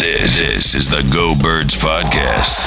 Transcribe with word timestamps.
This, 0.00 0.38
this 0.38 0.74
is 0.74 0.88
the 0.88 1.06
Go 1.12 1.34
Birds 1.38 1.76
Podcast. 1.76 2.66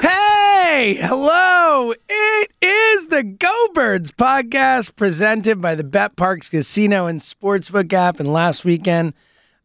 Hey, 0.00 0.94
hello. 0.94 1.41
The 3.12 3.22
Go 3.22 3.68
Birds 3.74 4.10
podcast 4.10 4.96
presented 4.96 5.60
by 5.60 5.74
the 5.74 5.84
BetParx 5.84 6.48
Casino 6.48 7.04
and 7.04 7.20
Sportsbook 7.20 7.92
app. 7.92 8.18
And 8.18 8.32
last 8.32 8.64
weekend, 8.64 9.12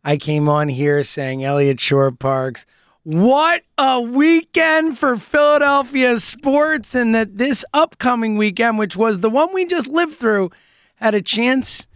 I 0.03 0.17
came 0.17 0.49
on 0.49 0.67
here 0.67 1.01
saying, 1.01 1.45
Elliott 1.45 1.79
Shorr-Parks, 1.79 2.65
what 3.03 3.61
a 3.77 4.01
weekend 4.01 4.99
for 4.99 5.15
Philadelphia 5.15 6.19
sports. 6.19 6.93
And 6.93 7.15
that 7.15 7.37
this 7.37 7.63
upcoming 7.73 8.35
weekend, 8.35 8.79
which 8.79 8.97
was 8.97 9.19
the 9.19 9.29
one 9.29 9.53
we 9.53 9.65
just 9.65 9.87
lived 9.87 10.17
through, 10.17 10.51
had 10.95 11.13
a 11.13 11.21
chance 11.21 11.87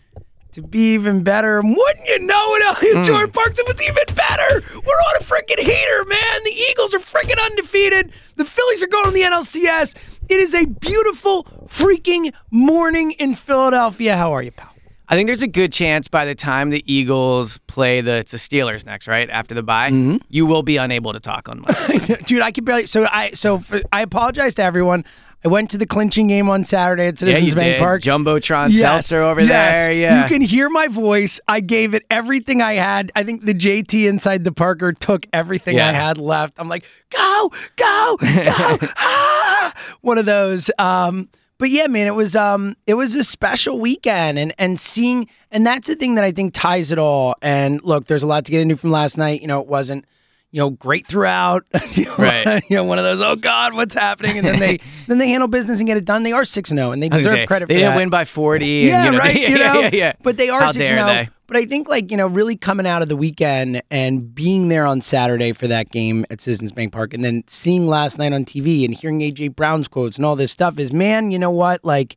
to 0.54 0.62
be 0.62 0.94
even 0.94 1.22
better. 1.22 1.60
And 1.60 1.76
wouldn't 1.76 2.08
you 2.08 2.20
know 2.20 2.56
it, 2.56 2.64
Elliott 2.64 2.98
hmm. 2.98 3.04
Shorr-Parks, 3.04 3.60
it 3.60 3.68
was 3.68 3.82
even 3.82 4.16
better. 4.16 4.64
We're 4.74 5.04
on 5.10 5.16
a 5.18 5.24
freaking 5.24 5.60
heater, 5.60 6.06
man. 6.06 6.44
The 6.46 6.66
Eagles 6.70 6.94
are 6.94 7.00
freaking 7.00 7.44
undefeated. 7.44 8.14
The 8.38 8.46
Phillies 8.46 8.82
are 8.82 8.88
going 8.88 9.08
to 9.08 9.12
the 9.12 9.24
NLCS. 9.24 9.96
It 10.32 10.40
is 10.40 10.54
a 10.56 10.66
beautiful 10.66 11.44
freaking 11.68 12.34
morning 12.52 13.12
in 13.12 13.36
Philadelphia. 13.36 14.16
How 14.16 14.32
are 14.32 14.42
you, 14.42 14.52
pal? 14.52 14.70
I 15.10 15.16
think 15.16 15.28
there's 15.28 15.42
a 15.42 15.48
good 15.48 15.74
chance 15.74 16.08
by 16.08 16.24
the 16.24 16.36
time 16.36 16.70
the 16.70 16.82
Eagles 16.92 17.58
play 17.68 18.00
the 18.00 18.14
it's 18.14 18.32
the 18.32 18.38
Steelers 18.38 18.86
next, 18.86 19.10
right 19.10 19.30
after 19.30 19.54
the 19.54 19.62
bye, 19.62 19.92
Mm-hmm. 19.92 20.18
you 20.30 20.46
will 20.46 20.64
be 20.64 20.78
unable 20.78 21.12
to 21.12 21.20
talk 21.20 21.50
on 21.50 21.62
Monday. 21.68 22.16
Dude, 22.26 22.42
I 22.42 22.54
could 22.54 22.64
barely. 22.64 22.86
So 22.86 23.06
I 23.12 23.32
so 23.32 23.60
for, 23.60 23.82
I 23.92 24.04
apologize 24.04 24.56
to 24.56 24.64
everyone. 24.64 25.04
I 25.44 25.48
went 25.48 25.72
to 25.72 25.78
the 25.78 25.88
clinching 25.88 26.28
game 26.28 26.50
on 26.50 26.64
Saturday 26.64 27.08
at 27.08 27.16
yeah, 27.16 27.20
Citizens 27.20 27.48
you 27.48 27.56
Bank 27.56 27.74
did. 27.74 27.80
Park. 27.80 28.04
Jumbotron 28.04 28.72
yes. 28.72 28.80
seltzer 28.80 29.24
over 29.24 29.44
there. 29.44 29.92
Yeah, 29.92 30.24
You 30.24 30.30
can 30.30 30.42
hear 30.42 30.70
my 30.70 30.88
voice. 30.88 31.40
I 31.48 31.62
gave 31.62 31.94
it 31.96 32.04
everything 32.12 32.62
I 32.62 32.74
had. 32.74 33.12
I 33.16 33.24
think 33.24 33.46
the 33.46 33.56
JT 33.56 34.08
inside 34.08 34.44
the 34.44 34.52
Parker 34.52 34.94
took 34.94 35.26
everything 35.34 35.80
I 35.80 35.92
had 35.94 36.18
left. 36.18 36.56
I'm 36.58 36.70
like, 36.70 36.86
go, 37.10 37.52
go, 37.76 38.18
go, 38.20 38.78
ah! 38.98 39.74
One 40.02 40.18
of 40.18 40.26
those. 40.26 40.70
Um, 40.78 41.30
but 41.58 41.70
yeah, 41.70 41.88
man, 41.88 42.08
it 42.08 42.16
was 42.16 42.36
um, 42.36 42.76
it 42.88 42.96
was 42.96 43.14
a 43.14 43.24
special 43.24 43.80
weekend, 43.80 44.40
and 44.40 44.52
and 44.58 44.80
seeing, 44.80 45.28
and 45.52 45.66
that's 45.66 45.88
the 45.88 45.96
thing 45.96 46.16
that 46.16 46.24
I 46.24 46.32
think 46.32 46.56
ties 46.56 46.92
it 46.92 46.98
all. 46.98 47.36
And 47.42 47.84
look, 47.84 48.06
there's 48.06 48.24
a 48.24 48.28
lot 48.28 48.46
to 48.46 48.52
get 48.52 48.62
into 48.62 48.76
from 48.76 48.90
last 48.90 49.16
night. 49.16 49.42
You 49.42 49.48
know, 49.48 49.60
it 49.60 49.68
wasn't. 49.68 50.06
You 50.52 50.60
know, 50.60 50.70
great 50.70 51.08
throughout. 51.08 51.66
you 51.92 52.06
know, 52.06 52.16
Right. 52.18 52.64
You 52.70 52.78
know, 52.78 52.84
one 52.84 53.00
of 53.00 53.06
those. 53.06 53.22
Oh 53.22 53.36
God, 53.36 53.74
what's 53.74 53.94
happening? 53.94 54.38
And 54.38 54.46
then 54.46 54.60
they 54.60 54.80
then 55.08 55.18
they 55.18 55.30
handle 55.30 55.48
business 55.48 55.80
and 55.80 55.88
get 55.88 55.98
it 55.98 56.06
done. 56.06 56.24
They 56.24 56.32
are 56.32 56.46
six 56.46 56.70
and 56.72 56.78
zero, 56.78 56.92
and 56.92 57.02
they 57.02 57.10
I 57.10 57.16
was 57.16 57.26
gonna 57.26 57.36
deserve 57.36 57.44
say, 57.44 57.48
credit 57.48 57.68
They 57.70 57.76
didn't 57.76 57.92
that. 57.92 57.98
win 57.98 58.10
by 58.10 58.26
40. 58.26 58.66
Yeah, 58.66 58.98
and, 58.98 59.06
you 59.06 59.12
know, 59.12 59.18
right. 59.18 59.36
Yeah, 59.36 59.48
you 59.48 59.58
know, 59.58 59.80
yeah, 59.80 59.90
yeah. 59.94 60.14
But 60.22 60.38
they 60.38 60.50
are 60.50 60.72
six 60.74 60.90
and 60.90 61.00
oh. 61.00 61.08
they? 61.08 61.30
But 61.48 61.58
I 61.58 61.66
think 61.66 61.90
like 61.90 62.12
you 62.12 62.18
know, 62.18 62.28
really 62.28 62.56
coming 62.56 62.88
out 62.88 63.02
of 63.02 63.10
the 63.10 63.18
weekend 63.18 63.82
and 63.92 64.34
being 64.34 64.70
there 64.70 64.86
on 64.86 65.02
Saturday 65.02 65.52
for 65.54 65.68
that 65.68 65.90
game 65.90 66.26
at 66.30 66.40
Citizens 66.40 66.72
Bank 66.72 66.94
Park, 66.94 67.14
and 67.14 67.26
then 67.26 67.44
seeing 67.48 67.88
last 67.88 68.18
night 68.18 68.32
on 68.32 68.46
TV 68.46 68.86
and 68.86 68.94
hearing 68.94 69.20
AJ 69.20 69.56
Brown's 69.56 69.88
quotes 69.88 70.18
and 70.18 70.26
all 70.26 70.36
this 70.36 70.52
stuff 70.52 70.80
is, 70.80 70.94
man, 70.94 71.32
you 71.32 71.38
know 71.38 71.52
what? 71.52 71.84
Like, 71.84 72.16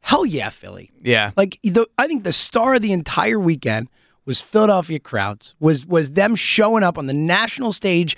hell 0.00 0.26
yeah, 0.26 0.50
Philly. 0.50 0.90
Yeah. 1.00 1.30
Like 1.36 1.58
the, 1.62 1.86
I 1.98 2.06
think 2.06 2.24
the 2.24 2.32
star 2.32 2.74
of 2.74 2.82
the 2.82 2.92
entire 2.92 3.38
weekend 3.38 3.88
was 4.26 4.40
Philadelphia 4.40 4.98
crowds. 4.98 5.54
Was 5.60 5.86
was 5.86 6.10
them 6.12 6.34
showing 6.36 6.82
up 6.82 6.98
on 6.98 7.06
the 7.06 7.12
national 7.14 7.72
stage 7.72 8.16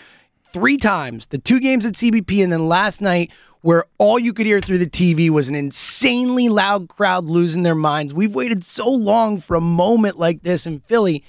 three 0.52 0.76
times, 0.76 1.26
the 1.26 1.38
two 1.38 1.60
games 1.60 1.86
at 1.86 1.94
CBP, 1.94 2.42
and 2.42 2.52
then 2.52 2.68
last 2.68 3.00
night 3.00 3.30
where 3.62 3.84
all 3.98 4.18
you 4.18 4.32
could 4.32 4.44
hear 4.44 4.60
through 4.60 4.78
the 4.78 4.86
TV 4.88 5.30
was 5.30 5.48
an 5.48 5.54
insanely 5.54 6.48
loud 6.48 6.88
crowd 6.88 7.24
losing 7.26 7.62
their 7.62 7.76
minds. 7.76 8.12
We've 8.12 8.34
waited 8.34 8.64
so 8.64 8.88
long 8.90 9.38
for 9.38 9.54
a 9.54 9.60
moment 9.60 10.18
like 10.18 10.42
this 10.42 10.66
in 10.66 10.80
Philly, 10.80 11.22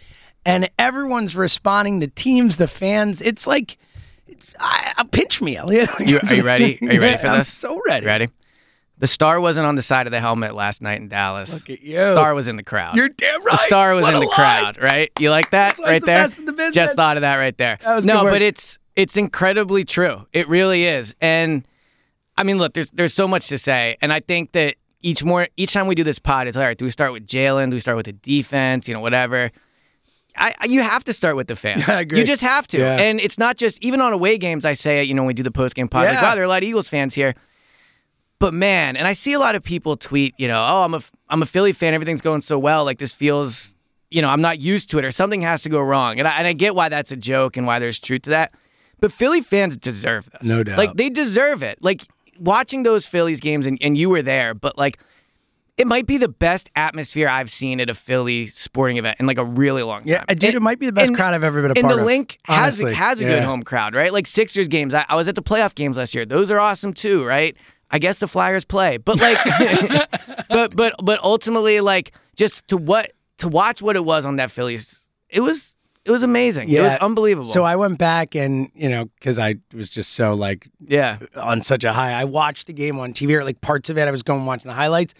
and 0.46 0.68
everyone's 0.80 1.36
responding. 1.36 2.00
The 2.00 2.08
teams, 2.08 2.58
the 2.58 2.68
fans. 2.68 3.22
It's 3.22 3.46
like. 3.48 3.78
It's, 4.28 4.52
I, 4.60 4.94
I 4.98 5.04
pinch 5.04 5.42
me, 5.42 5.58
Elliot. 5.58 5.90
You- 6.00 6.20
are 6.28 6.34
you 6.34 6.44
ready? 6.44 6.80
Are 6.82 6.94
you 6.94 7.02
ready 7.02 7.18
for 7.22 7.28
I'm 7.28 7.40
this? 7.40 7.50
so 7.54 7.80
ready. 7.86 8.06
Ready? 8.06 8.30
The 9.03 9.08
star 9.08 9.41
wasn't 9.41 9.66
on 9.68 9.75
the 9.75 9.81
side 9.81 10.08
of 10.08 10.12
the 10.12 10.22
helmet 10.22 10.56
last 10.56 10.81
night 10.81 11.02
in 11.02 11.09
Dallas. 11.09 11.52
Look 11.53 11.69
at 11.69 11.81
you. 11.81 12.02
Star 12.06 12.34
was 12.34 12.47
in 12.47 12.56
the 12.56 12.64
crowd. 12.64 12.96
You're 12.96 13.09
damn 13.09 13.44
right. 13.44 13.52
The 13.52 13.58
star 13.58 13.94
was 13.96 14.03
What 14.03 14.14
in 14.14 14.22
the 14.22 14.28
lie. 14.28 14.34
crowd, 14.34 14.81
right? 14.81 15.12
You 15.19 15.30
like 15.30 15.50
that 15.52 15.75
That's 15.75 15.81
right 15.81 16.00
the 16.00 16.06
there? 16.06 16.24
best 16.24 16.38
in 16.40 16.46
the 16.46 16.53
business. 16.53 16.74
Just 16.74 16.96
thought 16.96 17.18
of 17.18 17.22
that 17.22 17.36
right 17.36 17.58
there. 17.58 17.78
That 17.84 17.96
was 17.96 18.06
no, 18.06 18.24
but 18.24 18.42
it's 18.42 18.80
it's 18.96 19.18
incredibly 19.18 19.84
true. 19.84 20.25
It 20.31 20.47
really 20.47 20.86
is. 20.86 21.16
And 21.19 21.68
I 22.38 22.44
mean, 22.44 22.60
look, 22.60 22.75
there's 22.75 22.92
there's 22.92 23.13
so 23.13 23.28
much 23.28 23.50
to 23.50 23.57
say, 23.57 23.98
and 24.01 24.13
I 24.13 24.22
think 24.22 24.54
that 24.54 24.75
each 25.01 25.22
more 25.22 25.50
each 25.57 25.74
time 25.74 25.88
we 25.88 25.95
do 25.95 26.06
this 26.06 26.18
pod, 26.19 26.48
it's 26.48 26.56
all 26.56 26.63
right. 26.63 26.78
Do 26.78 26.86
we 26.86 26.92
start 26.92 27.12
with 27.12 27.28
Jalen? 27.28 27.72
Do 27.72 27.75
we 27.75 27.81
start 27.81 27.98
with 27.98 28.06
the 28.06 28.13
defense? 28.13 28.88
You 28.88 28.94
know, 28.94 29.01
whatever. 29.01 29.51
I, 30.38 30.54
you 30.66 30.81
have 30.81 31.04
to 31.04 31.13
start 31.13 31.36
with 31.36 31.48
the 31.48 31.57
fans. 31.57 31.83
I 31.89 32.00
agree. 32.00 32.19
You 32.19 32.25
just 32.25 32.42
have 32.42 32.68
to. 32.68 32.78
Yeah. 32.80 32.95
And 33.00 33.19
it's 33.19 33.38
not 33.38 33.57
just 33.57 33.83
even 33.83 34.00
on 34.00 34.13
away 34.13 34.38
games. 34.38 34.63
I 34.63 34.74
say 34.74 35.01
it. 35.01 35.10
You 35.10 35.13
know, 35.13 35.24
when 35.24 35.28
we 35.28 35.33
do 35.33 35.44
the 35.44 35.51
post 35.51 35.75
game 35.75 35.89
pod, 35.89 36.06
like, 36.06 36.13
Yeah. 36.13 36.22
wow, 36.24 36.36
there 36.36 36.44
are 36.44 36.45
a 36.45 36.48
lot 36.48 36.63
of 36.63 36.69
Eagles 36.69 36.88
fans 36.88 37.13
here. 37.13 37.36
But 38.44 38.54
man, 38.54 38.98
and 38.98 39.07
I 39.07 39.13
see 39.13 39.31
a 39.31 39.40
lot 39.40 39.56
of 39.56 39.63
people 39.63 39.95
tweet, 39.95 40.36
you 40.38 40.50
know, 40.50 40.57
oh, 40.62 40.84
I'm 40.84 40.94
a 40.94 41.01
I'm 41.30 41.42
a 41.42 41.45
Philly 41.45 41.72
fan. 41.72 41.94
Everything's 41.94 42.19
going 42.19 42.42
so 42.42 42.60
well. 42.60 42.84
Like 42.84 43.00
this 43.00 43.13
feels, 43.13 43.74
you 44.12 44.22
know, 44.22 44.28
I'm 44.28 44.42
not 44.42 44.60
used 44.60 44.90
to 44.90 45.00
it, 45.00 45.06
or 45.06 45.12
something 45.12 45.42
has 45.44 45.63
to 45.63 45.69
go 45.69 45.80
wrong. 45.80 46.19
And 46.19 46.28
I, 46.28 46.38
and 46.40 46.45
I 46.45 46.51
get 46.51 46.75
why 46.75 46.90
that's 46.90 47.13
a 47.13 47.16
joke 47.16 47.56
and 47.56 47.66
why 47.66 47.80
there's 47.80 48.00
truth 48.00 48.24
to 48.24 48.31
that. 48.31 48.54
But 49.00 49.13
Philly 49.13 49.40
fans 49.40 49.78
deserve 49.78 50.30
this. 50.30 50.50
No 50.50 50.62
doubt. 50.62 50.78
Like 50.78 50.95
they 50.95 51.10
deserve 51.10 51.63
it. 51.63 51.78
Like 51.81 52.01
watching 52.38 52.84
those 52.84 53.06
Phillies 53.06 53.40
games, 53.40 53.66
and, 53.66 53.78
and 53.81 53.98
you 53.98 54.10
were 54.10 54.22
there, 54.22 54.54
but 54.54 54.78
like 54.78 55.00
It 55.78 55.88
might 55.88 56.06
be 56.06 56.18
the 56.18 56.28
best 56.28 56.69
atmosphere 56.75 57.30
I've 57.30 57.50
seen 57.50 57.80
at 57.80 57.90
a 57.90 57.95
Philly 57.95 58.48
sporting 58.48 58.98
event 58.98 59.19
in 59.19 59.25
like 59.25 59.40
a 59.40 59.45
really 59.45 59.84
long 59.84 60.01
time. 60.01 60.07
Yeah, 60.28 60.34
dude, 60.36 60.54
it 60.54 60.62
might 60.62 60.80
be 60.80 60.86
the 60.86 60.92
best 60.92 61.07
and- 61.07 61.16
crowd 61.18 61.34
I've 61.34 61.44
ever 61.45 61.62
been 61.62 61.72
a 61.72 61.80
and 61.80 61.84
part 61.86 61.95
the 61.98 62.04
link 62.06 62.40
has 62.44 62.81
honestly. 62.81 62.94
has 62.94 63.22
a 63.22 63.24
good 63.24 63.44
home 63.44 63.63
crowd, 63.63 63.95
right? 63.95 64.12
Like 64.12 64.28
Sixers 64.28 64.68
games. 64.68 64.94
I, 64.94 65.06
I 65.07 65.16
was 65.16 65.28
at 65.30 65.36
the 65.36 65.42
playoff 65.42 65.75
games 65.75 65.95
last 65.95 66.13
year. 66.13 66.25
Those 66.25 66.51
are 66.51 66.60
awesome 66.60 66.94
too, 66.94 67.25
right? 67.25 67.56
I 67.94 68.00
guess 68.00 68.18
the 68.19 68.28
Flyers 68.28 68.66
play, 68.66 68.98
but 68.98 69.19
like, 69.19 69.38
but 70.50 70.75
but 70.75 70.95
but 71.04 71.19
ultimately, 71.24 71.80
like, 71.80 72.12
just 72.36 72.68
to 72.69 72.78
what 72.78 73.12
to 73.38 73.48
watch 73.48 73.81
what 73.81 73.95
it 73.95 74.04
was 74.04 74.25
on 74.25 74.38
that 74.38 74.50
Phillies, 74.51 75.06
it 75.30 75.42
was 75.42 75.75
it 76.04 76.12
was 76.12 76.24
amazing. 76.24 76.69
it 76.69 76.81
was 76.81 76.92
Yeah. 76.92 76.98
unbelievable. 77.01 77.50
So 77.51 77.63
I 77.63 77.75
went 77.75 77.98
back 78.00 78.36
and 78.36 78.69
you 78.75 78.90
know 78.90 79.06
because 79.19 79.38
I 79.40 79.56
was 79.74 79.90
just 79.90 80.13
so 80.13 80.34
like 80.34 80.68
yeah, 80.86 81.19
on 81.36 81.62
such 81.62 81.84
a 81.84 81.94
high. 81.94 82.13
I 82.13 82.25
watched 82.25 82.68
the 82.68 82.74
game 82.74 83.00
on 83.00 83.13
TV 83.13 83.36
or 83.36 83.44
like 83.44 83.62
parts 83.62 83.90
of 83.90 83.98
it. 83.98 84.07
I 84.07 84.12
was 84.12 84.24
going 84.24 84.45
watching 84.45 84.69
the 84.69 84.75
highlights, 84.75 85.13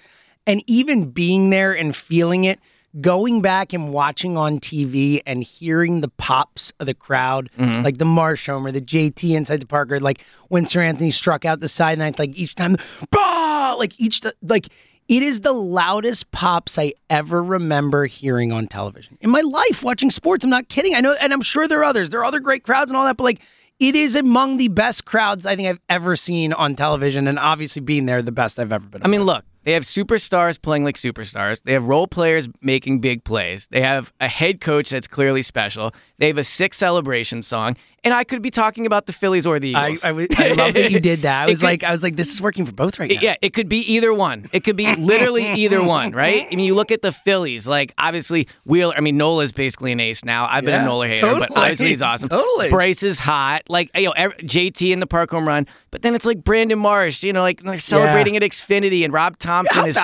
and 0.48 0.64
even 0.68 1.12
being 1.12 1.52
there 1.52 1.74
and 1.78 1.96
feeling 1.96 2.44
it, 2.46 2.60
going 3.02 3.42
back 3.42 3.74
and 3.74 3.92
watching 3.92 4.38
on 4.38 4.60
TV 4.60 5.22
and 5.26 5.44
hearing 5.44 6.02
the 6.02 6.08
pops 6.10 6.72
of 6.80 6.86
the 6.86 6.94
crowd, 6.94 7.50
Mm-hmm. 7.58 7.84
like 7.84 7.98
the 7.98 8.06
Marsh 8.06 8.48
Homer, 8.48 8.72
the 8.72 8.82
JT 8.82 9.36
inside 9.36 9.62
the 9.62 9.66
Parker, 9.68 10.00
like 10.00 10.24
when 10.50 10.66
Seranthony 10.66 11.12
struck 11.12 11.46
out 11.46 11.60
the 11.60 11.68
side 11.68 11.98
ninth, 12.00 12.20
like 12.20 12.36
each 12.36 12.56
time, 12.56 12.78
bah! 13.12 13.76
like 13.78 14.00
each 14.00 14.22
like. 14.42 14.68
It 15.10 15.22
is 15.22 15.42
the 15.42 15.52
loudest 15.52 16.32
pops 16.32 16.80
I 16.80 16.94
ever 17.10 17.44
remember 17.44 18.06
hearing 18.06 18.54
on 18.54 18.68
television 18.68 19.18
in 19.20 19.32
my 19.32 19.42
life 19.42 19.84
watching 19.84 20.10
sports. 20.10 20.46
I'm 20.46 20.50
not 20.50 20.70
kidding. 20.70 20.96
I 20.96 21.02
know, 21.02 21.14
and 21.20 21.34
I'm 21.34 21.42
sure 21.42 21.68
there 21.68 21.80
are 21.82 21.84
others. 21.84 22.10
There 22.10 22.22
are 22.22 22.26
other 22.26 22.40
great 22.40 22.64
crowds 22.64 22.90
and 22.90 22.96
all 22.96 23.04
that, 23.04 23.18
but 23.18 23.26
like 23.26 23.42
it 23.82 23.96
is 23.98 24.16
among 24.16 24.56
the 24.58 24.70
best 24.70 25.04
crowds 25.04 25.46
I 25.46 25.58
think 25.58 25.68
I've 25.68 25.82
ever 25.90 26.16
seen 26.16 26.54
on 26.54 26.76
television, 26.76 27.28
and 27.28 27.38
obviously 27.38 27.82
being 27.82 28.06
there, 28.06 28.22
the 28.22 28.32
best 28.32 28.58
I've 28.58 28.72
ever 28.72 28.86
been. 28.88 29.04
I 29.04 29.10
mean, 29.10 29.24
look, 29.24 29.44
they 29.64 29.74
have 29.74 29.84
superstars 29.84 30.62
playing 30.62 30.84
like 30.84 30.96
superstars. 30.96 31.64
They 31.64 31.74
have 31.74 31.86
role 31.86 32.08
players 32.08 32.50
making 32.62 33.00
big 33.00 33.24
plays. 33.24 33.68
They 33.68 33.82
have 33.82 34.12
a 34.20 34.28
head 34.28 34.62
coach 34.62 34.90
that's 34.90 35.08
clearly 35.08 35.42
special. 35.42 35.94
They 36.18 36.28
have 36.28 36.38
a 36.38 36.44
sick 36.44 36.74
celebration 36.74 37.42
song, 37.44 37.78
and 38.04 38.14
I 38.14 38.24
could 38.24 38.42
be 38.42 38.52
talking 38.52 38.86
about 38.86 39.06
the 39.06 39.14
Phillies 39.14 39.46
or 39.46 39.60
the 39.60 39.76
I, 39.76 39.90
Eagles. 39.90 40.04
I, 40.04 40.12
was- 40.12 40.28
I 40.38 40.48
love 40.54 40.74
that 40.74 40.92
you 40.92 41.00
did 41.00 41.22
that. 41.24 41.44
I 41.44 41.46
was 41.50 41.60
could- 41.60 41.66
like, 41.66 41.84
I 41.84 41.92
was 41.92 42.04
like, 42.04 42.16
this 42.16 42.32
is 42.32 42.42
working 42.42 42.66
for 42.66 42.72
both 42.72 43.00
right 43.00 43.10
now. 43.12 43.20
Yeah, 43.22 43.36
it 43.42 43.54
could 43.54 43.70
be 43.70 43.80
either 43.94 44.14
one. 44.14 44.50
It 44.52 44.64
could 44.64 44.76
be 44.76 44.94
literally 44.96 45.46
either 45.54 45.82
one, 45.84 46.12
right? 46.12 46.46
I 46.52 46.56
mean, 46.56 46.66
you 46.66 46.76
look 46.76 46.92
at 46.92 47.02
the 47.02 47.12
Phillies, 47.12 47.68
like 47.68 47.94
obviously 47.98 48.48
Wheeler. 48.66 48.94
I 48.96 49.00
mean, 49.02 49.18
Nola's 49.18 49.52
basically 49.52 49.92
an 49.92 50.00
ace 50.00 50.24
now. 50.26 50.48
I've 50.50 50.64
been 50.66 50.74
Yeah, 50.74 50.84
a 50.84 50.86
Nola 50.86 51.08
hater, 51.08 51.22
but 51.34 51.40
totally. 51.48 51.58
obviously 51.62 51.88
he's 51.90 52.02
awesome. 52.02 52.30
Totally. 52.30 52.70
Bryce 52.70 53.04
is 53.04 53.20
hot. 53.20 53.64
Like 53.70 53.90
you 53.96 54.06
know, 54.06 54.14
JT 54.14 54.92
in 54.92 55.00
the 55.00 55.08
park 55.08 55.32
home 55.32 55.48
run, 55.48 55.66
but 55.92 56.02
then 56.02 56.16
it's 56.16 56.26
like 56.26 56.44
Brandon 56.44 56.80
Marsh. 56.80 57.24
You 57.24 57.34
know, 57.34 57.42
like 57.42 57.62
they're 57.64 57.80
celebrating 57.80 58.36
at 58.36 58.42
Xfinity, 58.44 59.04
and 59.04 59.14
Rob 59.14 59.38
Thomson 59.38 59.76
How 59.76 59.86
is 59.86 59.96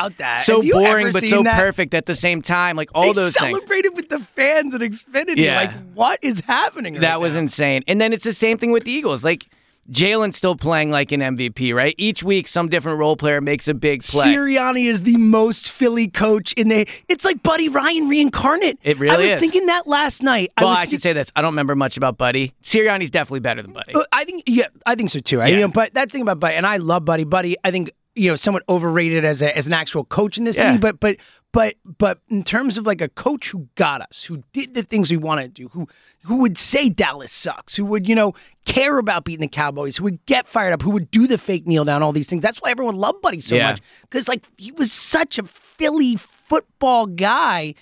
so 0.45 0.61
boring 0.61 1.11
but 1.11 1.23
so 1.25 1.43
that? 1.43 1.57
perfect 1.59 1.93
at 1.93 2.05
the 2.05 2.15
same 2.15 2.41
time. 2.41 2.75
Like 2.75 2.89
all 2.95 3.03
they 3.07 3.13
those 3.13 3.35
things. 3.37 3.57
celebrated 3.57 3.95
with 3.95 4.09
the 4.09 4.19
fans 4.35 4.73
at 4.73 4.81
Xfinity. 4.81 5.37
Yeah. 5.37 5.55
Like, 5.57 5.71
what 5.93 6.19
is 6.21 6.39
happening? 6.41 6.93
right 6.93 7.01
That 7.01 7.19
was 7.19 7.33
now? 7.33 7.39
insane. 7.41 7.83
And 7.89 7.99
then 7.99 8.13
it's 8.13 8.23
the 8.23 8.31
same 8.33 8.57
thing 8.57 8.71
with 8.71 8.85
the 8.85 8.91
Eagles. 8.91 9.23
Like 9.23 9.47
Jalen's 9.91 10.35
still 10.37 10.55
playing 10.55 10.91
like 10.91 11.11
an 11.11 11.19
MVP, 11.21 11.73
right? 11.73 11.95
Each 11.97 12.21
week, 12.21 12.47
some 12.47 12.69
different 12.69 12.99
role 12.99 13.15
player 13.17 13.41
makes 13.41 13.67
a 13.67 13.73
big 13.73 14.03
play. 14.03 14.25
Sirianni 14.27 14.85
is 14.85 15.01
the 15.01 15.17
most 15.17 15.71
Philly 15.71 16.07
coach 16.07 16.53
in 16.53 16.69
the. 16.69 16.87
It's 17.07 17.25
like 17.25 17.41
Buddy 17.41 17.69
Ryan 17.69 18.07
reincarnate. 18.07 18.77
It 18.83 18.99
really 18.99 19.15
I 19.15 19.19
was 19.19 19.31
is. 19.31 19.39
thinking 19.39 19.65
that 19.65 19.87
last 19.87 20.21
night. 20.21 20.51
well, 20.59 20.67
I, 20.67 20.71
was 20.71 20.79
I 20.79 20.85
should 20.85 21.01
say 21.01 21.13
this. 21.13 21.31
I 21.35 21.41
don't 21.41 21.53
remember 21.53 21.75
much 21.75 21.97
about 21.97 22.17
Buddy. 22.19 22.53
Sirianni's 22.61 23.09
definitely 23.09 23.39
better 23.39 23.63
than 23.63 23.73
Buddy. 23.73 23.95
Uh, 23.95 24.03
I 24.13 24.25
think 24.25 24.43
yeah, 24.45 24.67
I 24.85 24.93
think 24.93 25.09
so 25.09 25.19
too. 25.19 25.41
I, 25.41 25.47
Yeah. 25.47 25.55
you 25.55 25.61
know, 25.61 25.67
but 25.69 25.91
that's 25.93 26.11
the 26.11 26.17
thing 26.17 26.21
about 26.21 26.39
Buddy, 26.39 26.55
and 26.55 26.67
I 26.67 26.77
love 26.77 27.03
Buddy. 27.03 27.23
Buddy, 27.23 27.55
I 27.63 27.71
think 27.71 27.91
you 28.15 28.29
know, 28.29 28.35
somewhat 28.35 28.63
overrated 28.67 29.23
as 29.23 29.41
a, 29.41 29.55
as 29.57 29.65
an 29.65 29.71
actual 29.73 30.03
coach 30.03 30.37
in 30.37 30.43
this 30.43 30.57
Yeah. 30.57 30.67
city. 30.67 30.77
But 30.77 30.99
but 30.99 31.17
but 31.51 31.75
but 31.97 32.19
in 32.29 32.43
terms 32.43 32.77
of 32.77 32.85
like 32.85 33.01
a 33.01 33.09
coach 33.09 33.49
who 33.49 33.67
got 33.75 34.01
us, 34.01 34.23
who 34.23 34.43
did 34.53 34.75
the 34.75 34.83
things 34.83 35.09
we 35.09 35.17
wanted 35.17 35.55
to 35.55 35.63
do, 35.63 35.69
who 35.69 35.87
who 36.23 36.37
would 36.37 36.57
say 36.57 36.89
Dallas 36.89 37.31
sucks, 37.31 37.75
who 37.75 37.85
would 37.85 38.07
you 38.07 38.15
know 38.15 38.33
care 38.65 38.97
about 38.99 39.23
beating 39.25 39.41
the 39.41 39.47
Cowboys, 39.47 39.97
who 39.97 40.03
would 40.03 40.23
get 40.25 40.47
fired 40.47 40.73
up, 40.73 40.81
who 40.81 40.91
would 40.91 41.09
do 41.11 41.25
the 41.27 41.37
fake 41.37 41.65
kneel 41.65 41.85
down, 41.85 42.03
all 42.03 42.11
these 42.11 42.27
things. 42.27 42.41
That's 42.43 42.61
why 42.61 42.69
everyone 42.71 42.95
loved 42.95 43.21
Buddy 43.21 43.41
so 43.41 43.55
Yeah. 43.55 43.71
much 43.71 43.81
because 44.01 44.27
like 44.27 44.43
he 44.57 44.71
was 44.71 44.91
such 44.91 45.39
a 45.39 45.43
Philly 45.43 46.17
football 46.17 47.05
guy. 47.07 47.73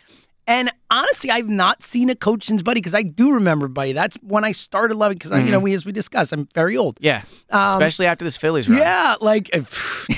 And 0.50 0.72
honestly, 0.90 1.30
I've 1.30 1.50
not 1.50 1.84
seen 1.84 2.10
a 2.10 2.16
coach 2.16 2.46
since 2.46 2.62
Buddy 2.64 2.80
because 2.80 2.94
I 2.96 3.04
do 3.04 3.34
remember 3.34 3.68
Buddy. 3.68 3.92
That's 3.92 4.16
when 4.22 4.46
I 4.46 4.54
started 4.54 4.96
loving 4.96 5.18
because 5.18 5.32
you 5.44 5.52
know 5.52 5.60
we 5.60 5.74
as 5.74 5.86
we 5.86 5.92
discussed, 5.92 6.32
I'm 6.32 6.48
very 6.56 6.78
old. 6.78 6.98
Yeah. 7.02 7.24
Um, 7.50 7.68
Especially 7.74 8.06
after 8.06 8.24
this 8.24 8.38
Phillies 8.38 8.70
run. 8.70 8.78
Yeah, 8.80 9.16
like, 9.20 9.50
dude, 9.52 9.66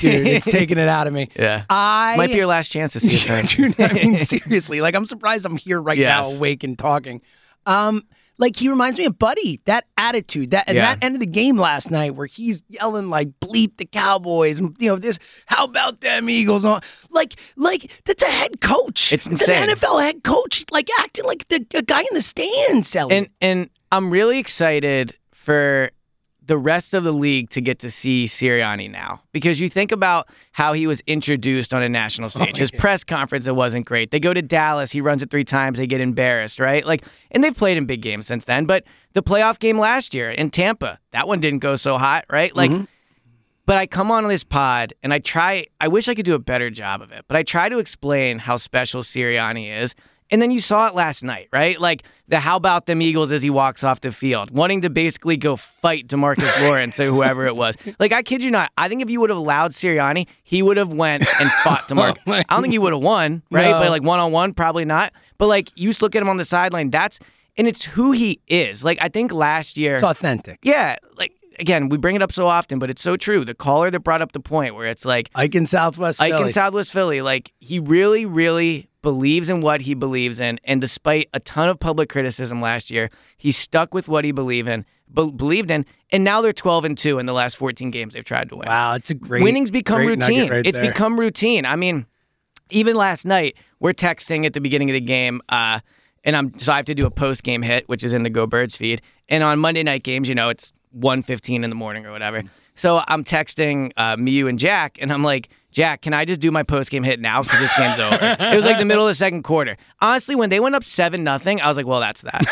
it's 0.04 0.46
taking 0.50 0.78
it 0.78 0.88
out 0.88 1.08
of 1.08 1.14
me. 1.14 1.30
Yeah. 1.36 1.64
I 1.70 2.14
Might 2.16 2.28
be 2.28 2.36
your 2.36 2.46
last 2.46 2.70
chance 2.72 2.94
to 2.94 3.00
see 3.00 3.18
it. 3.18 3.22
turn. 3.26 3.46
Dude, 3.48 3.80
I 3.82 3.92
mean, 3.94 4.20
seriously, 4.20 4.82
like, 4.82 4.94
I'm 4.94 5.08
surprised 5.08 5.48
I'm 5.48 5.58
here 5.58 5.82
right 5.82 5.98
Yes. 5.98 6.30
now, 6.30 6.36
awake 6.38 6.64
and 6.64 6.78
talking. 6.78 7.22
Um, 7.66 8.04
like 8.40 8.56
he 8.56 8.68
reminds 8.70 8.98
me 8.98 9.06
of 9.06 9.20
Buddy. 9.20 9.62
That 9.66 9.86
attitude, 9.98 10.50
that 10.52 10.64
and 10.68 10.76
Yeah. 10.76 10.96
that 10.96 11.04
end 11.04 11.16
of 11.16 11.20
the 11.20 11.28
game 11.28 11.58
last 11.58 11.92
night, 11.92 12.16
where 12.16 12.26
he's 12.26 12.64
yelling 12.68 13.10
like 13.10 13.40
"bleep 13.40 13.78
the 13.78 13.86
Cowboys," 13.86 14.58
and 14.60 14.76
you 14.80 14.88
know 14.88 14.96
this. 14.98 15.20
How 15.46 15.66
about 15.66 16.02
them 16.02 16.28
Eagles? 16.30 16.66
On 16.66 16.82
like, 17.12 17.36
like 17.56 17.92
that's 18.06 18.24
a 18.24 18.28
head 18.28 18.62
coach. 18.62 19.14
It's 19.14 19.28
an 19.28 19.34
insane. 19.34 19.68
NFL 19.70 20.02
head 20.02 20.24
coach, 20.24 20.66
like 20.72 20.90
acting 21.00 21.26
like 21.26 21.48
the 21.50 21.64
a 21.76 21.84
guy 21.84 22.02
in 22.02 22.08
the 22.14 22.22
stands. 22.24 22.96
Elliot. 22.96 23.30
And 23.42 23.60
and 23.60 23.70
I'm 23.92 24.10
really 24.10 24.40
excited 24.40 25.16
for 25.34 25.92
the 26.50 26.58
rest 26.58 26.96
of 26.96 27.04
the 27.04 27.12
league 27.12 27.48
to 27.52 27.62
get 27.62 27.78
to 27.78 27.92
see 27.92 28.26
Sirianni 28.26 28.90
now 28.90 29.22
because 29.34 29.62
you 29.62 29.70
think 29.70 29.92
about 29.92 30.28
how 30.52 30.74
he 30.74 30.88
was 30.88 31.00
introduced 31.06 31.76
on 31.76 31.84
a 31.84 31.88
national 31.88 32.32
stage. 32.32 32.58
Oh, 32.58 32.60
His 32.60 32.72
press 32.72 33.04
conference 33.04 33.46
it 33.46 33.56
wasn't 33.56 33.86
great. 33.86 34.10
They 34.10 34.20
go 34.20 34.34
to 34.34 34.42
Dallas, 34.42 34.92
he 34.92 35.00
runs 35.00 35.22
it 35.22 35.30
3 35.30 35.44
times, 35.44 35.78
they 35.78 35.86
get 35.86 36.02
embarrassed, 36.02 36.60
right? 36.60 36.84
Like 36.84 37.06
and 37.30 37.44
they've 37.44 37.56
played 37.56 37.78
in 37.78 37.86
big 37.86 38.02
games 38.02 38.26
since 38.26 38.46
then, 38.46 38.66
but 38.66 38.84
the 39.14 39.22
playoff 39.22 39.60
game 39.60 39.78
last 39.78 40.16
year 40.16 40.32
in 40.32 40.50
Tampa, 40.50 40.98
that 41.12 41.28
one 41.28 41.40
didn't 41.40 41.60
go 41.60 41.76
so 41.76 42.00
hot, 42.00 42.26
right? 42.32 42.56
Like 42.56 42.72
mm-hmm. 42.72 42.86
but 43.68 43.78
I 43.78 43.86
come 43.86 44.10
on 44.10 44.28
this 44.28 44.44
pod 44.44 44.96
and 45.04 45.14
I 45.14 45.20
try, 45.20 45.68
I 45.80 45.88
wish 45.88 46.08
I 46.08 46.16
could 46.16 46.26
do 46.26 46.34
a 46.34 46.40
better 46.40 46.72
job 46.72 47.04
of 47.04 47.12
it, 47.12 47.26
but 47.28 47.38
I 47.38 47.44
try 47.44 47.70
to 47.70 47.78
explain 47.78 48.40
how 48.40 48.58
special 48.58 49.04
Sirianni 49.04 49.84
is. 49.84 49.94
And 50.32 50.42
then 50.42 50.52
you 50.52 50.62
saw 50.62 50.88
it 50.88 50.94
last 50.96 51.24
night, 51.24 51.48
right? 51.52 51.80
Like 51.80 52.04
the 52.28 52.40
how 52.40 52.56
about 52.56 52.86
them 52.86 53.02
Eagles 53.02 53.32
as 53.32 53.42
he 53.42 53.50
walks 53.50 53.84
off 53.84 54.02
the 54.02 54.12
field, 54.12 54.52
wanting 54.52 54.82
to 54.82 54.90
basically 54.90 55.38
go 55.38 55.56
fight 55.56 56.08
Demarcus 56.08 56.62
Lawrence 56.68 57.00
or 57.00 57.06
whoever 57.06 57.48
it 57.48 57.56
was. 57.56 57.76
Like 58.00 58.12
I 58.14 58.22
kid 58.22 58.44
you 58.44 58.52
not, 58.52 58.72
I 58.78 58.88
think 58.88 59.02
if 59.02 59.10
you 59.10 59.20
would 59.22 59.30
have 59.32 59.38
allowed 59.40 59.72
Sirianni, 59.72 60.28
he 60.44 60.62
would 60.62 60.78
have 60.78 60.94
went 60.94 61.28
and 61.42 61.52
fought 61.64 61.80
Demarcus. 61.88 62.18
Oh 62.28 62.34
I 62.34 62.44
don't 62.44 62.62
think 62.62 62.74
he 62.74 62.80
would 62.80 62.94
have 62.94 63.02
won, 63.02 63.42
right? 63.52 63.72
No. 63.72 63.80
But 63.80 63.90
like 63.90 64.04
one 64.04 64.20
on 64.20 64.32
one, 64.32 64.54
probably 64.54 64.86
not. 64.86 65.14
But 65.38 65.48
like 65.48 65.72
you 65.76 65.90
just 65.90 66.02
look 66.02 66.16
at 66.16 66.22
him 66.22 66.30
on 66.30 66.38
the 66.38 66.46
sideline, 66.46 66.90
that's 66.92 67.20
and 67.58 67.68
it's 67.68 67.84
who 67.84 68.12
he 68.12 68.40
is. 68.48 68.84
Like 68.84 69.00
I 69.02 69.10
think 69.10 69.32
last 69.32 69.78
year, 69.78 69.96
it's 69.96 70.04
authentic. 70.04 70.60
yeah, 70.64 70.98
like 71.18 71.34
again, 71.58 71.90
we 71.90 71.98
bring 71.98 72.16
it 72.16 72.22
up 72.22 72.32
so 72.32 72.48
often, 72.48 72.78
but 72.80 72.90
it's 72.90 73.02
so 73.02 73.18
true. 73.18 73.44
The 73.44 73.54
caller 73.56 73.90
that 73.92 74.02
brought 74.02 74.22
up 74.22 74.32
the 74.34 74.40
point 74.40 74.76
where 74.76 74.86
it's 74.86 75.06
like 75.06 75.30
Ike 75.36 75.56
in 75.56 75.66
Southwest 75.66 76.22
Ike 76.22 76.34
Philly. 76.34 76.44
in 76.44 76.50
Southwest 76.52 76.92
Philly, 76.92 77.22
like 77.22 77.52
he 77.60 77.80
really, 77.80 78.26
really 78.26 78.89
believes 79.02 79.50
in 79.50 79.62
what 79.62 79.82
he 79.82 79.94
believes 79.94 80.40
in, 80.40 80.60
and 80.64 80.82
despite 80.82 81.30
a 81.34 81.40
ton 81.40 81.70
of 81.70 81.80
public 81.80 82.10
criticism 82.10 82.62
last 82.62 82.90
year, 82.92 83.10
he 83.38 83.52
stuck 83.52 83.94
with 83.94 84.08
what 84.08 84.26
he 84.26 84.32
believed 84.32 84.68
in, 84.68 84.86
be- 85.14 85.32
believed 85.32 85.72
in, 85.72 85.86
and 86.12 86.24
now 86.24 86.42
they're 86.42 86.54
twelve 86.54 86.86
and 86.86 86.98
two 86.98 87.20
in 87.20 87.26
the 87.26 87.34
last 87.34 87.58
fourteen 87.58 87.92
games 87.92 88.14
they've 88.14 88.24
tried 88.26 88.50
to 88.50 88.58
win. 88.58 88.68
wow, 88.68 88.94
it's 88.94 89.10
a 89.10 89.14
great 89.14 89.44
Winning's 89.44 89.72
become 89.72 89.98
great 90.04 90.20
routine. 90.20 90.50
right 90.50 90.66
it's 90.66 90.78
there. 90.78 90.92
become 90.92 91.20
routine. 91.20 91.66
I 91.66 91.76
mean, 91.76 92.06
even 92.70 92.96
last 92.96 93.26
night, 93.26 93.56
we're 93.80 93.94
texting 93.94 94.46
at 94.46 94.54
the 94.54 94.62
beginning 94.62 94.90
of 94.90 94.94
the 94.94 95.02
game, 95.02 95.42
uh, 95.50 95.80
and 96.24 96.36
I'm 96.36 96.58
so 96.60 96.72
I 96.72 96.76
have 96.78 96.86
to 96.86 96.96
do 96.96 97.06
a 97.06 97.12
post 97.12 97.44
game 97.44 97.62
hit, 97.62 97.88
which 97.88 98.04
is 98.04 98.14
in 98.14 98.24
the 98.24 98.30
Go 98.30 98.46
Birds 98.46 98.76
feed. 98.76 99.02
And 99.30 99.44
on 99.44 99.60
Monday 99.60 99.84
night 99.84 100.04
games, 100.04 100.28
you 100.28 100.36
know, 100.36 100.50
it's 100.50 100.72
1.15 100.98 101.64
in 101.64 101.70
the 101.70 101.76
morning 101.76 102.06
or 102.06 102.12
whatever. 102.12 102.42
So 102.76 103.02
I'm 103.08 103.24
texting 103.24 103.92
uh, 103.98 104.16
Miu 104.16 104.50
and 104.50 104.58
Jack, 104.58 104.98
and 105.02 105.12
I'm 105.14 105.24
like, 105.24 105.50
Jack, 105.72 106.02
can 106.02 106.14
I 106.14 106.26
just 106.26 106.40
do 106.40 106.52
my 106.52 106.64
post 106.64 106.90
game 106.90 107.04
hit 107.04 107.20
now 107.20 107.44
because 107.44 107.60
this 107.60 107.78
game's 107.78 108.00
over? 108.00 108.18
it 108.40 108.56
was 108.56 108.66
like 108.66 108.80
the 108.80 108.86
middle 108.86 109.06
of 109.06 109.12
the 109.12 109.16
second 109.16 109.44
quarter. 109.44 109.78
Honestly, 110.02 110.36
when 110.36 110.50
they 110.50 110.60
went 110.60 110.76
up 110.76 110.84
seven 110.84 111.24
nothing, 111.24 111.62
I 111.62 111.68
was 111.68 111.78
like, 111.78 111.86
well, 111.86 112.00
that's 112.00 112.22
that. 112.22 112.44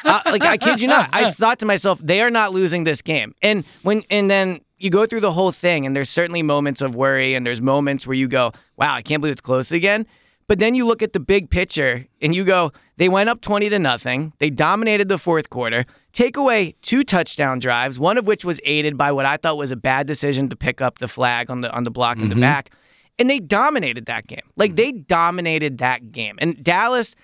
uh, 0.04 0.20
like 0.26 0.42
I 0.42 0.56
kid 0.56 0.80
you 0.80 0.88
not, 0.88 1.10
I 1.12 1.30
thought 1.30 1.58
to 1.60 1.66
myself, 1.66 2.00
they 2.02 2.22
are 2.22 2.30
not 2.30 2.52
losing 2.52 2.84
this 2.84 3.02
game. 3.02 3.34
And 3.42 3.64
when 3.82 4.02
and 4.10 4.30
then 4.30 4.60
you 4.78 4.90
go 4.90 5.06
through 5.06 5.20
the 5.20 5.32
whole 5.32 5.52
thing, 5.52 5.86
and 5.86 5.96
there's 5.96 6.10
certainly 6.10 6.42
moments 6.42 6.82
of 6.82 6.94
worry, 6.94 7.34
and 7.34 7.46
there's 7.46 7.60
moments 7.60 8.06
where 8.06 8.14
you 8.14 8.28
go, 8.28 8.52
wow, 8.76 8.94
I 8.94 9.02
can't 9.02 9.20
believe 9.20 9.32
it's 9.32 9.40
close 9.40 9.72
again. 9.72 10.06
But 10.48 10.58
then 10.58 10.74
you 10.74 10.86
look 10.86 11.02
at 11.02 11.12
the 11.12 11.20
big 11.20 11.50
picture 11.50 12.06
and 12.22 12.34
you 12.34 12.44
go, 12.44 12.72
they 12.98 13.08
went 13.08 13.28
up 13.28 13.40
20 13.40 13.68
to 13.70 13.78
nothing. 13.78 14.32
They 14.38 14.50
dominated 14.50 15.08
the 15.08 15.18
fourth 15.18 15.50
quarter. 15.50 15.84
Take 16.12 16.36
away 16.36 16.74
two 16.82 17.04
touchdown 17.04 17.58
drives, 17.58 17.98
one 17.98 18.16
of 18.16 18.26
which 18.26 18.44
was 18.44 18.60
aided 18.64 18.96
by 18.96 19.12
what 19.12 19.26
I 19.26 19.36
thought 19.36 19.58
was 19.58 19.70
a 19.70 19.76
bad 19.76 20.06
decision 20.06 20.48
to 20.48 20.56
pick 20.56 20.80
up 20.80 20.98
the 20.98 21.08
flag 21.08 21.50
on 21.50 21.60
the 21.60 21.70
on 21.72 21.84
the 21.84 21.90
block 21.90 22.18
in 22.18 22.28
the 22.28 22.34
mm-hmm. 22.34 22.40
back. 22.40 22.70
And 23.18 23.28
they 23.28 23.38
dominated 23.38 24.06
that 24.06 24.26
game. 24.26 24.42
Like 24.56 24.70
mm-hmm. 24.70 24.76
they 24.76 24.92
dominated 24.92 25.78
that 25.78 26.12
game. 26.12 26.36
And 26.38 26.62
Dallas, 26.62 27.14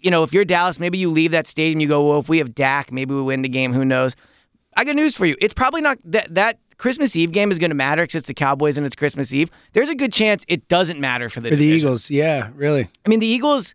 you 0.00 0.10
know, 0.10 0.24
if 0.24 0.32
you're 0.32 0.44
Dallas, 0.44 0.80
maybe 0.80 0.98
you 0.98 1.10
leave 1.10 1.30
that 1.30 1.46
stadium, 1.46 1.80
you 1.80 1.88
go, 1.88 2.08
well, 2.08 2.18
if 2.18 2.28
we 2.28 2.38
have 2.38 2.54
Dak, 2.54 2.90
maybe 2.90 3.14
we 3.14 3.22
win 3.22 3.42
the 3.42 3.48
game, 3.48 3.72
who 3.72 3.84
knows? 3.84 4.16
I 4.76 4.84
got 4.84 4.96
news 4.96 5.14
for 5.16 5.24
you. 5.24 5.36
It's 5.40 5.54
probably 5.54 5.80
not 5.80 5.98
that 6.04 6.34
that 6.34 6.58
Christmas 6.78 7.16
Eve 7.16 7.32
game 7.32 7.50
is 7.50 7.58
going 7.58 7.70
to 7.70 7.76
matter 7.76 8.02
because 8.02 8.16
it's 8.16 8.26
the 8.26 8.34
Cowboys 8.34 8.76
and 8.76 8.86
it's 8.86 8.96
Christmas 8.96 9.32
Eve. 9.32 9.50
There's 9.72 9.88
a 9.88 9.94
good 9.94 10.12
chance 10.12 10.44
it 10.48 10.68
doesn't 10.68 11.00
matter 11.00 11.28
for 11.28 11.40
the 11.40 11.50
For 11.50 11.56
the 11.56 11.64
division. 11.64 11.88
Eagles, 11.88 12.10
yeah, 12.10 12.50
really. 12.54 12.88
I 13.04 13.08
mean, 13.08 13.20
the 13.20 13.26
Eagles, 13.26 13.74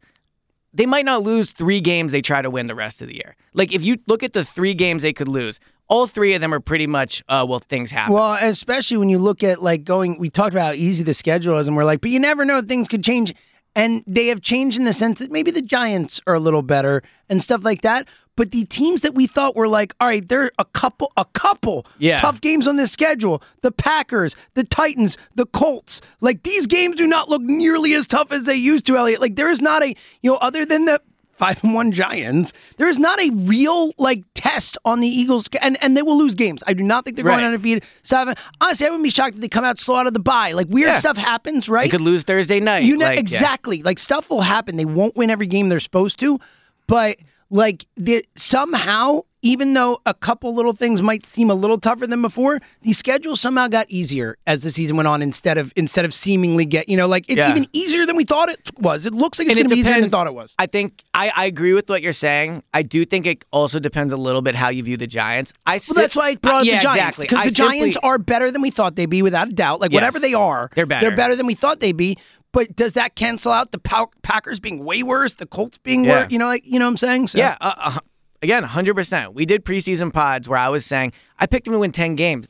they 0.73 0.85
might 0.85 1.05
not 1.05 1.23
lose 1.23 1.51
three 1.51 1.81
games 1.81 2.11
they 2.11 2.21
try 2.21 2.41
to 2.41 2.49
win 2.49 2.67
the 2.67 2.75
rest 2.75 3.01
of 3.01 3.07
the 3.07 3.15
year. 3.15 3.35
Like, 3.53 3.73
if 3.73 3.83
you 3.83 3.97
look 4.07 4.23
at 4.23 4.33
the 4.33 4.45
three 4.45 4.73
games 4.73 5.01
they 5.01 5.13
could 5.13 5.27
lose, 5.27 5.59
all 5.87 6.07
three 6.07 6.33
of 6.33 6.41
them 6.41 6.53
are 6.53 6.61
pretty 6.61 6.87
much, 6.87 7.21
uh, 7.27 7.45
well, 7.47 7.59
things 7.59 7.91
happen. 7.91 8.13
Well, 8.13 8.37
especially 8.41 8.97
when 8.97 9.09
you 9.09 9.19
look 9.19 9.43
at 9.43 9.61
like 9.61 9.83
going, 9.83 10.17
we 10.17 10.29
talked 10.29 10.53
about 10.53 10.67
how 10.67 10.71
easy 10.73 11.03
the 11.03 11.13
schedule 11.13 11.57
is, 11.57 11.67
and 11.67 11.75
we're 11.75 11.83
like, 11.83 12.01
but 12.01 12.11
you 12.11 12.19
never 12.19 12.45
know, 12.45 12.61
things 12.61 12.87
could 12.87 13.03
change. 13.03 13.33
And 13.75 14.03
they 14.05 14.27
have 14.27 14.41
changed 14.41 14.77
in 14.77 14.85
the 14.85 14.93
sense 14.93 15.19
that 15.19 15.31
maybe 15.31 15.51
the 15.51 15.61
Giants 15.61 16.19
are 16.27 16.33
a 16.33 16.39
little 16.39 16.61
better 16.61 17.03
and 17.29 17.41
stuff 17.41 17.63
like 17.63 17.81
that. 17.81 18.07
But 18.41 18.49
the 18.49 18.65
teams 18.65 19.01
that 19.01 19.13
we 19.13 19.27
thought 19.27 19.55
were 19.55 19.67
like, 19.67 19.93
all 20.01 20.07
right, 20.07 20.27
there 20.27 20.45
are 20.45 20.51
a 20.57 20.65
couple, 20.65 21.11
a 21.15 21.25
couple 21.25 21.85
Yeah. 21.99 22.17
tough 22.17 22.41
games 22.41 22.67
on 22.67 22.75
this 22.75 22.91
schedule. 22.91 23.39
The 23.61 23.71
Packers, 23.71 24.35
the 24.55 24.63
Titans, 24.63 25.15
the 25.35 25.45
Colts. 25.45 26.01
Like 26.21 26.41
these 26.41 26.65
games 26.65 26.95
do 26.95 27.05
not 27.05 27.29
look 27.29 27.43
nearly 27.43 27.93
as 27.93 28.07
tough 28.07 28.31
as 28.31 28.45
they 28.45 28.55
used 28.55 28.87
to, 28.87 28.97
Elliot. 28.97 29.21
Like 29.21 29.35
there 29.35 29.51
is 29.51 29.61
not 29.61 29.83
a, 29.83 29.89
you 30.23 30.31
know, 30.31 30.37
other 30.37 30.65
than 30.65 30.85
the 30.85 30.99
five 31.37 31.63
and 31.63 31.75
one 31.75 31.91
Giants, 31.91 32.51
there 32.77 32.87
is 32.87 32.97
not 32.97 33.19
a 33.19 33.29
real 33.29 33.91
like 33.99 34.23
test 34.33 34.75
on 34.85 35.01
the 35.01 35.07
Eagles, 35.07 35.47
and 35.61 35.77
and 35.83 35.95
they 35.95 36.01
will 36.01 36.17
lose 36.17 36.33
games. 36.33 36.63
I 36.65 36.73
do 36.73 36.81
not 36.81 37.03
think 37.05 37.17
they're 37.17 37.25
going 37.25 37.37
Right. 37.37 37.45
undefeated. 37.45 37.83
Seven. 38.01 38.33
Honestly, 38.59 38.87
I 38.87 38.89
wouldn't 38.89 39.03
be 39.03 39.11
shocked 39.11 39.35
if 39.35 39.41
they 39.41 39.49
come 39.49 39.63
out 39.65 39.77
slow 39.77 39.97
out 39.97 40.07
of 40.07 40.13
the 40.13 40.19
bye. 40.19 40.53
Like 40.53 40.65
weird 40.67 40.87
Yeah. 40.87 40.95
stuff 40.95 41.17
happens, 41.17 41.69
right? 41.69 41.83
they 41.83 41.89
could 41.95 42.01
lose 42.01 42.23
Thursday 42.23 42.59
night. 42.59 42.85
You 42.85 42.97
know 42.97 43.05
like, 43.05 43.17
yeah. 43.17 43.19
exactly. 43.19 43.83
Like 43.83 43.99
stuff 43.99 44.31
will 44.31 44.41
happen. 44.41 44.77
They 44.77 44.85
won't 44.85 45.15
win 45.15 45.29
every 45.29 45.45
game 45.47 45.69
they're 45.69 45.79
supposed 45.79 46.19
to, 46.21 46.39
but 46.87 47.17
like 47.51 47.85
the, 47.97 48.25
somehow, 48.35 49.21
even 49.41 49.73
though 49.73 49.99
a 50.05 50.13
couple 50.13 50.53
little 50.55 50.71
things 50.71 51.01
might 51.01 51.25
seem 51.25 51.49
a 51.49 51.53
little 51.53 51.77
tougher 51.77 52.07
than 52.07 52.21
before, 52.21 52.59
the 52.83 52.93
schedule 52.93 53.35
somehow 53.35 53.67
got 53.67 53.89
easier 53.89 54.37
as 54.47 54.63
the 54.63 54.71
season 54.71 54.95
went 54.97 55.07
on. 55.07 55.21
Instead 55.21 55.57
of 55.57 55.73
instead 55.75 56.05
of 56.05 56.13
seemingly 56.13 56.63
get 56.63 56.87
you 56.87 56.95
know 56.95 57.07
like 57.07 57.25
it's 57.27 57.37
Yeah. 57.39 57.49
even 57.51 57.65
easier 57.73 58.05
than 58.05 58.15
we 58.15 58.23
thought 58.23 58.49
it 58.49 58.71
was. 58.79 59.05
It 59.05 59.13
looks 59.13 59.37
like 59.39 59.47
it's 59.49 59.55
going 59.57 59.67
to 59.67 59.75
be 59.75 59.81
easier 59.81 59.95
than 59.95 60.03
we 60.03 60.09
thought 60.09 60.27
it 60.27 60.33
was. 60.33 60.55
I 60.59 60.67
think 60.67 61.03
I, 61.13 61.31
I 61.35 61.45
agree 61.45 61.73
with 61.73 61.89
what 61.89 62.01
you're 62.01 62.13
saying. 62.13 62.63
I 62.73 62.83
do 62.83 63.03
think 63.05 63.25
it 63.25 63.43
also 63.51 63.79
depends 63.79 64.13
a 64.13 64.17
little 64.17 64.41
bit 64.41 64.55
how 64.55 64.69
you 64.69 64.83
view 64.83 64.95
the 64.95 65.07
Giants. 65.07 65.51
I 65.65 65.79
Well, 65.89 65.95
that's 65.95 66.15
why 66.15 66.27
I 66.29 66.35
brought 66.35 66.61
up 66.61 66.65
yeah, 66.65 66.77
the 66.77 66.83
Giants 66.83 67.19
exactly. 67.19 67.23
because 67.23 67.39
I 67.39 67.49
the 67.49 67.55
Giants 67.55 67.97
are 68.03 68.17
better 68.17 68.51
than 68.51 68.61
we 68.61 68.69
thought 68.71 68.95
they'd 68.95 69.07
be, 69.07 69.21
without 69.23 69.49
a 69.49 69.53
doubt. 69.53 69.81
Like 69.81 69.91
Yes. 69.91 69.97
whatever 69.97 70.19
they 70.19 70.33
are, 70.33 70.69
They're 70.75 70.85
better. 70.85 71.07
They're 71.07 71.17
better 71.17 71.35
than 71.35 71.47
we 71.47 71.55
thought 71.55 71.79
they'd 71.79 71.91
be. 71.97 72.17
But 72.53 72.75
does 72.75 72.93
that 72.93 73.15
cancel 73.15 73.51
out 73.51 73.71
the 73.71 73.79
Packers 74.23 74.59
being 74.59 74.83
way 74.83 75.03
worse, 75.03 75.35
the 75.35 75.45
Colts 75.45 75.77
being 75.77 76.03
Yeah. 76.05 76.23
worse? 76.23 76.31
You 76.31 76.39
know, 76.39 76.47
like 76.47 76.63
you 76.65 76.79
know 76.79 76.85
what 76.85 76.91
I'm 76.91 76.97
saying? 76.97 77.27
So, 77.29 77.37
Yeah, 77.37 77.55
uh, 77.61 77.73
uh, 77.77 77.99
again, 78.41 78.63
100%. 78.63 79.33
We 79.33 79.45
did 79.45 79.63
preseason 79.63 80.11
pods 80.13 80.49
where 80.49 80.59
I 80.59 80.67
was 80.69 80.85
saying 80.85 81.13
I 81.39 81.45
picked 81.45 81.65
them 81.65 81.73
to 81.73 81.79
win 81.79 81.91
10 81.91 82.15
games. 82.15 82.49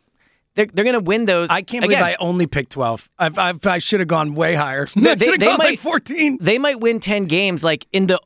They're, 0.56 0.66
they're 0.66 0.84
going 0.84 0.96
to 0.96 1.00
win 1.00 1.28
those. 1.28 1.50
I 1.50 1.62
can't 1.62 1.82
believe 1.84 2.00
I 2.00 2.16
only 2.20 2.46
picked 2.46 2.72
12. 2.74 3.10
I've, 3.18 3.38
I've, 3.38 3.66
I 3.66 3.78
should 3.78 4.02
have 4.02 4.10
gone 4.10 4.34
way 4.36 4.54
higher. 4.56 4.90
No, 4.96 5.16
they- 5.16 5.28
they 5.28 5.38
gone 5.38 5.58
like 5.58 5.60
might- 5.60 5.80
14. 5.80 6.40
They 6.42 6.58
might 6.58 6.80
win 6.82 7.00
10 7.00 7.26
games 7.26 7.64
like 7.64 7.86
in 7.94 8.08
the. 8.08 8.20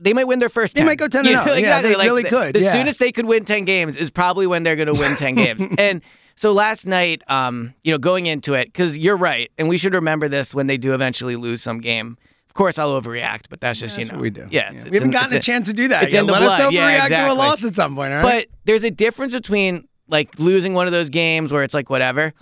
They 0.00 0.12
might 0.12 0.28
win 0.28 0.38
their 0.38 0.48
first 0.48 0.76
They 0.76 0.84
might 0.84 0.96
go 0.98 1.08
10 1.08 1.24
You 1.24 1.36
and 1.36 1.38
know, 1.40 1.44
0. 1.44 1.54
Yeah, 1.56 1.58
exactly. 1.60 1.90
they 1.90 1.96
like 1.96 2.06
really 2.06 2.22
the, 2.22 2.28
could, 2.28 2.54
The 2.54 2.60
yeah. 2.60 2.72
soonest 2.72 3.00
they 3.00 3.10
could 3.12 3.26
win 3.26 3.44
10 3.44 3.64
games 3.64 3.96
is 3.96 4.10
probably 4.10 4.46
when 4.46 4.62
they're 4.62 4.76
going 4.76 4.86
to 4.86 4.94
win 4.94 5.14
10 5.16 5.34
games. 5.36 5.62
And 5.76 6.02
so 6.38 6.52
last 6.52 6.86
night, 6.86 7.22
um, 7.28 7.74
you 7.82 7.90
know, 7.90 7.98
going 7.98 8.26
into 8.26 8.54
it, 8.54 8.66
because 8.66 8.96
you're 8.96 9.16
right, 9.16 9.50
and 9.58 9.68
we 9.68 9.76
should 9.76 9.92
remember 9.92 10.28
this 10.28 10.54
when 10.54 10.68
they 10.68 10.76
do 10.76 10.94
eventually 10.94 11.34
lose 11.34 11.62
some 11.62 11.80
game. 11.80 12.16
Of 12.48 12.54
course, 12.54 12.78
I'll 12.78 13.00
overreact, 13.00 13.46
but 13.50 13.60
that's 13.60 13.80
just, 13.80 13.96
That's 13.96 14.08
you 14.08 14.14
know. 14.14 14.20
we 14.20 14.30
do. 14.30 14.46
Yeah. 14.50 14.70
It's, 14.72 14.84
it's 14.84 14.90
we 14.90 14.96
haven't 14.98 15.08
in- 15.08 15.12
gotten 15.12 15.36
a 15.36 15.40
chance 15.40 15.66
to 15.68 15.74
do 15.74 15.88
that. 15.88 16.04
it's 16.04 16.14
yet. 16.14 16.20
in 16.20 16.26
the 16.26 16.32
Let 16.32 16.42
us 16.42 16.58
blood. 16.58 16.72
Yeah, 16.72 17.08
overreact 17.08 17.26
to 17.26 17.32
a 17.32 17.34
loss 17.34 17.64
at 17.64 17.74
some 17.74 17.96
point, 17.96 18.12
right? 18.12 18.22
But 18.22 18.46
there's 18.64 18.84
a 18.84 18.90
difference 18.90 19.34
between 19.34 19.88
like 20.06 20.38
losing 20.38 20.74
one 20.74 20.86
of 20.86 20.92
those 20.92 21.10
games 21.10 21.52
where 21.52 21.62
it's 21.64 21.74
like 21.74 21.90
whatever. 21.90 22.32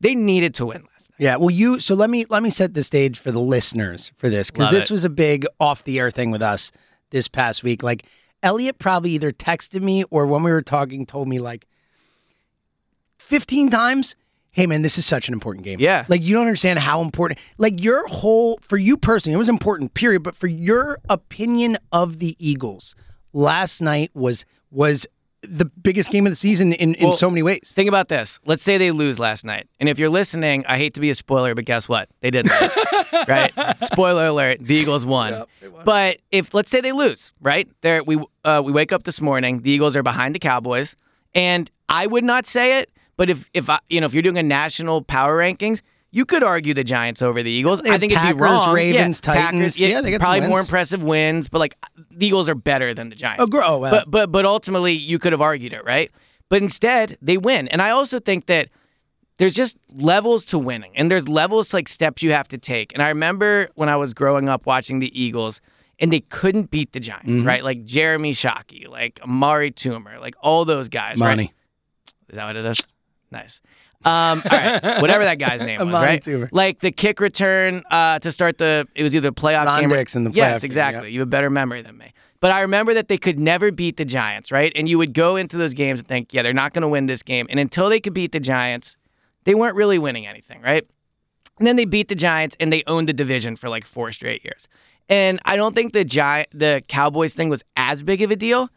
They 0.00 0.14
needed 0.14 0.54
to 0.54 0.66
win 0.66 0.82
last 0.92 1.10
night. 1.10 1.16
Yeah, 1.18 1.36
well, 1.36 1.50
you. 1.50 1.78
So 1.78 1.94
let 1.94 2.08
me 2.10 2.24
let 2.28 2.42
me 2.42 2.50
set 2.50 2.74
the 2.74 2.82
stage 2.82 3.18
for 3.18 3.30
the 3.32 3.40
listeners 3.40 4.12
for 4.16 4.28
this 4.30 4.50
because 4.50 4.70
this 4.70 4.90
it. 4.90 4.94
was 4.94 5.04
a 5.04 5.10
big 5.10 5.46
off 5.60 5.84
the 5.84 5.98
air 5.98 6.10
thing 6.10 6.30
with 6.30 6.42
us 6.42 6.72
this 7.10 7.28
past 7.28 7.62
week. 7.62 7.82
Like 7.82 8.06
Elliot 8.42 8.78
probably 8.78 9.10
either 9.12 9.30
texted 9.30 9.82
me 9.82 10.04
or 10.10 10.26
when 10.26 10.42
we 10.42 10.50
were 10.50 10.62
talking 10.62 11.06
told 11.06 11.28
me 11.28 11.38
like 11.38 11.66
fifteen 13.22 13.70
times. 13.70 14.16
Hey 14.54 14.66
man, 14.66 14.82
this 14.82 14.98
is 14.98 15.06
such 15.06 15.28
an 15.28 15.34
important 15.34 15.64
game. 15.64 15.80
Yeah. 15.80 16.04
like 16.08 16.22
you 16.22 16.34
don't 16.34 16.46
understand 16.46 16.78
how 16.78 17.00
important. 17.00 17.40
Like 17.56 17.82
your 17.82 18.06
whole 18.08 18.58
for 18.62 18.76
you 18.76 18.98
personally, 18.98 19.34
it 19.34 19.38
was 19.38 19.48
important. 19.48 19.94
Period. 19.94 20.22
But 20.22 20.36
for 20.36 20.46
your 20.46 20.98
opinion 21.08 21.78
of 21.90 22.18
the 22.18 22.36
Eagles 22.38 22.94
last 23.32 23.80
night 23.80 24.10
was 24.14 24.44
was 24.70 25.06
the 25.40 25.64
biggest 25.64 26.10
game 26.10 26.26
of 26.26 26.30
the 26.32 26.36
season 26.36 26.72
in 26.74 26.94
in 26.96 27.08
Well, 27.08 27.16
so 27.16 27.30
many 27.30 27.42
ways. 27.42 27.72
Think 27.74 27.88
about 27.88 28.08
this. 28.08 28.38
Let's 28.44 28.62
say 28.62 28.76
they 28.76 28.90
lose 28.90 29.18
last 29.18 29.44
night. 29.44 29.68
And 29.80 29.88
if 29.88 29.98
you're 29.98 30.10
listening, 30.10 30.64
I 30.68 30.76
hate 30.76 30.92
to 30.94 31.00
be 31.00 31.08
a 31.10 31.14
spoiler, 31.14 31.54
but 31.54 31.64
guess 31.64 31.88
what? 31.88 32.10
They 32.20 32.30
didn't 32.30 32.52
lose. 32.60 32.78
right? 33.28 33.52
Spoiler 33.82 34.26
alert, 34.26 34.58
the 34.60 34.74
Eagles 34.74 35.06
won. 35.06 35.44
but 35.84 36.18
if 36.30 36.52
let's 36.52 36.70
say 36.70 36.80
they 36.82 36.92
lose, 36.92 37.32
right? 37.40 37.68
There 37.80 38.04
we 38.04 38.22
uh, 38.44 38.60
we 38.62 38.70
wake 38.70 38.92
up 38.92 39.04
this 39.04 39.20
morning, 39.22 39.62
the 39.62 39.70
Eagles 39.70 39.96
are 39.96 40.02
behind 40.02 40.34
the 40.34 40.38
Cowboys, 40.40 40.94
and 41.34 41.70
I 41.88 42.06
would 42.06 42.24
not 42.24 42.46
say 42.46 42.78
it, 42.80 42.90
but 43.16 43.30
if 43.30 43.48
if 43.54 43.68
I, 43.70 43.80
you 43.88 44.00
know, 44.00 44.06
if 44.06 44.14
you're 44.14 44.22
doing 44.22 44.38
a 44.38 44.42
national 44.42 45.02
power 45.02 45.38
rankings, 45.38 45.82
you 46.10 46.24
could 46.26 46.42
argue 46.42 46.74
the 46.74 46.84
Giants 46.84 47.22
over 47.22 47.42
the 47.42 47.50
Eagles. 47.50 47.80
I 47.82 47.96
think 47.98 48.12
it'd 48.12 48.22
be 48.22 48.34
Packers, 48.34 48.40
wrong. 48.40 48.74
Ravens, 48.74 49.20
yeah, 49.24 49.32
Titans. 49.34 49.52
Packers, 49.76 49.80
Yeah, 49.80 50.00
they 50.02 50.10
got 50.10 50.20
probably 50.20 50.46
more 50.48 50.60
impressive 50.60 51.02
wins, 51.02 51.48
but 51.48 51.58
like 51.58 51.76
the 52.10 52.26
Eagles 52.26 52.48
are 52.48 52.54
better 52.54 52.92
than 52.94 53.08
the 53.08 53.16
Giants. 53.16 53.42
Oh, 53.52 53.60
oh. 53.62 53.80
But 53.80 54.10
but 54.10 54.30
but 54.32 54.44
ultimately 54.44 54.92
you 54.92 55.18
could 55.18 55.32
have 55.32 55.40
argued 55.40 55.72
it, 55.72 55.84
right? 55.84 56.10
But 56.48 56.62
instead 56.62 57.16
they 57.22 57.38
win. 57.38 57.68
And 57.68 57.80
I 57.80 57.90
also 57.90 58.18
think 58.20 58.46
that 58.46 58.68
there's 59.38 59.54
just 59.54 59.78
levels 59.94 60.44
to 60.46 60.58
winning 60.58 60.92
and 60.94 61.10
there's 61.10 61.26
levels 61.26 61.70
to 61.70 61.76
like 61.76 61.88
steps 61.88 62.22
you 62.22 62.32
have 62.32 62.46
to 62.48 62.58
take. 62.58 62.92
And 62.92 63.02
I 63.02 63.08
remember 63.08 63.68
when 63.74 63.88
I 63.88 63.96
was 63.96 64.12
growing 64.12 64.48
up 64.50 64.66
watching 64.66 64.98
the 64.98 65.18
Eagles 65.18 65.62
and 65.98 66.12
they 66.12 66.20
couldn't 66.20 66.70
beat 66.70 66.92
the 66.92 67.00
Giants, 67.00 67.30
Mm-hmm. 67.30 67.46
right? 67.46 67.64
Like 67.64 67.84
Jeremy 67.86 68.32
Shockey, 68.32 68.86
like 68.86 69.18
Amani 69.22 69.70
Toomer, 69.70 70.20
like 70.20 70.34
all 70.42 70.66
those 70.66 70.90
guys, 70.90 71.16
right? 71.16 71.40
Is 72.28 72.36
that 72.36 72.44
what 72.46 72.56
it 72.56 72.64
is? 72.66 72.78
Nice. 73.32 73.60
Um, 74.04 74.42
all 74.44 74.58
right, 74.58 74.82
whatever 75.00 75.24
that 75.24 75.38
guy's 75.38 75.60
name 75.60 75.80
was, 75.80 75.92
right? 75.92 76.52
Like 76.52 76.80
the 76.80 76.90
kick 76.90 77.20
return 77.20 77.82
uh, 77.90 78.18
to 78.18 78.32
start 78.32 78.58
the, 78.58 78.86
it 78.94 79.02
was 79.02 79.14
either 79.14 79.30
the 79.30 79.34
playoff 79.34 79.66
Ron 79.66 79.80
game 79.80 79.92
or 79.92 79.96
in 79.96 80.24
the 80.24 80.30
playoff 80.30 80.34
yes, 80.34 80.62
game, 80.62 80.68
exactly. 80.68 81.08
yep. 81.08 81.12
You 81.12 81.20
have 81.20 81.28
a 81.28 81.30
better 81.30 81.50
memory 81.50 81.82
than 81.82 81.98
me. 81.98 82.12
But 82.40 82.50
I 82.50 82.62
remember 82.62 82.92
that 82.94 83.06
they 83.06 83.18
could 83.18 83.38
never 83.38 83.70
beat 83.70 83.98
the 83.98 84.04
Giants, 84.04 84.50
right? 84.50 84.72
And 84.74 84.88
you 84.88 84.98
would 84.98 85.14
go 85.14 85.36
into 85.36 85.56
those 85.56 85.74
games 85.74 86.00
and 86.00 86.08
think, 86.08 86.34
yeah, 86.34 86.42
they're 86.42 86.52
not 86.52 86.72
going 86.72 86.82
to 86.82 86.88
win 86.88 87.06
this 87.06 87.22
game. 87.22 87.46
And 87.48 87.60
until 87.60 87.88
they 87.88 88.00
could 88.00 88.14
beat 88.14 88.32
the 88.32 88.40
Giants, 88.40 88.96
they 89.44 89.54
weren't 89.54 89.76
really 89.76 89.98
winning 89.98 90.26
anything, 90.26 90.60
right? 90.60 90.84
And 91.58 91.66
then 91.68 91.76
they 91.76 91.84
beat 91.84 92.08
the 92.08 92.16
Giants 92.16 92.56
and 92.58 92.72
they 92.72 92.82
owned 92.88 93.08
the 93.08 93.12
division 93.12 93.54
for 93.54 93.68
like 93.68 93.84
four 93.84 94.10
straight 94.10 94.44
years. 94.44 94.66
And 95.08 95.38
I 95.44 95.54
don't 95.54 95.74
think 95.74 95.92
the 95.92 96.04
Gi- 96.04 96.46
the 96.50 96.82
Cowboys 96.88 97.34
thing 97.34 97.48
was 97.48 97.62
as 97.76 98.02
big 98.02 98.22
of 98.22 98.32
a 98.32 98.36
deal. 98.36 98.68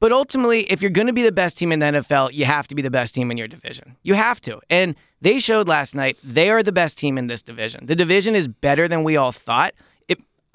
But 0.00 0.12
ultimately, 0.12 0.62
if 0.72 0.80
you're 0.80 0.90
going 0.90 1.06
to 1.08 1.12
be 1.12 1.22
the 1.22 1.30
best 1.30 1.58
team 1.58 1.72
in 1.72 1.78
the 1.78 1.86
NFL, 1.86 2.32
you 2.32 2.46
have 2.46 2.66
to 2.68 2.74
be 2.74 2.80
the 2.80 2.90
best 2.90 3.14
team 3.14 3.30
in 3.30 3.36
your 3.36 3.48
division. 3.48 3.96
You 4.02 4.14
have 4.14 4.40
to. 4.42 4.58
And 4.70 4.96
they 5.20 5.38
showed 5.40 5.68
last 5.68 5.94
night 5.94 6.16
they 6.24 6.50
are 6.50 6.62
the 6.62 6.72
best 6.72 6.96
team 6.96 7.18
in 7.18 7.26
this 7.26 7.42
division. 7.42 7.84
The 7.84 7.94
division 7.94 8.34
is 8.34 8.48
better 8.48 8.88
than 8.88 9.04
we 9.04 9.16
all 9.16 9.30
thought. 9.30 9.74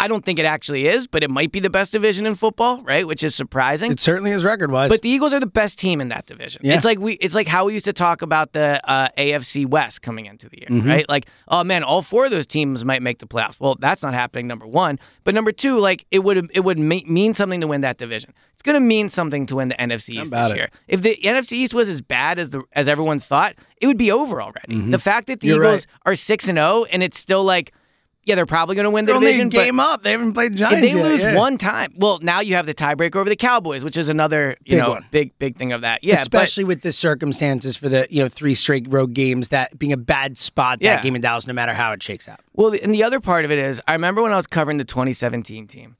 I 0.05 0.07
don't 0.07 0.23
think 0.23 0.37
it 0.37 0.45
actually 0.45 0.87
is, 0.87 1.07
but 1.07 1.23
it 1.23 1.29
might 1.31 1.51
be 1.51 1.59
the 1.59 1.69
best 1.69 1.91
division 1.91 2.25
in 2.27 2.35
football, 2.35 2.81
right? 2.83 3.07
Which 3.07 3.23
is 3.23 3.33
surprising. 3.33 3.91
It 3.91 3.99
certainly 3.99 4.31
is 4.31 4.43
record 4.43 4.71
wise. 4.71 4.89
But 4.91 5.01
the 5.01 5.09
Eagles 5.09 5.33
are 5.33 5.39
the 5.39 5.47
best 5.47 5.79
team 5.79 5.99
in 5.99 6.09
that 6.09 6.27
division. 6.27 6.61
Yeah. 6.63 6.75
It's 6.75 6.85
like 6.85 6.99
we 6.99 7.13
it's 7.13 7.33
like 7.33 7.47
how 7.47 7.65
we 7.65 7.73
used 7.73 7.85
to 7.85 7.93
talk 7.93 8.21
about 8.21 8.53
the 8.53 8.79
uh, 8.89 9.09
AFC 9.17 9.65
West 9.65 10.01
coming 10.03 10.27
into 10.27 10.47
the 10.47 10.59
year, 10.59 10.67
Mm-hmm. 10.69 10.87
right? 10.89 11.09
Like, 11.09 11.25
oh 11.47 11.63
man, 11.63 11.83
all 11.83 12.01
four 12.03 12.25
of 12.25 12.31
those 12.31 12.45
teams 12.47 12.85
might 12.85 13.01
make 13.01 13.19
the 13.19 13.27
playoffs. 13.27 13.59
Well, 13.59 13.75
that's 13.79 14.03
not 14.03 14.13
happening 14.13 14.47
number 14.47 14.67
1. 14.67 14.99
But 15.23 15.33
number 15.33 15.51
2, 15.51 15.79
like 15.79 16.05
it 16.11 16.19
would 16.19 16.49
it 16.53 16.59
would 16.61 16.77
ma- 16.77 16.99
mean 17.07 17.33
something 17.33 17.59
to 17.61 17.67
win 17.67 17.81
that 17.81 17.97
division. 17.97 18.33
It's 18.53 18.61
going 18.61 18.75
to 18.75 18.79
mean 18.79 19.09
something 19.09 19.45
to 19.47 19.55
win 19.57 19.67
the 19.69 19.75
NFC 19.75 20.21
East 20.21 20.31
this 20.31 20.51
it? 20.51 20.55
year. 20.55 20.69
If 20.87 21.01
the 21.01 21.17
NFC 21.23 21.53
East 21.53 21.73
was 21.73 21.89
as 21.89 22.01
bad 22.01 22.39
as 22.39 22.51
the 22.51 22.61
as 22.73 22.87
everyone 22.87 23.19
thought, 23.19 23.55
it 23.81 23.87
would 23.87 23.97
be 23.97 24.11
over 24.11 24.41
already. 24.41 24.89
The 24.91 24.99
fact 24.99 25.27
that 25.27 25.39
the 25.39 25.47
Mm-hmm. 25.47 25.55
You're 25.55 25.63
Eagles 25.65 25.87
are 26.05 26.15
6 26.15 26.47
and 26.47 26.57
0 26.57 26.85
and 26.91 27.01
it's 27.03 27.17
still 27.19 27.43
like 27.43 27.73
yeah, 28.25 28.35
they're 28.35 28.45
probably 28.47 28.75
going 28.75 28.85
to 28.85 28.89
win 28.89 29.05
the 29.05 29.11
They're 29.11 29.15
only 29.17 29.27
a 29.27 29.31
division, 29.33 29.49
but 29.49 29.63
game 29.63 29.79
up. 29.79 30.01
They 30.03 30.11
haven't 30.11 30.33
played 30.33 30.53
the 30.53 30.57
Giants 30.57 30.77
if 30.77 30.81
they 30.93 30.97
yet, 30.99 31.03
lose 31.05 31.21
yeah. 31.21 31.35
one 31.35 31.57
time, 31.57 31.93
well, 31.95 32.19
now 32.21 32.39
you 32.41 32.55
have 32.55 32.65
the 32.65 32.73
tiebreaker 32.73 33.17
over 33.17 33.29
the 33.29 33.35
Cowboys, 33.35 33.83
which 33.83 33.95
is 33.97 34.09
another 34.09 34.57
you 34.65 34.71
Big 34.77 34.79
know 34.83 34.89
one. 34.89 35.05
big 35.11 35.37
big 35.37 35.57
thing 35.57 35.71
of 35.71 35.81
that. 35.81 36.03
Yeah, 36.03 36.15
especially 36.15 36.63
with 36.63 36.81
the 36.81 36.91
circumstances 36.91 37.77
for 37.77 37.87
the 37.87 38.07
you 38.09 38.21
know 38.23 38.27
three 38.29 38.55
straight 38.55 38.85
road 38.91 39.13
games, 39.13 39.49
that 39.49 39.77
being 39.77 39.93
a 39.93 39.97
bad 39.97 40.37
spot 40.37 40.79
that 40.79 40.85
Yeah. 40.85 41.01
game 41.01 41.15
in 41.15 41.21
Dallas, 41.21 41.45
no 41.47 41.53
matter 41.53 41.73
how 41.73 41.91
it 41.93 42.01
shakes 42.01 42.27
out. 42.27 42.39
well, 42.53 42.73
and 42.81 42.93
the 42.93 43.03
other 43.03 43.19
part 43.19 43.45
of 43.45 43.51
it 43.51 43.59
is, 43.59 43.79
I 43.87 43.93
remember 43.93 44.21
when 44.21 44.31
I 44.33 44.37
was 44.37 44.47
covering 44.47 44.77
the 44.77 44.85
2017 44.85 45.67
team, 45.67 45.95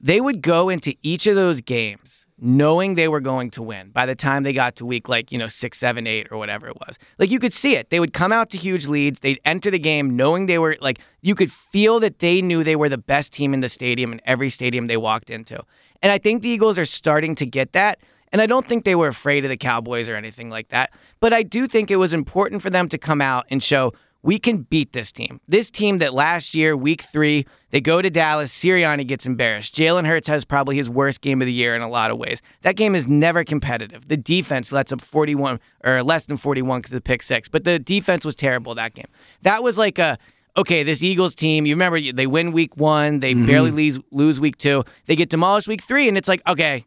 they 0.00 0.20
would 0.20 0.42
go 0.42 0.68
into 0.68 0.94
each 1.02 1.26
of 1.26 1.34
those 1.34 1.60
games 1.60 2.23
knowing 2.44 2.94
they 2.94 3.08
were 3.08 3.20
going 3.20 3.50
to 3.50 3.62
win 3.62 3.90
by 3.90 4.04
the 4.04 4.14
time 4.14 4.42
they 4.42 4.52
got 4.52 4.76
to 4.76 4.84
week 4.84 5.08
like 5.08 5.32
you 5.32 5.38
know 5.38 5.48
six, 5.48 5.78
seven, 5.78 6.06
eight, 6.06 6.28
or 6.30 6.36
whatever 6.36 6.68
it 6.68 6.76
was. 6.76 6.98
Like 7.18 7.30
you 7.30 7.40
could 7.40 7.52
see 7.52 7.74
it. 7.74 7.90
They 7.90 7.98
would 7.98 8.12
come 8.12 8.32
out 8.32 8.50
to 8.50 8.58
huge 8.58 8.86
leads. 8.86 9.20
They'd 9.20 9.40
enter 9.44 9.70
the 9.70 9.78
game 9.78 10.14
knowing 10.14 10.46
they 10.46 10.58
were 10.58 10.76
like 10.80 11.00
you 11.22 11.34
could 11.34 11.50
feel 11.50 11.98
that 12.00 12.18
they 12.18 12.42
knew 12.42 12.62
they 12.62 12.76
were 12.76 12.88
the 12.88 12.98
best 12.98 13.32
team 13.32 13.54
in 13.54 13.60
the 13.60 13.68
stadium 13.68 14.12
in 14.12 14.20
every 14.26 14.50
stadium 14.50 14.86
they 14.86 14.96
walked 14.98 15.30
into. 15.30 15.64
And 16.02 16.12
I 16.12 16.18
think 16.18 16.42
the 16.42 16.50
Eagles 16.50 16.76
are 16.78 16.84
starting 16.84 17.34
to 17.36 17.46
get 17.46 17.72
that. 17.72 17.98
And 18.30 18.42
I 18.42 18.46
don't 18.46 18.68
think 18.68 18.84
they 18.84 18.96
were 18.96 19.08
afraid 19.08 19.44
of 19.44 19.48
the 19.48 19.56
Cowboys 19.56 20.08
or 20.08 20.16
anything 20.16 20.50
like 20.50 20.68
that. 20.68 20.90
But 21.20 21.32
I 21.32 21.44
do 21.44 21.68
think 21.68 21.90
it 21.90 21.96
was 21.96 22.12
important 22.12 22.62
for 22.62 22.68
them 22.68 22.88
to 22.88 22.98
come 22.98 23.20
out 23.20 23.46
and 23.48 23.62
show 23.62 23.92
we 24.24 24.38
can 24.38 24.62
beat 24.62 24.92
this 24.94 25.12
team. 25.12 25.38
This 25.46 25.70
team 25.70 25.98
that 25.98 26.14
last 26.14 26.54
year, 26.54 26.76
week 26.76 27.02
three, 27.02 27.46
they 27.70 27.80
go 27.80 28.00
to 28.02 28.08
Dallas, 28.10 28.52
Sirianni 28.56 29.06
gets 29.06 29.26
embarrassed. 29.26 29.74
Jalen 29.76 30.06
Hurts 30.06 30.26
has 30.28 30.44
probably 30.44 30.76
his 30.76 30.88
worst 30.90 31.20
game 31.20 31.42
of 31.42 31.46
the 31.46 31.52
year 31.52 31.76
in 31.76 31.82
a 31.82 31.88
lot 31.88 32.10
of 32.10 32.16
ways. 32.18 32.40
That 32.62 32.74
game 32.74 32.94
is 32.94 33.06
never 33.06 33.44
competitive. 33.44 34.08
The 34.08 34.16
defense 34.16 34.72
lets 34.72 34.90
up 34.92 35.00
41 35.02 35.60
or 35.84 36.02
less 36.02 36.24
than 36.26 36.38
41 36.38 36.80
because 36.80 36.92
of 36.92 36.96
the 36.96 37.00
pick 37.02 37.22
six, 37.22 37.48
but 37.48 37.64
the 37.64 37.78
defense 37.78 38.24
was 38.24 38.34
terrible 38.34 38.74
that 38.74 38.94
game. 38.94 39.06
That 39.42 39.62
was 39.62 39.76
like 39.78 39.98
a 39.98 40.18
okay, 40.56 40.84
this 40.84 41.02
Eagles 41.02 41.34
team, 41.34 41.66
you 41.66 41.74
remember 41.74 42.00
they 42.12 42.26
win 42.28 42.52
week 42.52 42.76
one, 42.76 43.18
they 43.20 43.34
Mm-hmm. 43.34 43.46
barely 43.46 43.70
lose, 43.72 43.98
lose 44.12 44.38
week 44.40 44.56
two, 44.56 44.84
they 45.06 45.16
get 45.16 45.28
demolished 45.28 45.66
week 45.68 45.82
three, 45.82 46.06
and 46.08 46.16
it's 46.16 46.28
like, 46.28 46.40
okay, 46.46 46.84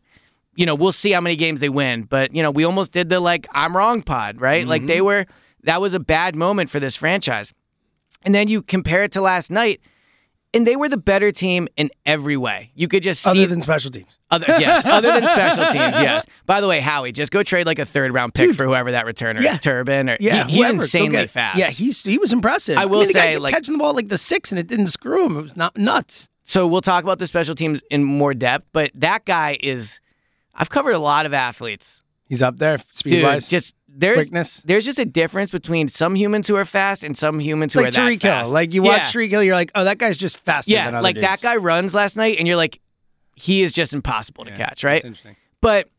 you 0.55 0.65
know, 0.65 0.73
we'll 0.73 0.93
see 0.93 1.11
how 1.11 1.19
many 1.21 1.35
games 1.35 1.59
they 1.59 1.67
win. 1.69 2.03
But, 2.03 2.33
you 2.33 2.41
know, 2.41 2.49
we 2.49 2.63
almost 2.63 2.93
did 2.93 3.09
the 3.09 3.19
like, 3.19 3.45
I'm 3.51 3.75
wrong 3.75 4.01
pod, 4.01 4.39
right? 4.39 4.65
Like 4.65 4.83
Mm-hmm. 4.83 4.87
they 4.87 5.01
were, 5.01 5.25
that 5.63 5.81
was 5.81 5.93
a 5.93 5.99
bad 5.99 6.35
moment 6.35 6.69
for 6.69 6.79
this 6.79 6.95
franchise. 6.95 7.53
And 8.23 8.33
then 8.35 8.47
you 8.47 8.61
compare 8.61 9.03
it 9.03 9.11
to 9.13 9.21
last 9.21 9.51
night, 9.51 9.79
and 10.53 10.65
they 10.65 10.75
were 10.75 10.89
the 10.89 10.97
better 10.97 11.31
team 11.31 11.67
in 11.77 11.89
every 12.05 12.35
way. 12.37 12.71
You 12.73 12.87
could 12.87 13.03
just 13.03 13.21
see 13.21 13.29
Other 13.29 13.45
than 13.47 13.61
special 13.61 13.91
teams. 13.91 14.17
other 14.31 14.45
yes, 14.59 14.85
other 14.85 15.09
than 15.09 15.23
special 15.23 15.65
teams, 15.71 15.99
yes. 15.99 16.25
By 16.45 16.61
the 16.61 16.67
way, 16.67 16.79
Howie, 16.79 17.11
just 17.11 17.31
go 17.31 17.43
trade 17.43 17.65
like 17.67 17.79
a 17.79 17.85
third 17.85 18.11
round 18.13 18.33
pick 18.33 18.55
for 18.55 18.65
whoever 18.65 18.91
that 18.91 19.05
returner 19.05 19.41
Yeah. 19.41 19.55
is, 19.55 19.59
Turpin 19.59 20.09
or 20.09 20.17
Yeah, 20.19 20.45
he- 20.45 20.51
he's 20.53 20.57
whoever. 20.59 20.73
Insanely 20.83 21.27
fast. 21.27 21.57
Yeah, 21.57 21.69
he's 21.69 22.01
he 22.03 22.17
was 22.17 22.33
impressive. 22.33 22.77
I 22.77 22.85
will 22.85 22.99
mean, 22.99 23.07
the 23.09 23.13
guy 23.13 23.31
say, 23.33 23.37
like- 23.37 23.53
catching 23.53 23.73
the 23.73 23.79
ball 23.79 23.93
like 23.93 24.09
the 24.09 24.17
six, 24.17 24.51
and 24.51 24.57
it 24.59 24.67
didn't 24.67 24.87
screw 24.87 25.25
him. 25.25 25.37
It 25.37 25.41
was 25.43 25.57
not 25.57 25.77
nuts. 25.77 26.27
So 26.43 26.65
we'll 26.65 26.81
talk 26.81 27.03
about 27.03 27.19
the 27.19 27.27
special 27.27 27.55
teams 27.55 27.81
in 27.91 28.03
more 28.03 28.33
depth, 28.33 28.65
but 28.71 28.89
that 28.95 29.25
guy 29.25 29.57
is 29.61 29.99
I've 30.55 30.69
covered 30.69 30.93
a 30.95 30.99
lot 30.99 31.25
of 31.25 31.33
athletes. 31.33 32.03
He's 32.29 32.41
up 32.41 32.57
there 32.57 32.77
speed 32.93 33.11
Dude, 33.11 33.23
wise. 33.23 33.47
just 33.49 33.75
there's 33.99 34.17
quickness. 34.17 34.61
there's 34.65 34.85
just 34.85 34.99
a 34.99 35.05
difference 35.05 35.51
between 35.51 35.87
some 35.87 36.15
humans 36.15 36.47
who 36.47 36.55
are 36.55 36.65
fast 36.65 37.03
and 37.03 37.17
some 37.17 37.39
humans 37.39 37.73
who 37.73 37.79
like 37.81 37.89
are 37.89 37.91
that 37.91 37.99
Tyreek 37.99 38.21
fast. 38.21 38.47
Hill. 38.49 38.53
Like 38.53 38.73
you 38.73 38.83
watch 38.83 38.99
yeah. 38.99 39.21
Tyreek 39.21 39.29
Hill, 39.29 39.43
you're 39.43 39.55
like, 39.55 39.71
oh, 39.75 39.83
that 39.83 39.97
guy's 39.97 40.17
just 40.17 40.37
faster 40.37 40.71
Yeah, 40.71 40.85
than 40.85 40.95
other 40.95 41.03
like 41.03 41.15
that 41.17 41.41
guy 41.41 41.55
runs 41.55 41.93
last 41.93 42.15
night 42.15 42.37
and 42.37 42.47
you're 42.47 42.57
like 42.57 42.79
he 43.35 43.63
is 43.63 43.71
just 43.71 43.93
impossible 43.93 44.45
to 44.45 44.51
catch, 44.51 44.83
right? 44.83 44.95
That's 44.95 45.05
interesting. 45.05 45.35
But 45.61 45.89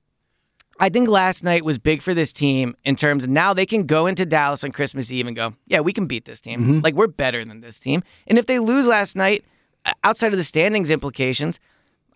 I 0.81 0.89
think 0.89 1.09
last 1.09 1.43
night 1.43 1.65
was 1.65 1.79
big 1.79 2.03
for 2.03 2.15
this 2.15 2.33
team 2.33 2.75
in 2.85 2.97
terms 2.97 3.25
of 3.25 3.31
now 3.31 3.53
they 3.53 3.67
can 3.67 3.85
go 3.85 4.07
into 4.07 4.25
Dallas 4.25 4.63
on 4.63 4.73
Christmas 4.73 5.11
Eve 5.11 5.27
and 5.27 5.37
go, 5.37 5.55
yeah, 5.67 5.81
we 5.81 5.93
can 5.93 6.07
beat 6.07 6.25
this 6.25 6.41
team. 6.41 6.61
Mm-hmm. 6.61 6.81
Like 6.81 6.95
we're 6.95 7.09
better 7.09 7.45
than 7.45 7.61
this 7.61 7.79
team. 7.79 8.03
And 8.27 8.39
if 8.39 8.47
they 8.47 8.59
lose 8.59 8.87
last 8.87 9.17
night, 9.17 9.45
outside 10.05 10.33
of 10.33 10.39
the 10.39 10.45
standings 10.45 10.91
implications, 10.91 11.59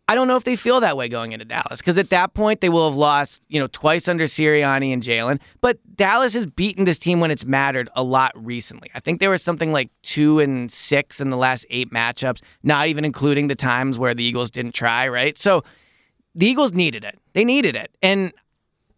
I 0.08 0.14
don't 0.14 0.26
know 0.26 0.36
if 0.36 0.44
they 0.44 0.56
feel 0.56 0.80
that 0.80 0.96
way 0.96 1.08
going 1.08 1.32
into 1.32 1.44
Dallas 1.44 1.80
because 1.80 1.96
at 1.96 2.10
that 2.10 2.34
point 2.34 2.60
they 2.60 2.68
will 2.68 2.90
have 2.90 2.96
lost, 2.96 3.40
you 3.48 3.60
know, 3.60 3.68
twice 3.68 4.08
under 4.08 4.24
Sirianni 4.24 4.92
and 4.92 5.02
Jalen. 5.02 5.38
But 5.60 5.78
Dallas 5.96 6.34
has 6.34 6.44
beaten 6.44 6.84
this 6.84 6.98
team 6.98 7.20
when 7.20 7.30
it's 7.30 7.44
mattered 7.44 7.88
a 7.94 8.02
lot 8.02 8.32
recently. 8.34 8.90
I 8.94 9.00
think 9.00 9.20
there 9.20 9.30
was 9.30 9.42
something 9.42 9.72
like 9.72 9.90
two 10.02 10.40
and 10.40 10.70
six 10.70 11.20
in 11.20 11.30
the 11.30 11.36
last 11.36 11.64
eight 11.70 11.90
matchups, 11.92 12.42
not 12.62 12.88
even 12.88 13.04
including 13.04 13.46
the 13.46 13.54
times 13.54 13.98
where 13.98 14.12
the 14.12 14.24
Eagles 14.24 14.50
didn't 14.50 14.72
try. 14.72 15.08
Right, 15.08 15.38
so 15.38 15.62
the 16.34 16.46
Eagles 16.46 16.72
needed 16.72 17.04
it. 17.04 17.18
They 17.32 17.44
needed 17.44 17.76
it, 17.76 17.90
and 18.02 18.32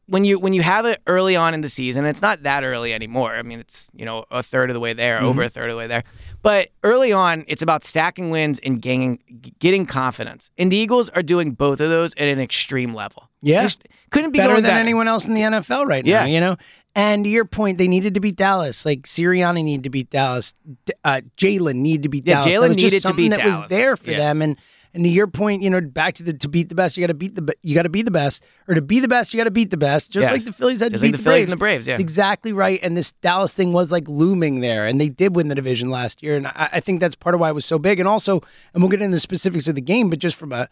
when 0.06 0.25
you 0.25 0.38
when 0.38 0.52
you 0.52 0.62
have 0.62 0.87
it 0.87 1.00
early 1.06 1.37
on 1.37 1.54
in 1.54 1.61
the 1.61 1.68
season, 1.68 2.04
it's 2.04 2.23
not 2.23 2.42
that 2.42 2.64
early 2.64 2.92
anymore. 2.92 3.34
I 3.34 3.42
mean, 3.42 3.61
it's 3.61 3.88
you 3.94 4.04
know 4.04 4.25
a 4.30 4.42
third 4.42 4.70
of 4.70 4.75
the 4.75 4.80
way 4.80 4.92
there, 4.92 5.18
mm-hmm. 5.18 5.26
over 5.26 5.42
a 5.42 5.49
third 5.49 5.70
of 5.70 5.75
the 5.75 5.78
way 5.78 5.87
there. 5.87 6.04
But 6.44 6.68
early 6.84 7.10
on, 7.10 7.44
it's 7.48 7.62
about 7.62 7.84
stacking 7.84 8.30
wins 8.30 8.60
and 8.62 8.80
gaining, 8.80 9.18
getting 9.58 9.86
confidence. 9.86 10.50
And 10.58 10.70
the 10.70 10.76
Eagles 10.76 11.08
are 11.08 11.22
doing 11.22 11.52
both 11.52 11.80
of 11.80 11.88
those 11.88 12.12
at 12.18 12.28
an 12.28 12.38
extreme 12.38 12.94
level. 12.94 13.30
Yeah. 13.40 13.62
Just 13.62 13.82
couldn't 14.10 14.32
be 14.32 14.38
better 14.38 14.52
than 14.54 14.64
better. 14.64 14.78
anyone 14.78 15.08
else 15.08 15.24
in 15.26 15.32
the 15.34 15.40
NFL 15.40 15.86
right 15.86 16.04
Yeah. 16.04 16.20
now. 16.20 16.26
You 16.26 16.40
know. 16.40 16.56
And 16.94 17.24
to 17.24 17.30
your 17.30 17.46
point, 17.46 17.78
they 17.78 17.88
needed 17.88 18.12
to 18.14 18.20
beat 18.20 18.36
Dallas. 18.36 18.84
Like 18.86 19.02
Sirianni 19.02 19.64
needed 19.64 19.84
to 19.84 19.90
beat 19.90 20.10
Dallas. 20.10 20.52
Uh, 21.02 21.22
Jalen 21.38 21.76
needed 21.76 22.02
to 22.04 22.08
beat 22.10 22.26
Yeah, 22.26 22.40
Dallas. 22.42 22.54
Jalen 22.54 22.68
was 22.68 22.76
just 22.76 22.92
needed 22.92 23.08
to 23.08 23.14
beat 23.14 23.28
that 23.30 23.44
was 23.46 23.54
Dallas. 23.56 23.70
there 23.70 23.96
for 23.96 24.10
Yeah. 24.10 24.18
them. 24.18 24.42
And 24.42 24.58
and 24.94 25.02
to 25.04 25.08
your 25.10 25.26
point, 25.26 25.60
you 25.62 25.68
know, 25.70 25.80
back 25.80 26.14
to 26.14 26.22
the 26.22 26.32
to 26.32 26.48
beat 26.48 26.68
the 26.68 26.74
best, 26.74 26.96
you 26.96 27.02
got 27.02 27.08
to 27.08 27.14
beat 27.14 27.34
the 27.34 27.54
you 27.62 27.74
got 27.74 27.82
to 27.82 27.88
be 27.88 28.02
the 28.02 28.10
best, 28.10 28.42
or 28.68 28.74
to 28.74 28.80
be 28.82 29.00
the 29.00 29.08
best, 29.08 29.34
you 29.34 29.38
got 29.38 29.44
to 29.44 29.50
beat 29.50 29.70
the 29.70 29.76
best. 29.76 30.10
Just 30.10 30.24
Yes. 30.24 30.32
like 30.32 30.44
the 30.44 30.52
Phillies 30.52 30.80
had 30.80 30.92
Just 30.92 31.02
to 31.02 31.06
like 31.06 31.12
beat 31.12 31.16
the 31.18 31.22
the 31.22 31.24
Phillies 31.24 31.36
Braves. 31.40 31.44
and 31.44 31.52
the 31.52 31.56
Braves, 31.56 31.86
yeah. 31.86 31.92
That's 31.94 32.00
exactly 32.00 32.52
right. 32.52 32.78
And 32.82 32.96
this 32.96 33.12
Dallas 33.12 33.52
thing 33.52 33.72
was 33.72 33.90
like 33.92 34.08
looming 34.08 34.60
there, 34.60 34.86
and 34.86 35.00
they 35.00 35.08
did 35.08 35.34
win 35.36 35.48
the 35.48 35.54
division 35.54 35.90
last 35.90 36.22
year. 36.22 36.36
And 36.36 36.46
I, 36.46 36.68
I 36.74 36.80
think 36.80 37.00
that's 37.00 37.16
part 37.16 37.34
of 37.34 37.40
why 37.40 37.50
it 37.50 37.54
was 37.54 37.66
so 37.66 37.78
big. 37.78 37.98
And 37.98 38.08
also, 38.08 38.40
and 38.73 38.82
we'll 38.82 38.90
get 38.90 39.02
into 39.02 39.16
the 39.16 39.21
specifics 39.21 39.69
of 39.69 39.75
the 39.75 39.80
game, 39.80 40.08
but 40.10 40.21
just 40.21 40.36
from 40.36 40.52
a 40.52 40.69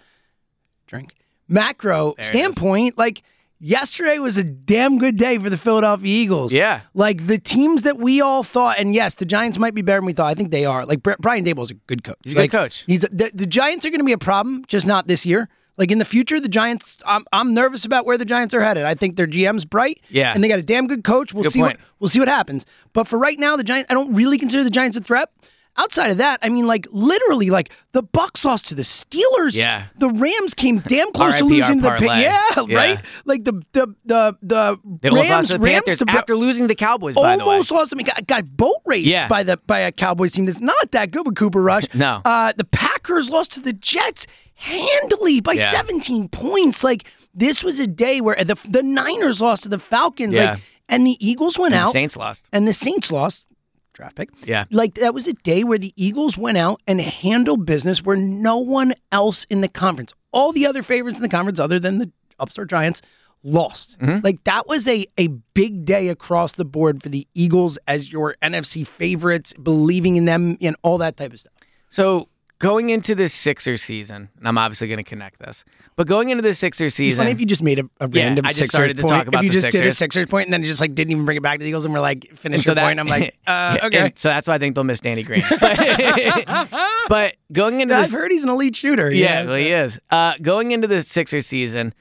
drink 0.87 1.13
macro 1.49 2.15
There 2.17 2.25
standpoint, 2.25 2.97
like 2.97 3.23
yesterday 3.63 4.19
was 4.19 4.37
a 4.37 4.45
damn 4.45 4.99
good 4.99 5.17
day 5.17 5.39
for 5.39 5.49
the 5.49 5.57
Philadelphia 5.57 6.09
Eagles. 6.09 6.53
Yeah. 6.53 6.81
Like 6.93 7.27
the 7.27 7.39
teams 7.39 7.83
that 7.83 7.99
we 7.99 8.21
all 8.21 8.43
thought, 8.43 8.79
and 8.79 8.95
yes, 8.95 9.15
the 9.15 9.25
Giants 9.25 9.57
might 9.59 9.75
be 9.75 9.81
better 9.83 10.01
than 10.01 10.07
we 10.07 10.13
thought. 10.13 10.27
I 10.27 10.35
think 10.35 10.51
they 10.51 10.65
are. 10.67 10.85
Like 10.85 11.03
Bri- 11.03 11.15
Brian 11.21 11.45
Daboll's 11.45 11.71
a 11.71 11.75
good 11.75 12.05
coach. 12.05 12.19
He's 12.25 12.33
a 12.33 12.35
good 12.35 12.41
Like, 12.43 12.51
coach. 12.51 12.85
He's 12.87 13.01
the, 13.03 13.31
the 13.33 13.47
Giants 13.47 13.87
are 13.87 13.91
going 13.91 14.01
to 14.01 14.05
be 14.05 14.13
a 14.13 14.19
problem, 14.19 14.65
just 14.67 14.87
not 14.87 15.07
this 15.07 15.25
year. 15.25 15.49
Like 15.79 15.91
in 15.91 15.99
the 15.99 16.05
future, 16.05 16.39
the 16.39 16.49
Giants. 16.49 16.99
I'm, 17.07 17.25
I'm 17.33 17.55
nervous 17.55 17.85
about 17.87 18.05
where 18.05 18.19
the 18.19 18.27
Giants 18.27 18.53
are 18.53 18.61
headed. 18.61 18.85
I 18.85 18.95
think 18.95 19.17
their 19.17 19.27
GM's 19.27 19.65
bright. 19.65 20.01
Yeah. 20.11 20.35
and 20.35 20.45
they 20.45 20.49
got 20.49 20.59
a 20.59 20.63
damn 20.63 20.87
good 20.87 21.03
coach. 21.05 21.33
We'll 21.33 21.45
Good 21.45 21.53
see. 21.53 21.61
What, 21.61 21.79
we'll 21.99 22.09
see 22.09 22.19
what 22.19 22.29
happens. 22.29 22.67
But 22.93 23.09
for 23.09 23.19
right 23.19 23.39
now, 23.39 23.57
the 23.57 23.65
Giants. 23.65 23.91
I 23.91 23.95
don't 23.95 24.13
really 24.15 24.37
consider 24.39 24.65
the 24.65 24.71
Giants 24.71 24.97
a 24.99 25.01
threat. 25.01 25.31
Outside 25.79 26.11
of 26.11 26.19
that, 26.19 26.39
I 26.43 26.51
mean, 26.51 26.67
like 26.67 26.87
literally, 26.91 27.49
like 27.49 27.71
the 27.93 28.03
Bucks 28.03 28.45
lost 28.45 28.67
to 28.69 28.75
the 28.75 28.83
Steelers. 28.83 29.57
Yeah. 29.57 29.85
the 29.99 30.11
Rams 30.11 30.53
came 30.55 30.81
damn 30.81 31.11
close 31.13 31.37
to 31.39 31.45
losing 31.47 31.81
the. 31.81 31.89
parlay. 31.89 32.21
Yeah, 32.23 32.41
Yeah. 32.69 32.77
right. 32.77 32.99
Like 33.25 33.45
the 33.45 33.63
the 33.73 33.87
the 34.05 34.37
the 34.43 34.79
They 35.01 35.09
Rams. 35.11 35.49
the 35.49 35.59
Rams 35.59 35.85
Panthers 35.87 35.99
to- 36.01 36.11
after 36.11 36.37
losing 36.37 36.67
the 36.67 36.75
Cowboys. 36.75 37.15
By 37.15 37.37
the 37.39 37.45
way, 37.45 37.53
almost 37.53 37.71
lost. 37.71 37.93
I 37.95 37.97
mean, 37.97 38.05
got, 38.07 38.27
got 38.27 38.55
boat 38.57 38.83
raced 38.85 39.07
Yeah. 39.09 39.29
by 39.29 39.43
the 39.45 39.57
by 39.67 39.79
a 39.79 39.93
Cowboys 39.93 40.33
team 40.33 40.45
that's 40.45 40.61
not 40.61 40.91
that 40.93 41.11
good 41.11 41.25
with 41.27 41.37
Cooper 41.37 41.63
Rush. 41.63 41.85
No. 41.95 42.21
uh, 42.25 42.53
the 42.57 42.65
Packers 42.65 43.31
lost 43.31 43.53
to 43.53 43.61
the 43.61 43.73
Jets 43.73 44.27
handily 44.67 45.41
by 45.41 45.55
Yeah. 45.55 45.69
17 45.71 46.29
points. 46.29 46.85
Like 46.85 47.05
this 47.35 47.65
was 47.65 47.81
a 47.81 47.87
day 47.87 48.21
where 48.21 48.37
the 48.45 48.57
the 48.69 48.83
Niners 48.83 49.41
lost 49.41 49.63
to 49.65 49.69
the 49.69 49.79
Falcons. 49.79 50.35
Yeah. 50.35 50.53
Like, 50.53 50.61
and 50.89 51.07
the 51.07 51.17
Eagles 51.27 51.59
went 51.59 51.73
And 51.73 51.83
the 51.83 51.87
out, 51.87 51.93
Saints 51.93 52.17
lost. 52.17 52.47
and 52.53 52.69
the 52.69 52.73
Saints 52.75 53.11
lost. 53.11 53.45
Draft 53.93 54.17
pick. 54.17 54.31
Yeah. 54.45 54.65
Like 54.71 54.95
that 54.95 55.15
was 55.15 55.27
a 55.27 55.35
day 55.35 55.65
where 55.65 55.79
the 55.79 55.93
Eagles 55.97 56.39
went 56.39 56.59
out 56.59 56.81
and 56.87 57.01
handled 57.01 57.67
business 57.67 58.03
where 58.03 58.17
no 58.17 58.59
one 58.59 58.95
else 59.11 59.45
in 59.45 59.61
the 59.61 59.69
conference, 59.69 60.13
all 60.33 60.53
the 60.53 60.67
other 60.67 60.83
favorites 60.83 61.19
in 61.19 61.23
the 61.23 61.29
conference, 61.29 61.59
other 61.59 61.79
than 61.79 61.99
the 61.99 62.11
upstart 62.39 62.71
Giants, 62.71 63.03
lost. 63.43 63.99
Mm-hmm. 63.99 64.25
Like 64.25 64.45
that 64.45 64.67
was 64.67 64.89
a 64.89 65.07
a 65.19 65.29
big 65.55 65.85
day 65.85 66.09
across 66.09 66.53
the 66.53 66.65
board 66.65 67.03
for 67.03 67.09
the 67.09 67.27
Eagles 67.35 67.79
as 67.87 68.11
your 68.11 68.37
NFC 68.43 68.87
favorites, 68.87 69.53
believing 69.63 70.17
in 70.17 70.25
them 70.25 70.57
and 70.61 70.77
all 70.83 70.99
that 70.99 71.17
type 71.17 71.33
of 71.33 71.41
stuff. 71.41 71.53
So 71.89 72.29
going 72.63 72.89
into 72.91 73.15
this 73.15 73.35
Sixers 73.35 73.83
season, 73.83 74.29
and 74.39 74.49
I'm 74.49 74.57
obviously 74.57 74.87
going 74.89 74.97
to 74.99 75.03
connect 75.05 75.41
this, 75.41 75.65
but 75.97 76.07
going 76.07 76.31
into 76.31 76.43
the 76.43 76.55
Sixers 76.55 76.87
It's 76.87 76.97
season, 76.97 77.19
funny 77.19 77.33
if 77.33 77.41
you 77.41 77.45
just 77.47 77.63
made 77.63 77.81
a, 77.81 77.83
a 78.01 78.09
Yeah, 78.09 78.23
random 78.25 78.47
I 78.47 78.49
just 78.49 78.59
Sixers 78.61 78.71
started 78.75 78.97
to 78.99 79.03
point. 79.03 79.11
talk 79.13 79.27
about 79.27 79.41
if 79.45 79.47
you 79.47 79.51
just 79.53 79.65
did 79.71 79.81
a 79.81 79.93
Sixers. 79.93 79.99
Sixers 79.99 80.27
point 80.29 80.47
and 80.47 80.55
then 80.55 80.63
just 80.65 80.81
like 80.81 80.95
didn't 80.95 81.11
even 81.11 81.25
bring 81.25 81.37
it 81.37 81.43
back 81.43 81.59
to 81.59 81.65
the 81.65 81.69
Eagles 81.69 81.85
and 81.85 81.93
we're 81.93 82.01
like 82.01 82.31
finish 82.39 82.65
so 82.65 82.71
your 82.71 82.75
that- 82.77 82.85
point. 82.87 83.01
I'm 83.01 83.09
like, 83.09 83.35
uh, 83.47 83.77
Yeah, 83.81 83.87
okay. 83.87 84.13
so 84.15 84.29
that's 84.29 84.47
why 84.49 84.55
I 84.55 84.59
think 84.59 84.75
they'll 84.77 84.85
miss 84.85 85.01
Danny 85.01 85.23
Green. 85.25 85.45
but 87.09 87.35
going 87.53 87.81
into 87.81 87.95
I've 87.95 88.05
this, 88.05 88.13
heard 88.13 88.31
he's 88.31 88.43
an 88.43 88.49
elite 88.49 88.77
shooter. 88.77 89.11
yeah, 89.11 89.45
well, 89.45 89.57
he 89.57 89.69
is. 89.71 89.99
Uh, 90.11 90.35
going 90.41 90.71
into 90.71 90.87
the 90.87 91.03
Sixers 91.03 91.47
season, 91.47 91.93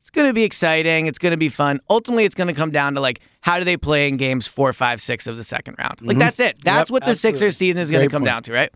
it's 0.00 0.10
going 0.10 0.26
to 0.26 0.34
be 0.34 0.44
exciting. 0.44 1.06
It's 1.06 1.18
going 1.18 1.32
to 1.32 1.36
be 1.38 1.48
fun. 1.48 1.80
Ultimately, 1.90 2.24
it's 2.24 2.34
going 2.34 2.48
to 2.48 2.54
come 2.54 2.70
down 2.70 2.94
to 2.94 3.00
like 3.00 3.20
how 3.40 3.58
do 3.58 3.64
they 3.64 3.76
play 3.76 4.08
in 4.08 4.16
games 4.16 4.46
four, 4.46 4.72
five, 4.72 5.00
six 5.00 5.26
of 5.26 5.36
the 5.36 5.44
second 5.44 5.76
round. 5.78 6.02
Like 6.02 6.18
that's 6.18 6.40
it. 6.40 6.56
That's 6.64 6.78
Mm-hmm. 6.78 6.78
Yep, 6.78 6.90
what 6.90 7.04
the 7.04 7.10
absolutely. 7.10 7.38
Sixers 7.38 7.56
season 7.56 7.80
is 7.82 7.90
going 7.90 8.08
to 8.08 8.12
come 8.12 8.22
point. 8.22 8.26
down 8.26 8.42
to, 8.44 8.52
right? 8.52 8.70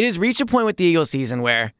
It 0.00 0.06
has 0.06 0.18
reached 0.18 0.40
a 0.40 0.46
point 0.46 0.66
with 0.66 0.76
the 0.76 0.84
Eagles 0.84 1.10
season 1.10 1.42
where 1.42 1.72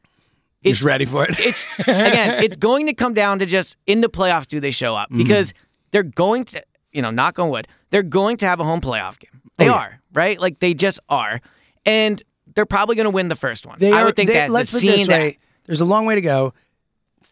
He's 0.63 0.83
ready 0.83 1.07
for 1.07 1.25
it. 1.25 1.39
it's 1.41 1.67
again, 1.79 2.43
it's 2.45 2.57
going 2.59 2.87
to 2.87 2.93
come 2.93 3.15
down 3.15 3.39
to 3.39 3.47
just 3.47 3.77
in 3.87 4.03
the 4.03 4.11
playoffs, 4.11 4.47
do 4.47 4.61
they 4.61 4.71
show 4.71 4.95
up? 4.95 5.09
Mm-hmm. 5.09 5.19
Because 5.23 5.55
they're 5.91 6.03
going 6.03 6.45
to, 6.45 6.63
you 6.93 7.01
know, 7.01 7.11
knock 7.11 7.39
on 7.39 7.49
wood, 7.49 7.67
they're 7.89 8.03
going 8.03 8.37
to 8.39 8.47
have 8.47 8.61
a 8.61 8.65
home 8.65 8.81
playoff 8.83 9.19
game. 9.19 9.41
They 9.57 9.65
Oh, 9.65 9.69
yeah. 9.69 9.75
are, 9.79 10.01
right? 10.13 10.39
Like 10.39 10.59
they 10.61 10.75
just 10.75 11.01
are. 11.09 11.41
And 11.87 12.23
they're 12.55 12.67
probably 12.67 12.95
going 12.97 13.05
to 13.07 13.11
win 13.11 13.29
the 13.29 13.37
first 13.37 13.65
one. 13.65 13.79
They 13.79 13.91
I 13.93 14.03
are, 14.03 14.05
would 14.07 14.17
think 14.17 14.29
they, 14.29 14.35
that 14.35 14.51
let's 14.51 14.71
the 14.71 14.81
put 14.81 14.97
this 14.99 15.07
that- 15.07 15.13
way: 15.19 15.39
there's 15.65 15.81
a 15.81 15.85
long 15.87 16.05
way 16.05 16.15
to 16.15 16.21
go. 16.21 16.53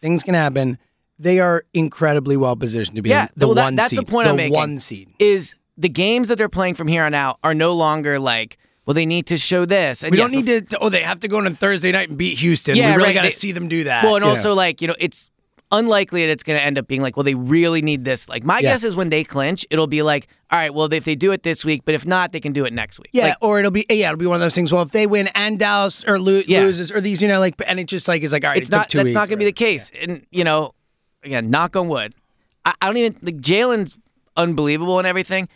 Things 0.01 0.23
can 0.23 0.33
happen. 0.33 0.79
They 1.19 1.39
are 1.39 1.65
incredibly 1.73 2.35
well 2.37 2.55
positioned 2.55 2.95
to 2.95 3.01
be 3.03 3.09
Yeah, 3.09 3.27
the 3.35 3.45
well, 3.47 3.55
that- 3.55 3.63
one 3.65 3.75
that's 3.75 3.89
seed. 3.91 3.99
the 3.99 4.05
point 4.05 4.25
the 4.25 4.29
I'm 4.31 4.37
making. 4.37 4.53
One 4.53 4.79
seed. 4.79 5.09
is 5.19 5.55
the 5.77 5.89
games 5.89 6.29
that 6.29 6.37
they're 6.37 6.49
playing 6.49 6.75
from 6.75 6.87
here 6.87 7.03
on 7.03 7.13
out 7.13 7.37
are 7.43 7.53
no 7.53 7.73
longer 7.73 8.17
like, 8.17 8.57
well, 8.89 8.95
they 8.95 9.05
need 9.05 9.27
to 9.27 9.37
show 9.37 9.65
this. 9.65 10.01
And 10.01 10.11
We 10.11 10.17
yes, 10.17 10.31
don't 10.31 10.43
need 10.43 10.69
to. 10.71 10.79
Oh, 10.79 10.89
they 10.89 11.03
have 11.03 11.19
to 11.19 11.27
go 11.27 11.37
on 11.37 11.45
a 11.45 11.51
Thursday 11.51 11.91
night 11.91 12.09
and 12.09 12.17
beat 12.17 12.39
Houston. 12.39 12.75
Yeah, 12.75 12.89
we 12.89 12.95
really 12.95 13.09
right, 13.09 13.13
got 13.13 13.21
to 13.21 13.29
see 13.29 13.51
them 13.51 13.67
do 13.67 13.83
that. 13.83 14.03
Well, 14.03 14.15
and 14.15 14.25
you 14.25 14.31
also 14.31 14.49
know. 14.49 14.55
like 14.55 14.81
you 14.81 14.87
know, 14.87 14.95
it's 14.97 15.29
unlikely 15.71 16.25
that 16.25 16.31
it's 16.31 16.41
going 16.41 16.57
to 16.57 16.65
end 16.65 16.79
up 16.79 16.87
being 16.87 17.03
like, 17.03 17.15
well, 17.15 17.23
they 17.23 17.35
really 17.35 17.83
need 17.83 18.03
this. 18.03 18.27
Like 18.27 18.43
my 18.43 18.55
Yeah. 18.55 18.71
guess 18.71 18.83
is 18.83 18.95
when 18.95 19.09
they 19.11 19.23
clinch, 19.23 19.63
it'll 19.69 19.85
be 19.85 20.01
like, 20.01 20.27
all 20.49 20.57
right, 20.57 20.73
well, 20.73 20.91
if 20.91 21.05
they 21.05 21.13
do 21.13 21.31
it 21.31 21.43
this 21.43 21.63
week, 21.63 21.83
but 21.85 21.93
if 21.93 22.03
not, 22.07 22.31
they 22.31 22.39
can 22.39 22.51
do 22.51 22.65
it 22.65 22.73
next 22.73 22.97
week. 22.97 23.11
Yeah, 23.13 23.25
Like, 23.27 23.37
or 23.41 23.59
it'll 23.59 23.69
be 23.69 23.85
yeah, 23.91 24.07
it'll 24.07 24.17
be 24.17 24.25
one 24.25 24.37
of 24.37 24.41
those 24.41 24.55
things. 24.55 24.73
Well, 24.73 24.81
if 24.81 24.89
they 24.89 25.05
win 25.05 25.27
and 25.35 25.59
Dallas 25.59 26.03
or 26.07 26.17
lo- 26.17 26.41
Yeah. 26.47 26.61
loses 26.61 26.91
or 26.91 26.99
these, 26.99 27.21
you 27.21 27.27
know, 27.27 27.39
like, 27.39 27.61
and 27.67 27.79
it 27.79 27.85
just 27.85 28.07
like 28.07 28.23
is 28.23 28.33
like 28.33 28.43
all 28.43 28.49
right, 28.49 28.57
it's 28.57 28.69
it 28.69 28.71
took 28.71 28.79
not 28.79 28.89
two 28.89 28.97
that's 28.97 29.03
weeks 29.05 29.13
not 29.13 29.29
going 29.29 29.37
to 29.37 29.45
be 29.45 29.45
the 29.45 29.51
case. 29.51 29.91
And 30.01 30.25
you 30.31 30.43
know, 30.43 30.73
again, 31.23 31.51
knock 31.51 31.75
on 31.75 31.89
wood. 31.89 32.15
I, 32.65 32.73
I 32.81 32.87
don't 32.87 32.97
even 32.97 33.17
like 33.21 33.37
Jalen's 33.37 33.95
unbelievable 34.35 34.97
and 34.97 35.05
everything. 35.07 35.47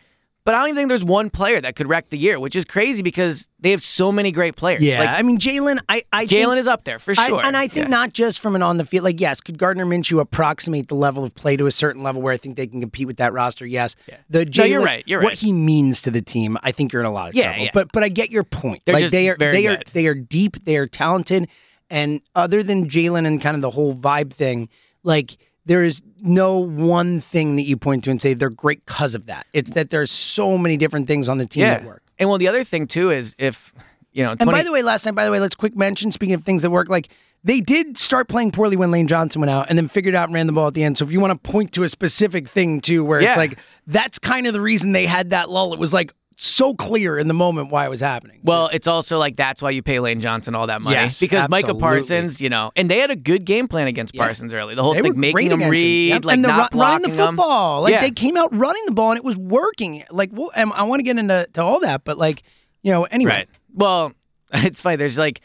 But 0.46 0.56
I 0.56 0.60
don't 0.60 0.68
even 0.70 0.76
think 0.76 0.90
there's 0.90 1.06
one 1.06 1.30
player 1.30 1.62
that 1.62 1.78
could 1.78 1.88
wreck 1.88 2.10
the 2.10 2.18
year, 2.18 2.38
which 2.38 2.54
is 2.58 2.66
crazy 2.66 3.02
because 3.02 3.48
they 3.60 3.72
have 3.72 3.82
so 3.82 4.12
many 4.12 4.30
great 4.34 4.58
players. 4.58 4.82
Yeah, 4.84 5.00
like, 5.00 5.10
I 5.10 5.22
mean 5.22 5.40
Jalen. 5.40 5.80
I, 5.88 6.04
I 6.12 6.26
Jalen 6.26 6.58
is 6.58 6.68
up 6.68 6.84
there 6.84 7.00
for 7.00 7.14
I- 7.18 7.28
sure. 7.30 7.42
and 7.46 7.56
I 7.56 7.70
think 7.70 7.86
Yeah. 7.86 7.92
not 7.92 8.12
just 8.12 8.42
from 8.42 8.54
an 8.56 8.62
on 8.62 8.76
the 8.76 8.84
field. 8.86 9.06
Like, 9.06 9.22
yes, 9.22 9.40
could 9.40 9.58
Gardner 9.58 9.86
Minshew 9.86 10.20
approximate 10.20 10.90
the 10.90 10.96
level 10.96 11.24
of 11.24 11.34
play 11.34 11.56
to 11.56 11.66
a 11.66 11.72
certain 11.72 12.04
level 12.04 12.22
where 12.22 12.34
I 12.34 12.38
think 12.38 12.58
they 12.58 12.68
can 12.68 12.82
compete 12.82 13.08
with 13.08 13.18
that 13.18 13.32
roster? 13.32 13.66
Yes. 13.66 13.96
The 14.30 14.46
Jalen, 14.46 14.58
No, 14.58 14.64
you're 14.66 14.82
right, 14.84 15.04
you're 15.08 15.20
right. 15.20 15.26
What 15.26 15.36
he 15.36 15.54
means 15.54 16.02
to 16.02 16.12
the 16.12 16.22
team, 16.22 16.58
I 16.62 16.74
think 16.74 16.92
you're 16.92 17.02
in 17.02 17.06
a 17.06 17.14
lot 17.14 17.30
of 17.30 17.36
Yeah, 17.36 17.44
trouble. 17.46 17.64
yeah. 17.64 17.70
But 17.74 17.92
but 17.94 18.04
I 18.04 18.10
get 18.10 18.30
your 18.30 18.44
point. 18.44 18.82
They're 18.84 18.96
like 18.96 19.04
just 19.04 19.12
they 19.14 19.30
are 19.30 19.38
very 19.38 19.54
they 19.62 19.68
are 19.68 19.78
good. 19.78 19.90
they 19.94 20.08
are 20.08 20.14
deep. 20.16 20.66
They 20.66 20.76
are 20.76 20.88
talented. 20.88 21.48
And 21.90 22.20
other 22.36 22.64
than 22.64 22.90
Jalen 22.90 23.26
and 23.26 23.40
kind 23.42 23.56
of 23.56 23.62
the 23.62 23.70
whole 23.72 23.96
vibe 23.96 24.34
thing, 24.34 24.68
like 25.04 25.38
there 25.66 25.84
is 25.84 26.02
no 26.22 26.58
one 26.58 27.22
thing 27.22 27.56
that 27.56 27.64
you 27.64 27.78
point 27.78 28.04
to 28.06 28.12
and 28.12 28.22
say 28.22 28.34
they're 28.34 28.50
great 28.50 28.86
because 28.86 29.16
of 29.16 29.26
that. 29.28 29.46
It's 29.54 29.72
that 29.72 29.90
there's 29.90 30.12
so 30.12 30.58
many 30.58 30.78
different 30.78 31.08
things 31.08 31.30
on 31.30 31.38
the 31.38 31.46
team 31.46 31.62
yeah. 31.62 31.80
that 31.80 31.86
work. 31.86 32.04
And 32.20 32.30
well, 32.30 32.38
the 32.38 32.48
other 32.48 32.64
thing 32.64 32.88
too 32.88 33.12
is 33.12 33.36
if 33.38 33.74
you 34.12 34.24
know, 34.24 34.30
20, 34.30 34.42
And 34.42 34.52
by 34.52 34.64
the 34.64 34.72
way, 34.72 34.84
last 34.84 35.06
night, 35.06 35.16
by 35.16 35.26
the 35.26 35.32
way, 35.32 35.40
let's 35.40 35.56
quick 35.56 35.76
mention, 35.76 36.12
speaking 36.12 36.36
of 36.36 36.44
things 36.44 36.62
that 36.62 36.70
work, 36.70 36.88
like 36.88 37.10
they 37.44 37.60
did 37.60 37.98
start 37.98 38.28
playing 38.30 38.52
poorly 38.52 38.78
when 38.78 38.92
Lane 38.92 39.08
Johnson 39.08 39.42
went 39.42 39.50
out 39.50 39.68
and 39.70 39.78
then 39.78 39.88
figured 39.88 40.16
out 40.16 40.30
and 40.30 40.36
ran 40.36 40.48
the 40.48 40.54
ball 40.54 40.68
at 40.68 40.76
the 40.76 40.84
end. 40.84 40.98
So 40.98 41.06
if 41.06 41.12
you 41.12 41.20
want 41.20 41.32
to 41.44 41.52
point 41.52 41.74
to 41.74 41.84
a 41.84 41.90
specific 41.90 42.48
thing 42.48 42.80
too, 42.80 43.04
where 43.04 43.20
Yeah. 43.20 43.30
it's 43.30 43.38
like 43.38 43.60
that's 43.88 44.20
kind 44.20 44.48
of 44.48 44.54
the 44.54 44.62
reason 44.62 44.92
they 44.92 45.08
had 45.08 45.32
that 45.32 45.50
lull. 45.50 45.74
It 45.74 45.80
was 45.80 45.94
like 45.94 46.14
so 46.38 46.74
clear 46.74 47.18
in 47.18 47.28
the 47.28 47.34
moment 47.34 47.70
why 47.70 47.86
it 47.86 47.90
was 47.90 48.00
happening. 48.02 48.40
Well, 48.44 48.70
it's 48.74 48.88
also 48.88 49.18
like 49.20 49.36
that's 49.36 49.62
why 49.62 49.70
you 49.72 49.82
pay 49.82 50.00
Lane 50.00 50.20
Johnson 50.20 50.56
all 50.56 50.68
that 50.68 50.82
money 50.82 50.96
Yes, 50.96 51.20
because 51.20 51.50
Micah. 51.50 51.76
Parsons, 51.76 52.42
you 52.42 52.50
know, 52.50 52.72
and 52.76 52.90
they 52.90 53.00
had 53.00 53.12
a 53.12 53.16
good 53.16 53.46
game 53.46 53.68
plan 53.68 53.88
against 53.88 54.14
Yeah. 54.16 54.24
Parsons 54.24 54.54
early. 54.54 54.76
The 54.76 54.84
whole 54.84 54.94
they 54.94 55.02
were 55.02 55.10
thing, 55.10 55.20
making 55.20 55.52
him 55.52 55.70
read, 55.70 56.10
Yep. 56.10 56.26
like 56.26 56.34
and 56.36 56.44
the 56.44 56.48
not 56.50 56.74
run, 56.74 56.80
running 57.02 57.10
the 57.12 57.16
football. 57.18 57.82
Like 57.84 57.92
Yeah. 57.94 58.02
they 58.02 58.12
came 58.12 58.38
out 58.38 58.54
running 58.56 58.84
the 58.86 58.94
ball 58.94 59.12
and 59.12 59.18
it 59.18 59.24
was 59.24 59.38
working. 59.38 60.04
Like, 60.12 60.30
well, 60.34 60.52
and 60.56 60.72
I 60.74 60.84
want 60.84 61.00
to 61.00 61.04
get 61.04 61.18
into 61.18 61.48
to 61.54 61.62
all 61.62 61.80
that, 61.82 62.04
but 62.04 62.18
like, 62.18 62.44
you 62.82 62.92
know, 62.92 63.04
anyway, 63.06 63.32
Right. 63.32 63.50
Well, 63.74 64.14
it's 64.54 64.80
funny. 64.82 64.96
There's 64.98 65.18
like, 65.18 65.42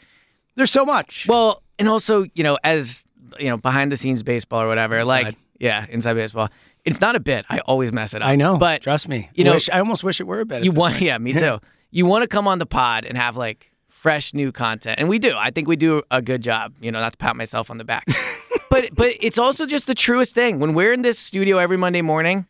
there's 0.55 0.71
so 0.71 0.85
much. 0.85 1.25
well, 1.29 1.63
and 1.77 1.87
also, 1.87 2.25
you 2.33 2.43
know, 2.43 2.57
as 2.63 3.05
you 3.39 3.47
know, 3.49 3.57
behind 3.57 3.91
the 3.91 3.97
scenes 3.97 4.23
baseball 4.23 4.61
or 4.61 4.67
whatever, 4.67 5.03
like. 5.05 5.35
Yeah, 5.59 5.85
inside 5.89 6.13
baseball. 6.13 6.49
It's 6.85 7.01
not 7.01 7.15
a 7.15 7.19
bit. 7.19 7.45
I 7.49 7.59
always 7.59 7.91
mess 7.91 8.13
it 8.13 8.21
up. 8.21 8.27
I 8.27 8.35
know, 8.35 8.57
but 8.57 8.81
trust 8.81 9.07
me. 9.09 9.29
you 9.33 9.43
know- 9.43 9.53
Wish- 9.53 9.69
I 9.71 9.79
almost 9.79 10.03
wish 10.03 10.19
it 10.21 10.23
were 10.27 10.39
a 10.39 10.45
bit. 10.45 10.63
you 10.63 10.71
want, 10.71 11.01
yeah, 11.01 11.17
me 11.17 11.33
too. 11.43 11.59
You 11.91 12.05
want 12.05 12.23
to 12.23 12.27
come 12.27 12.47
on 12.47 12.59
the 12.59 12.65
pod 12.65 13.05
and 13.05 13.17
have 13.17 13.35
like 13.35 13.71
fresh 13.89 14.33
new 14.33 14.51
content, 14.51 14.97
and 14.99 15.09
we 15.09 15.19
do. 15.19 15.33
I 15.35 15.51
think 15.51 15.67
we 15.67 15.75
do 15.75 16.01
a 16.09 16.21
good 16.21 16.41
job. 16.41 16.73
You 16.79 16.91
know, 16.91 16.99
not 16.99 17.11
to 17.13 17.17
pat 17.17 17.35
myself 17.35 17.69
on 17.69 17.77
the 17.77 17.83
back, 17.83 18.05
but 18.69 18.89
but 18.95 19.15
it's 19.19 19.37
also 19.37 19.65
just 19.65 19.87
the 19.87 19.95
truest 19.95 20.33
thing. 20.33 20.59
When 20.59 20.73
we're 20.73 20.93
in 20.93 21.01
this 21.01 21.19
studio 21.19 21.57
every 21.57 21.77
Monday 21.77 22.01
morning, 22.01 22.45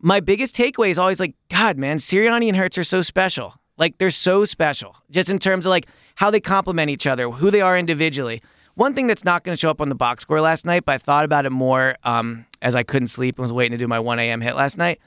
my 0.00 0.20
biggest 0.20 0.54
takeaway 0.54 0.90
is 0.90 0.98
always 0.98 1.18
like, 1.18 1.34
God, 1.50 1.76
man, 1.78 1.96
Sirianni 1.98 2.46
and 2.48 2.56
Hurts 2.56 2.78
are 2.78 2.84
so 2.84 3.02
special. 3.02 3.54
Like 3.76 3.98
they're 3.98 4.10
so 4.12 4.44
special, 4.44 4.94
just 5.10 5.28
in 5.30 5.40
terms 5.40 5.66
of 5.66 5.70
like 5.70 5.86
how 6.14 6.30
they 6.30 6.38
complement 6.40 6.90
each 6.90 7.06
other, 7.08 7.28
who 7.30 7.50
they 7.50 7.60
are 7.60 7.76
individually. 7.76 8.40
One 8.74 8.94
thing 8.94 9.06
that's 9.06 9.24
not 9.24 9.44
going 9.44 9.56
to 9.56 9.60
show 9.60 9.70
up 9.70 9.80
on 9.80 9.88
the 9.88 9.94
box 9.94 10.22
score 10.22 10.40
last 10.40 10.66
night, 10.66 10.84
but 10.84 10.92
I 10.96 10.98
thought 10.98 11.24
about 11.24 11.46
it 11.46 11.50
more 11.50 11.96
um, 12.02 12.44
as 12.60 12.74
I 12.74 12.82
couldn't 12.82 13.08
sleep 13.08 13.36
and 13.38 13.42
was 13.42 13.52
waiting 13.52 13.72
to 13.72 13.78
do 13.78 13.86
my 13.86 13.98
1 14.00 14.18
a.m. 14.18 14.40
hit 14.40 14.56
last 14.56 14.76
night. 14.78 15.00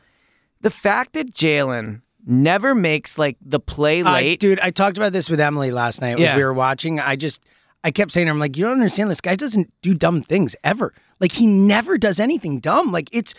The 0.61 0.69
fact 0.71 1.13
that 1.13 1.33
Jalen 1.33 2.01
never 2.25 2.73
makes 2.75 3.17
like 3.17 3.37
the 3.41 3.59
play 3.59 4.03
late. 4.03 4.39
dude, 4.39 4.59
I 4.59 4.69
talked 4.71 4.97
about 4.97 5.13
this 5.13 5.29
with 5.29 5.39
Emily 5.39 5.71
last 5.71 6.01
night 6.01 6.17
Yeah. 6.19 6.31
as 6.31 6.37
we 6.37 6.43
were 6.43 6.53
watching. 6.53 6.99
I 6.99 7.15
just, 7.15 7.41
I 7.83 7.91
kept 7.91 8.11
saying 8.11 8.25
to 8.25 8.29
her, 8.29 8.33
I'm 8.33 8.39
like, 8.39 8.57
you 8.57 8.63
don't 8.63 8.73
understand. 8.73 9.09
This 9.11 9.21
guy 9.21 9.35
doesn't 9.35 9.71
do 9.81 9.93
dumb 9.93 10.21
things 10.23 10.55
ever. 10.63 10.93
Like 11.19 11.31
he 11.31 11.45
never 11.47 11.97
does 11.97 12.19
anything 12.19 12.59
dumb. 12.59 12.91
Like 12.91 13.09
it's, 13.11 13.33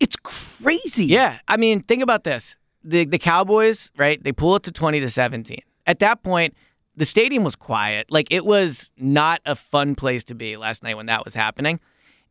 it's 0.00 0.16
crazy. 0.22 1.06
Yeah, 1.06 1.38
I 1.48 1.56
mean, 1.56 1.80
think 1.82 2.02
about 2.02 2.24
this: 2.24 2.56
the 2.84 3.04
the 3.04 3.18
Cowboys, 3.18 3.90
right? 3.96 4.22
They 4.22 4.32
pull 4.32 4.54
it 4.56 4.62
to 4.64 4.72
twenty 4.72 5.00
to 5.00 5.10
seventeen. 5.10 5.60
At 5.86 5.98
that 5.98 6.22
point, 6.22 6.54
the 6.96 7.04
stadium 7.04 7.44
was 7.44 7.56
quiet. 7.56 8.10
Like 8.10 8.28
it 8.30 8.44
was 8.44 8.90
not 8.96 9.40
a 9.44 9.54
fun 9.54 9.94
place 9.94 10.24
to 10.24 10.34
be 10.34 10.56
last 10.56 10.82
night 10.82 10.96
when 10.96 11.06
that 11.06 11.24
was 11.24 11.34
happening. 11.34 11.80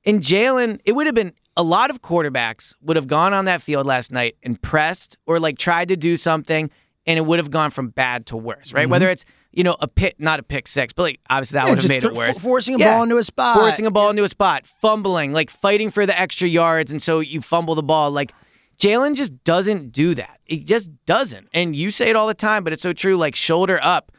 And 0.06 0.22
Jalen, 0.22 0.80
it 0.86 0.94
would 0.94 1.06
have 1.06 1.16
been 1.16 1.34
a 1.58 1.64
lot 1.64 1.90
of 1.90 2.02
quarterbacks 2.02 2.74
would 2.82 2.96
have 2.96 3.08
gone 3.08 3.34
on 3.34 3.46
that 3.46 3.62
field 3.62 3.86
last 3.86 4.12
night 4.12 4.36
and 4.44 4.62
pressed 4.62 5.18
or 5.26 5.40
like 5.40 5.58
tried 5.58 5.88
to 5.90 5.96
do 5.96 6.18
something, 6.18 6.70
and 7.08 7.18
it 7.18 7.26
would 7.26 7.40
have 7.40 7.50
gone 7.50 7.72
from 7.72 7.90
bad 7.90 8.26
to 8.28 8.38
worse, 8.38 8.74
right? 8.74 8.90
Whether 8.90 9.06
mm-hmm. 9.06 9.14
it's 9.14 9.26
you 9.52 9.64
know 9.64 9.76
a 9.80 9.88
pit, 9.88 10.16
not 10.20 10.40
a 10.40 10.44
pick 10.44 10.68
six, 10.68 10.94
but 10.94 11.04
like 11.04 11.20
obviously 11.30 11.58
that 11.58 11.66
Yeah, 11.66 11.70
would 11.70 11.82
have 11.82 11.90
made 11.90 12.04
it 12.04 12.14
worse. 12.14 12.38
forcing 12.38 12.76
a 12.76 12.78
Yeah. 12.80 12.94
ball 12.94 13.04
into 13.04 13.18
a 13.18 13.24
spot. 13.24 13.58
forcing 13.58 13.86
a 13.86 13.92
ball 13.92 14.10
into 14.10 14.24
a 14.24 14.30
spot, 14.30 14.68
fumbling, 14.68 15.32
like 15.32 15.50
fighting 15.50 15.90
for 15.90 16.06
the 16.06 16.20
extra 16.20 16.48
yards, 16.48 16.92
and 16.92 17.02
so 17.02 17.20
you 17.20 17.42
fumble 17.42 17.76
the 17.76 17.84
ball. 17.84 18.12
Like 18.12 18.34
Jalen 18.78 19.16
just 19.16 19.44
doesn't 19.44 19.92
do 19.92 20.16
that. 20.16 20.40
He 20.44 20.60
just 20.60 20.90
doesn't. 21.06 21.48
And 21.54 21.76
you 21.76 21.92
say 21.92 22.10
it 22.10 22.16
all 22.16 22.28
the 22.28 22.34
time, 22.34 22.64
but 22.64 22.74
it's 22.74 22.84
so 22.84 22.94
true. 22.94 23.16
Like 23.16 23.36
shoulder 23.36 23.80
up, 23.82 24.12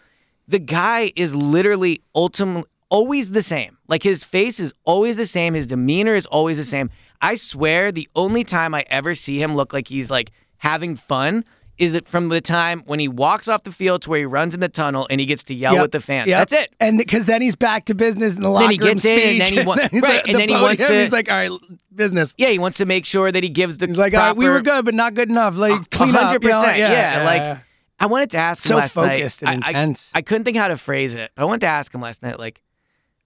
the 0.49 0.59
guy 0.59 1.13
is 1.17 1.35
literally 1.35 2.03
ultimately 2.15 2.65
always 2.89 3.31
the 3.33 3.43
same. 3.43 3.79
Like 3.89 4.03
his 4.03 4.23
face 4.25 4.61
is 4.61 4.73
always 4.85 5.17
the 5.17 5.27
same. 5.27 5.55
His 5.55 5.67
demeanor 5.67 6.15
is 6.15 6.27
always 6.27 6.57
the 6.57 6.65
same. 6.65 6.91
I 7.21 7.35
swear, 7.35 7.91
the 7.91 8.09
only 8.15 8.45
time 8.45 8.75
I 8.75 8.85
ever 8.89 9.15
see 9.15 9.43
him 9.43 9.57
look 9.57 9.73
like 9.73 9.89
he's 9.89 10.11
like 10.11 10.31
having 10.59 10.97
fun. 10.97 11.45
Is 11.79 11.93
it 11.93 12.09
from 12.09 12.29
the 12.31 12.41
time 12.41 12.83
when 12.87 12.99
he 13.01 13.07
walks 13.09 13.49
off 13.49 13.63
the 13.65 13.71
field 13.71 14.01
to 14.03 14.11
where 14.11 14.21
he 14.21 14.25
runs 14.25 14.55
in 14.55 14.61
the 14.61 14.69
tunnel 14.69 15.07
and 15.11 15.21
he 15.21 15.27
gets 15.27 15.45
to 15.45 15.55
yell 15.55 15.75
Yep, 15.75 15.83
with 15.83 15.93
the 15.93 16.01
fans? 16.01 16.27
yep. 16.27 16.49
That's 16.49 16.65
it. 16.65 16.75
And 16.81 16.97
because 16.97 17.27
then 17.27 17.43
he's 17.43 17.55
back 17.55 17.85
to 17.87 17.95
business 17.95 18.35
in 18.35 18.41
the 18.41 18.49
locker 18.49 18.65
Then 18.69 18.71
he 18.73 18.79
room 18.79 18.95
gets 18.95 19.05
in, 19.05 19.19
and 19.19 19.41
then 19.43 19.53
he 19.53 19.63
wa- 19.63 19.75
right, 19.75 19.93
at 19.93 20.27
and 20.27 20.35
the 20.37 20.39
then 20.39 20.49
he 20.49 20.55
wants 20.55 20.87
to- 20.87 21.01
He's 21.03 21.13
like, 21.13 21.31
all 21.31 21.37
right, 21.37 21.51
business. 21.95 22.35
Yeah, 22.39 22.49
he 22.49 22.59
wants 22.59 22.79
to 22.79 22.87
make 22.87 23.05
sure 23.05 23.31
that 23.31 23.43
he 23.43 23.51
gives 23.51 23.77
the 23.77 23.89
He's 23.89 23.99
like, 23.99 24.15
all 24.15 24.21
right, 24.21 24.35
we 24.37 24.49
were 24.49 24.63
good, 24.63 24.87
but 24.87 24.95
not 24.95 25.13
good 25.13 25.29
enough. 25.29 25.57
Like, 25.57 25.91
clean 25.91 26.15
up. 26.15 26.23
hundred 26.23 26.45
you 26.45 26.49
know, 26.49 26.61
percent. 26.63 26.79
Yeah, 26.79 27.23
like 27.27 27.41
yeah. 27.43 27.59
I 27.99 28.07
wanted 28.07 28.31
to 28.31 28.39
ask 28.39 28.65
him 28.65 28.69
So 28.71 28.77
last 28.77 28.95
focused 28.95 29.43
night. 29.43 29.55
and 29.55 29.65
I- 29.65 29.67
I- 29.69 29.71
intense. 29.71 30.11
I, 30.15 30.23
couldn't 30.23 30.45
think 30.45 30.57
how 30.57 30.69
to 30.69 30.77
phrase 30.77 31.15
it, 31.15 31.31
but 31.35 31.43
I 31.43 31.45
wanted 31.47 31.63
to 31.63 31.67
ask 31.69 31.95
him 31.95 32.01
last 32.01 32.23
night, 32.23 32.39
like, 32.39 32.63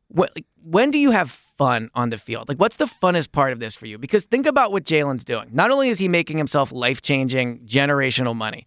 what, 0.08 0.32
like, 0.34 0.46
when 0.62 0.90
do 0.90 0.98
you 0.98 1.10
have 1.12 1.30
fun 1.30 1.90
on 1.94 2.10
the 2.10 2.18
field? 2.18 2.48
Like, 2.48 2.58
what's 2.58 2.76
the 2.76 2.86
funnest 2.86 3.32
part 3.32 3.52
of 3.52 3.60
this 3.60 3.76
for 3.76 3.86
you? 3.86 3.98
Because 3.98 4.24
think 4.24 4.46
about 4.46 4.72
what 4.72 4.84
Jalen's 4.84 5.24
doing. 5.24 5.48
Not 5.52 5.70
only 5.70 5.88
is 5.88 5.98
he 5.98 6.08
making 6.08 6.36
himself 6.38 6.72
life 6.72 7.00
changing, 7.02 7.60
generational 7.66 8.34
money, 8.34 8.66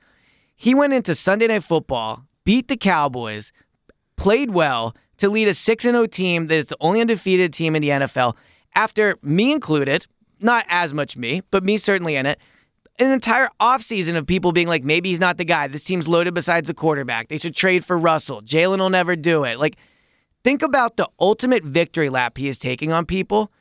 he 0.56 0.74
went 0.74 0.94
into 0.94 1.16
Sunday 1.16 1.48
Night 1.48 1.64
Football, 1.64 2.26
beat 2.46 2.68
the 2.70 2.78
Cowboys, 2.78 3.52
played 4.16 4.52
well 4.52 4.96
to 5.18 5.30
lead 5.30 5.48
a 5.48 5.54
6 5.54 5.84
0 5.84 6.06
team 6.06 6.48
that 6.48 6.56
is 6.56 6.68
the 6.68 6.78
only 6.80 7.02
undefeated 7.02 7.54
team 7.54 7.76
in 7.76 7.82
the 7.82 7.90
NFL 7.90 8.36
after 8.76 9.18
me 9.22 9.52
included, 9.52 10.06
not 10.40 10.66
as 10.70 10.94
much 10.94 11.16
me, 11.18 11.42
but 11.52 11.64
me 11.64 11.78
certainly 11.78 12.16
in 12.16 12.26
it. 12.26 12.40
An 13.00 13.12
entire 13.12 13.50
offseason 13.60 14.16
of 14.16 14.28
people 14.28 14.52
being 14.52 14.68
like, 14.68 14.84
maybe 14.84 15.10
he's 15.10 15.20
not 15.20 15.38
the 15.38 15.46
guy. 15.46 15.68
This 15.68 15.84
team's 15.84 16.08
loaded 16.08 16.34
besides 16.36 16.68
the 16.68 16.74
quarterback. 16.76 17.28
They 17.28 17.38
should 17.38 17.56
trade 17.56 17.84
for 17.84 17.98
Russell. 17.98 18.42
Jalen 18.44 18.78
will 18.80 18.92
never 18.92 19.16
do 19.16 19.44
it. 19.46 19.58
Like, 19.60 19.78
think 20.44 20.62
about 20.62 20.98
the 20.98 21.10
ultimate 21.20 21.64
victory 21.64 22.10
lap 22.10 22.38
he 22.38 22.48
is 22.48 22.60
taking 22.60 22.92
on 22.92 23.06
people, 23.08 23.52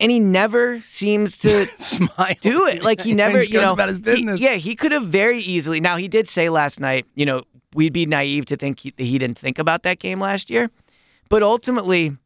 and 0.00 0.10
he 0.10 0.18
never 0.18 0.80
seems 0.80 1.38
to 1.38 1.66
Smile. 1.78 2.34
do 2.40 2.66
it. 2.66 2.82
Like 2.82 3.00
he 3.02 3.14
never, 3.14 3.38
just 3.38 3.52
you 3.52 3.60
know, 3.60 3.72
about 3.72 3.90
his 3.90 3.98
he- 4.18 4.28
yeah, 4.36 4.54
he 4.54 4.74
could 4.74 4.90
have 4.90 5.04
very 5.04 5.38
easily. 5.38 5.78
Now 5.80 5.96
he 5.96 6.08
did 6.08 6.26
say 6.26 6.48
last 6.48 6.80
night, 6.80 7.06
you 7.14 7.24
know, 7.24 7.44
we'd 7.74 7.92
be 7.92 8.06
naive 8.06 8.46
to 8.46 8.56
think 8.56 8.80
he, 8.80 8.90
that 8.96 9.04
he 9.04 9.18
didn't 9.18 9.38
think 9.38 9.60
about 9.60 9.84
that 9.84 10.00
game 10.00 10.18
last 10.18 10.50
year, 10.50 10.68
but 11.28 11.44
ultimately, 11.44 12.16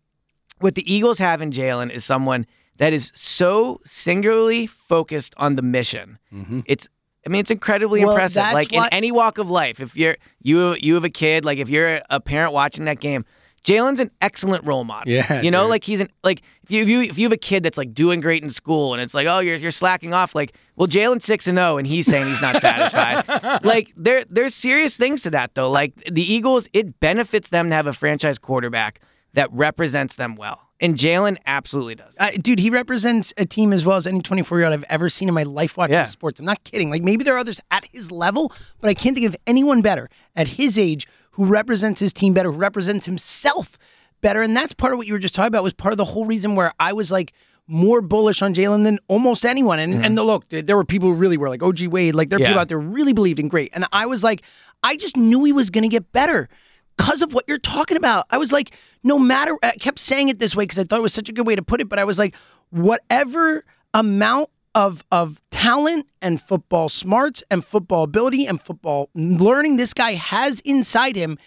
what 0.61 0.75
the 0.77 0.91
Eagles 0.91 1.19
have 1.19 1.43
in 1.43 1.51
Jalen 1.53 1.91
is 1.91 2.07
someone 2.07 2.47
that 2.79 2.93
is 2.93 3.13
so 3.15 3.81
singularly 3.85 4.67
focused 4.67 5.35
on 5.37 5.57
the 5.57 5.63
mission. 5.63 6.19
Mm-hmm. 6.33 6.61
It's 6.67 6.89
I 7.27 7.29
mean, 7.29 7.41
it's 7.41 7.51
incredibly 7.51 8.05
Well, 8.05 8.13
impressive. 8.15 8.43
Like 8.53 8.71
why- 8.71 8.87
in 8.87 8.93
any 8.93 9.11
walk 9.11 9.39
of 9.39 9.51
life, 9.51 9.81
if 9.81 9.97
you're 9.97 10.17
you 10.43 10.77
you 10.81 10.95
have 10.95 11.05
a 11.05 11.11
kid, 11.11 11.45
like 11.45 11.59
if 11.59 11.69
you're 11.69 12.01
a 12.09 12.21
parent 12.21 12.53
watching 12.53 12.85
that 12.85 13.01
game, 13.01 13.25
Jalen's 13.65 13.99
an 13.99 14.13
excellent 14.21 14.65
role 14.65 14.85
model. 14.85 15.13
Yeah, 15.13 15.43
you 15.43 15.51
know, 15.51 15.63
dude. 15.65 15.71
like 15.71 15.85
he's 15.85 15.99
an 16.01 16.07
like 16.23 16.43
if 16.63 16.71
you, 16.71 16.83
if 16.83 16.89
you 16.89 17.01
if 17.03 17.19
you 17.19 17.25
have 17.25 17.33
a 17.33 17.37
kid 17.37 17.65
that's 17.65 17.77
like 17.77 17.93
doing 17.93 18.21
great 18.21 18.45
in 18.45 18.51
school 18.51 18.93
and 18.95 19.03
it's 19.03 19.13
like 19.13 19.27
oh 19.27 19.41
you're 19.41 19.57
you're 19.57 19.73
slacking 19.73 20.15
off, 20.15 20.37
like 20.37 20.55
well 20.77 20.87
Jalen's 20.87 21.25
six 21.25 21.49
and 21.49 21.59
zero 21.59 21.77
and 21.79 21.85
he's 21.87 22.07
saying 22.07 22.29
he's 22.29 22.41
not 22.41 22.61
satisfied. 22.61 23.25
like 23.65 23.93
there 23.97 24.23
there's 24.31 24.55
serious 24.55 24.97
things 24.97 25.23
to 25.25 25.31
that 25.31 25.55
though. 25.55 25.69
Like 25.69 25.95
the 26.09 26.23
Eagles, 26.23 26.69
it 26.73 27.01
benefits 27.01 27.49
them 27.49 27.71
to 27.71 27.75
have 27.75 27.89
a 27.89 27.93
franchise 27.93 28.39
quarterback 28.39 29.01
that 29.33 29.49
represents 29.53 30.15
them 30.15 30.37
well, 30.37 30.61
and 30.81 30.97
Jalen 30.97 31.37
absolutely 31.47 31.95
does. 31.95 32.15
Uh, 32.19 32.31
dude, 32.41 32.59
he 32.59 32.71
represents 32.71 33.33
a 33.37 33.47
team 33.47 33.73
as 33.73 33.85
well 33.87 33.97
as 33.97 34.07
any 34.07 34.21
24 34.21 34.59
year 34.59 34.67
old 34.67 34.75
I've 34.75 34.85
ever 34.91 35.09
seen 35.09 35.29
in 35.29 35.35
my 35.35 35.43
life 35.45 35.77
watching 35.77 35.95
Yeah. 35.95 36.05
sports. 36.05 36.39
I'm 36.41 36.47
not 36.47 36.63
kidding. 36.65 36.91
Like 36.91 37.03
maybe 37.03 37.25
there 37.25 37.35
are 37.35 37.39
others 37.39 37.61
at 37.71 37.87
his 37.93 38.11
level, 38.13 38.53
but 38.81 38.89
I 38.89 38.95
can't 38.95 39.15
think 39.17 39.27
of 39.27 39.37
anyone 39.47 39.81
better 39.83 40.09
at 40.35 40.49
his 40.49 40.79
age 40.79 41.07
who 41.33 41.45
represents 41.47 42.01
his 42.01 42.13
team 42.13 42.33
better, 42.35 42.51
who 42.53 42.59
represents 42.59 43.07
himself 43.07 43.79
better. 44.21 44.43
And 44.43 44.57
that's 44.57 44.75
part 44.75 44.93
of 44.93 44.99
what 44.99 45.07
you 45.07 45.13
were 45.13 45.19
just 45.19 45.35
talking 45.35 45.49
about 45.49 45.63
was 45.63 45.75
part 45.75 45.93
of 45.93 45.99
the 45.99 46.05
whole 46.05 46.25
reason 46.27 46.55
where 46.57 46.73
I 46.81 46.93
was 46.93 47.11
like 47.13 47.33
more 47.69 48.01
bullish 48.01 48.43
on 48.43 48.55
Jalen 48.55 48.85
than 48.85 48.99
almost 49.09 49.45
anyone. 49.45 49.79
And 49.79 50.05
and 50.05 50.17
the, 50.17 50.23
look, 50.23 50.49
there 50.51 50.77
were 50.77 50.85
people 50.85 51.09
who 51.09 51.15
really 51.15 51.37
were 51.37 51.49
like 51.49 51.63
OG 51.63 51.87
Wade, 51.89 52.15
like 52.15 52.29
there 52.29 52.37
are 52.37 52.39
Mm-hmm. 52.39 52.43
Yeah. 52.43 52.49
people 52.49 52.61
out 52.61 52.69
there 52.69 52.79
really 52.79 53.13
believed 53.13 53.41
in 53.41 53.49
great. 53.49 53.71
And 53.73 53.87
I 53.93 54.07
was 54.07 54.23
like, 54.23 54.43
I 54.83 54.97
just 54.97 55.17
knew 55.17 55.43
he 55.45 55.53
was 55.53 55.69
going 55.71 55.83
to 55.83 55.89
get 55.89 56.13
better 56.13 56.49
because 56.97 57.23
of 57.23 57.33
what 57.33 57.45
you're 57.47 57.59
talking 57.59 57.97
about. 57.97 58.27
I 58.31 58.39
was 58.39 58.53
like, 58.53 58.73
no 59.03 59.19
matter, 59.19 59.57
I 59.63 59.73
kept 59.73 59.99
saying 59.99 60.29
it 60.29 60.39
this 60.39 60.57
way 60.57 60.65
because 60.65 60.79
I 60.79 60.85
thought 60.85 60.99
it 60.99 61.03
was 61.03 61.13
such 61.13 61.29
a 61.29 61.33
good 61.33 61.47
way 61.47 61.57
to 61.57 61.63
put 61.63 61.81
it, 61.81 61.89
but 61.89 61.99
I 61.99 62.05
was 62.05 62.19
like, 62.19 62.35
whatever 62.71 63.65
amount 63.95 64.51
of 64.75 65.03
of 65.11 65.41
talent 65.51 66.07
and 66.21 66.41
football 66.41 66.91
smarts 66.91 67.43
and 67.51 67.65
football 67.65 68.03
ability 68.03 68.47
and 68.47 68.61
football 68.61 69.09
learning 69.15 69.79
this 69.79 69.95
guy 69.95 70.13
has 70.13 70.61
inside 70.61 71.17
him, 71.17 71.39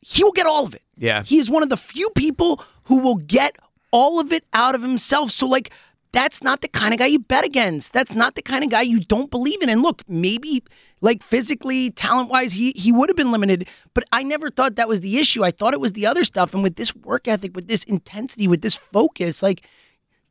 he 0.00 0.24
will 0.24 0.32
get 0.32 0.46
all 0.46 0.64
of 0.64 0.74
it. 0.74 0.82
Yeah. 0.96 1.22
He 1.22 1.38
is 1.38 1.50
one 1.50 1.62
of 1.62 1.68
the 1.68 1.76
few 1.76 2.08
people 2.10 2.64
who 2.84 3.00
will 3.00 3.16
get 3.16 3.56
all 3.90 4.18
of 4.18 4.32
it 4.32 4.44
out 4.54 4.74
of 4.74 4.80
himself. 4.80 5.30
So 5.30 5.46
like 5.46 5.70
that's 6.12 6.42
not 6.42 6.62
the 6.62 6.68
kind 6.68 6.94
of 6.94 6.98
guy 6.98 7.06
you 7.06 7.18
bet 7.18 7.44
against. 7.44 7.92
That's 7.92 8.14
not 8.14 8.36
the 8.36 8.42
kind 8.42 8.64
of 8.64 8.70
guy 8.70 8.80
you 8.80 9.00
don't 9.00 9.30
believe 9.30 9.60
in. 9.60 9.68
And 9.68 9.82
look, 9.82 10.02
maybe 10.08 10.64
like 11.00 11.22
physically, 11.22 11.90
talent 11.90 12.30
wise, 12.30 12.52
he 12.54 12.72
he 12.72 12.90
would 12.92 13.08
have 13.08 13.16
been 13.16 13.32
limited, 13.32 13.66
but 13.94 14.04
I 14.12 14.22
never 14.22 14.50
thought 14.50 14.76
that 14.76 14.88
was 14.88 15.00
the 15.02 15.18
issue. 15.18 15.44
I 15.44 15.50
thought 15.50 15.74
it 15.74 15.80
was 15.80 15.92
the 15.92 16.06
other 16.06 16.24
stuff. 16.24 16.54
And 16.54 16.62
with 16.62 16.76
this 16.76 16.94
work 16.96 17.28
ethic, 17.28 17.54
with 17.54 17.68
this 17.68 17.84
intensity, 17.84 18.48
with 18.48 18.62
this 18.62 18.74
focus, 18.74 19.42
like 19.42 19.62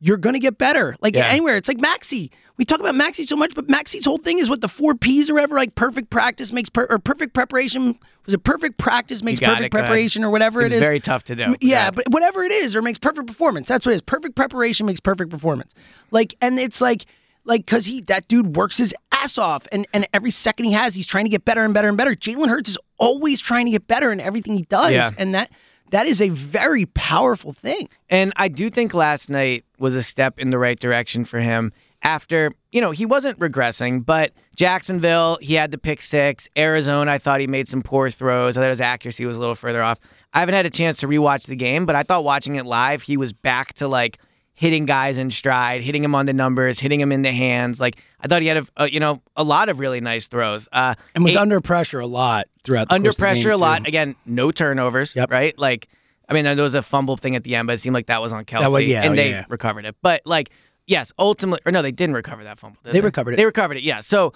you're 0.00 0.16
gonna 0.18 0.38
get 0.38 0.58
better. 0.58 0.94
Like 1.00 1.14
Yeah. 1.14 1.26
anywhere. 1.28 1.56
It's 1.56 1.68
like 1.68 1.80
Maxey. 1.80 2.30
We 2.58 2.64
talk 2.64 2.80
about 2.80 2.94
Maxey 2.94 3.24
so 3.24 3.36
much, 3.36 3.54
but 3.54 3.68
Maxey's 3.68 4.04
whole 4.06 4.16
thing 4.18 4.38
is 4.38 4.48
what 4.48 4.60
the 4.62 4.68
four 4.68 4.94
P's 4.94 5.28
or 5.30 5.38
ever 5.38 5.54
like 5.56 5.74
perfect 5.74 6.10
practice 6.10 6.52
makes 6.52 6.68
per- 6.70 6.86
or 6.88 6.98
perfect 6.98 7.32
preparation. 7.34 7.98
Was 8.24 8.34
it 8.34 8.42
perfect 8.44 8.76
practice 8.78 9.22
makes 9.22 9.40
perfect 9.40 9.66
it, 9.66 9.70
preparation 9.70 10.24
or 10.24 10.30
whatever 10.30 10.60
Seems 10.62 10.72
it 10.72 10.76
is? 10.76 10.80
very 10.80 11.00
tough 11.00 11.22
to 11.24 11.36
do. 11.36 11.42
Yeah, 11.42 11.56
Yeah. 11.60 11.90
but 11.92 12.08
whatever 12.10 12.42
it 12.44 12.52
is, 12.52 12.74
or 12.74 12.82
makes 12.82 12.98
perfect 12.98 13.26
performance. 13.26 13.68
That's 13.68 13.86
what 13.86 13.92
it 13.92 13.96
is. 13.96 14.00
Perfect 14.02 14.34
preparation 14.34 14.84
makes 14.86 15.00
perfect 15.00 15.30
performance. 15.30 15.74
Like, 16.10 16.34
and 16.40 16.58
it's 16.58 16.80
like, 16.80 17.04
like, 17.44 17.66
cause 17.66 17.86
he 17.86 18.00
that 18.02 18.26
dude 18.26 18.56
works 18.56 18.78
his 18.78 18.94
ass 19.26 19.38
off, 19.38 19.66
and 19.72 19.86
and 19.92 20.06
every 20.14 20.30
second 20.30 20.66
he 20.66 20.72
has, 20.72 20.94
he's 20.94 21.06
trying 21.06 21.24
to 21.24 21.28
get 21.30 21.44
better 21.44 21.64
and 21.64 21.74
better 21.74 21.88
and 21.88 21.96
better. 21.96 22.14
Jalen 22.14 22.48
Hurts 22.48 22.70
is 22.70 22.78
always 22.98 23.40
trying 23.40 23.66
to 23.66 23.72
get 23.72 23.86
better 23.86 24.10
in 24.12 24.20
everything 24.20 24.56
he 24.56 24.62
does, 24.62 24.92
Yeah. 24.92 25.10
and 25.18 25.34
that 25.34 25.50
that 25.90 26.06
is 26.06 26.20
a 26.20 26.30
very 26.30 26.86
powerful 26.86 27.52
thing. 27.52 27.88
And 28.10 28.32
I 28.36 28.48
do 28.48 28.70
think 28.70 28.92
last 28.94 29.28
night 29.30 29.64
was 29.78 29.94
a 29.94 30.02
step 30.02 30.38
in 30.38 30.50
the 30.50 30.58
right 30.58 30.78
direction 30.78 31.24
for 31.24 31.38
him 31.40 31.72
after, 32.02 32.52
you 32.72 32.80
know, 32.80 32.90
he 32.90 33.06
wasn't 33.06 33.38
regressing, 33.38 34.04
but 34.04 34.32
Jacksonville, 34.56 35.38
he 35.40 35.54
had 35.54 35.70
the 35.70 35.78
pick 35.78 36.00
six. 36.02 36.48
Arizona, 36.58 37.10
I 37.12 37.18
thought 37.18 37.38
he 37.40 37.46
made 37.46 37.68
some 37.68 37.82
poor 37.82 38.10
throws. 38.10 38.56
I 38.56 38.62
thought 38.62 38.70
his 38.70 38.80
accuracy 38.80 39.24
was 39.26 39.36
a 39.36 39.40
little 39.40 39.54
further 39.54 39.82
off. 39.82 39.98
I 40.34 40.40
haven't 40.40 40.54
had 40.56 40.66
a 40.66 40.70
chance 40.70 40.98
to 41.00 41.08
rewatch 41.08 41.46
the 41.46 41.56
game, 41.56 41.86
but 41.86 41.94
I 41.94 42.02
thought 42.02 42.24
watching 42.24 42.56
it 42.56 42.66
live, 42.66 43.02
he 43.02 43.16
was 43.16 43.32
back 43.32 43.72
to 43.74 43.86
like 43.86 44.18
hitting 44.54 44.86
guys 44.86 45.18
in 45.18 45.30
stride, 45.30 45.82
hitting 45.82 46.02
him 46.02 46.14
on 46.16 46.26
the 46.26 46.32
numbers, 46.32 46.80
hitting 46.80 47.00
him 47.00 47.12
in 47.12 47.22
the 47.22 47.32
hands. 47.32 47.78
Like 47.80 47.96
I 48.20 48.28
thought 48.28 48.42
he 48.42 48.48
had 48.48 48.56
a, 48.58 48.66
a 48.76 48.90
you 48.90 49.00
know, 49.00 49.22
a 49.36 49.44
lot 49.44 49.68
of 49.68 49.78
really 49.78 50.00
nice 50.00 50.26
throws. 50.26 50.68
Uh 50.72 50.94
And 51.14 51.24
was 51.24 51.34
eight- 51.34 51.38
under 51.38 51.60
pressure 51.60 52.00
a 52.00 52.06
lot 52.06 52.46
throughout. 52.64 52.88
The 52.88 52.94
under 52.94 53.08
course 53.08 53.16
of 53.16 53.18
the 53.18 53.22
pressure 53.22 53.50
a 53.50 53.56
lot. 53.56 53.84
too. 53.84 53.88
Again, 53.88 54.16
no 54.24 54.50
turnovers, 54.50 55.14
Yep. 55.14 55.30
right? 55.30 55.58
Like, 55.58 55.88
I 56.28 56.34
mean, 56.34 56.44
there 56.44 56.56
was 56.56 56.74
a 56.74 56.82
fumble 56.82 57.16
thing 57.16 57.36
at 57.36 57.44
the 57.44 57.54
end, 57.54 57.66
but 57.66 57.74
it 57.74 57.80
seemed 57.80 57.94
like 57.94 58.06
that 58.06 58.20
was 58.22 58.32
on 58.32 58.44
Kelce, 58.44 58.70
was- 58.72 58.84
yeah, 58.84 59.02
and 59.02 59.12
oh, 59.12 59.16
they 59.16 59.30
yeah. 59.30 59.44
recovered 59.48 59.84
it. 59.84 59.94
But 60.02 60.22
like, 60.24 60.50
yes, 60.86 61.12
ultimately, 61.18 61.60
or 61.66 61.72
no, 61.72 61.82
they 61.82 61.92
didn't 61.92 62.16
recover 62.16 62.42
that 62.44 62.58
fumble. 62.58 62.78
did 62.84 62.92
They 62.94 63.00
recovered 63.00 63.34
it. 63.34 63.36
They 63.36 63.44
recovered 63.44 63.76
it. 63.76 63.82
Yeah. 63.84 64.00
So 64.00 64.32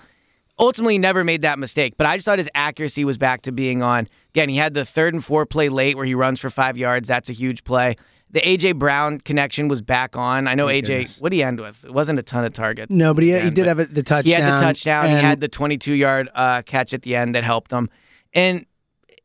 ultimately, 0.58 0.98
never 0.98 1.24
made 1.24 1.42
that 1.42 1.58
mistake. 1.58 1.94
But 1.96 2.06
I 2.06 2.16
just 2.16 2.26
thought 2.26 2.38
his 2.38 2.50
accuracy 2.54 3.04
was 3.04 3.16
back 3.18 3.42
to 3.42 3.52
being 3.52 3.82
on. 3.82 4.08
Again, 4.34 4.48
he 4.50 4.56
had 4.56 4.74
the 4.74 4.84
third 4.84 5.14
and 5.14 5.24
four 5.24 5.46
play 5.46 5.68
late 5.68 5.96
where 5.96 6.04
he 6.06 6.14
runs 6.14 6.38
for 6.38 6.50
five 6.50 6.76
yards. 6.76 7.08
That's 7.08 7.30
a 7.30 7.32
huge 7.32 7.64
play. 7.64 7.96
The 8.32 8.40
AJ 8.40 8.78
Brown 8.78 9.18
connection 9.20 9.68
was 9.68 9.82
back 9.82 10.16
on. 10.16 10.46
I 10.46 10.54
know 10.54 10.66
AJ. 10.66 10.86
goodness. 10.86 11.20
What 11.20 11.30
did 11.30 11.36
he 11.36 11.42
end 11.42 11.60
with? 11.60 11.84
It 11.84 11.92
wasn't 11.92 12.18
a 12.18 12.22
ton 12.22 12.44
of 12.44 12.52
targets. 12.52 12.94
No, 12.94 13.12
but 13.12 13.24
he, 13.24 13.38
he 13.38 13.50
did 13.50 13.66
have 13.66 13.92
the 13.92 14.02
touchdown. 14.02 14.24
he 14.24 14.30
had 14.32 14.58
the 14.58 14.62
touchdown. 14.62 15.06
He 15.06 15.12
had 15.14 15.40
the 15.40 15.48
22 15.48 15.92
yard 15.94 16.28
uh, 16.34 16.62
catch 16.62 16.94
at 16.94 17.02
the 17.02 17.16
end 17.16 17.34
that 17.34 17.44
helped 17.44 17.70
him. 17.70 17.88
And 18.32 18.66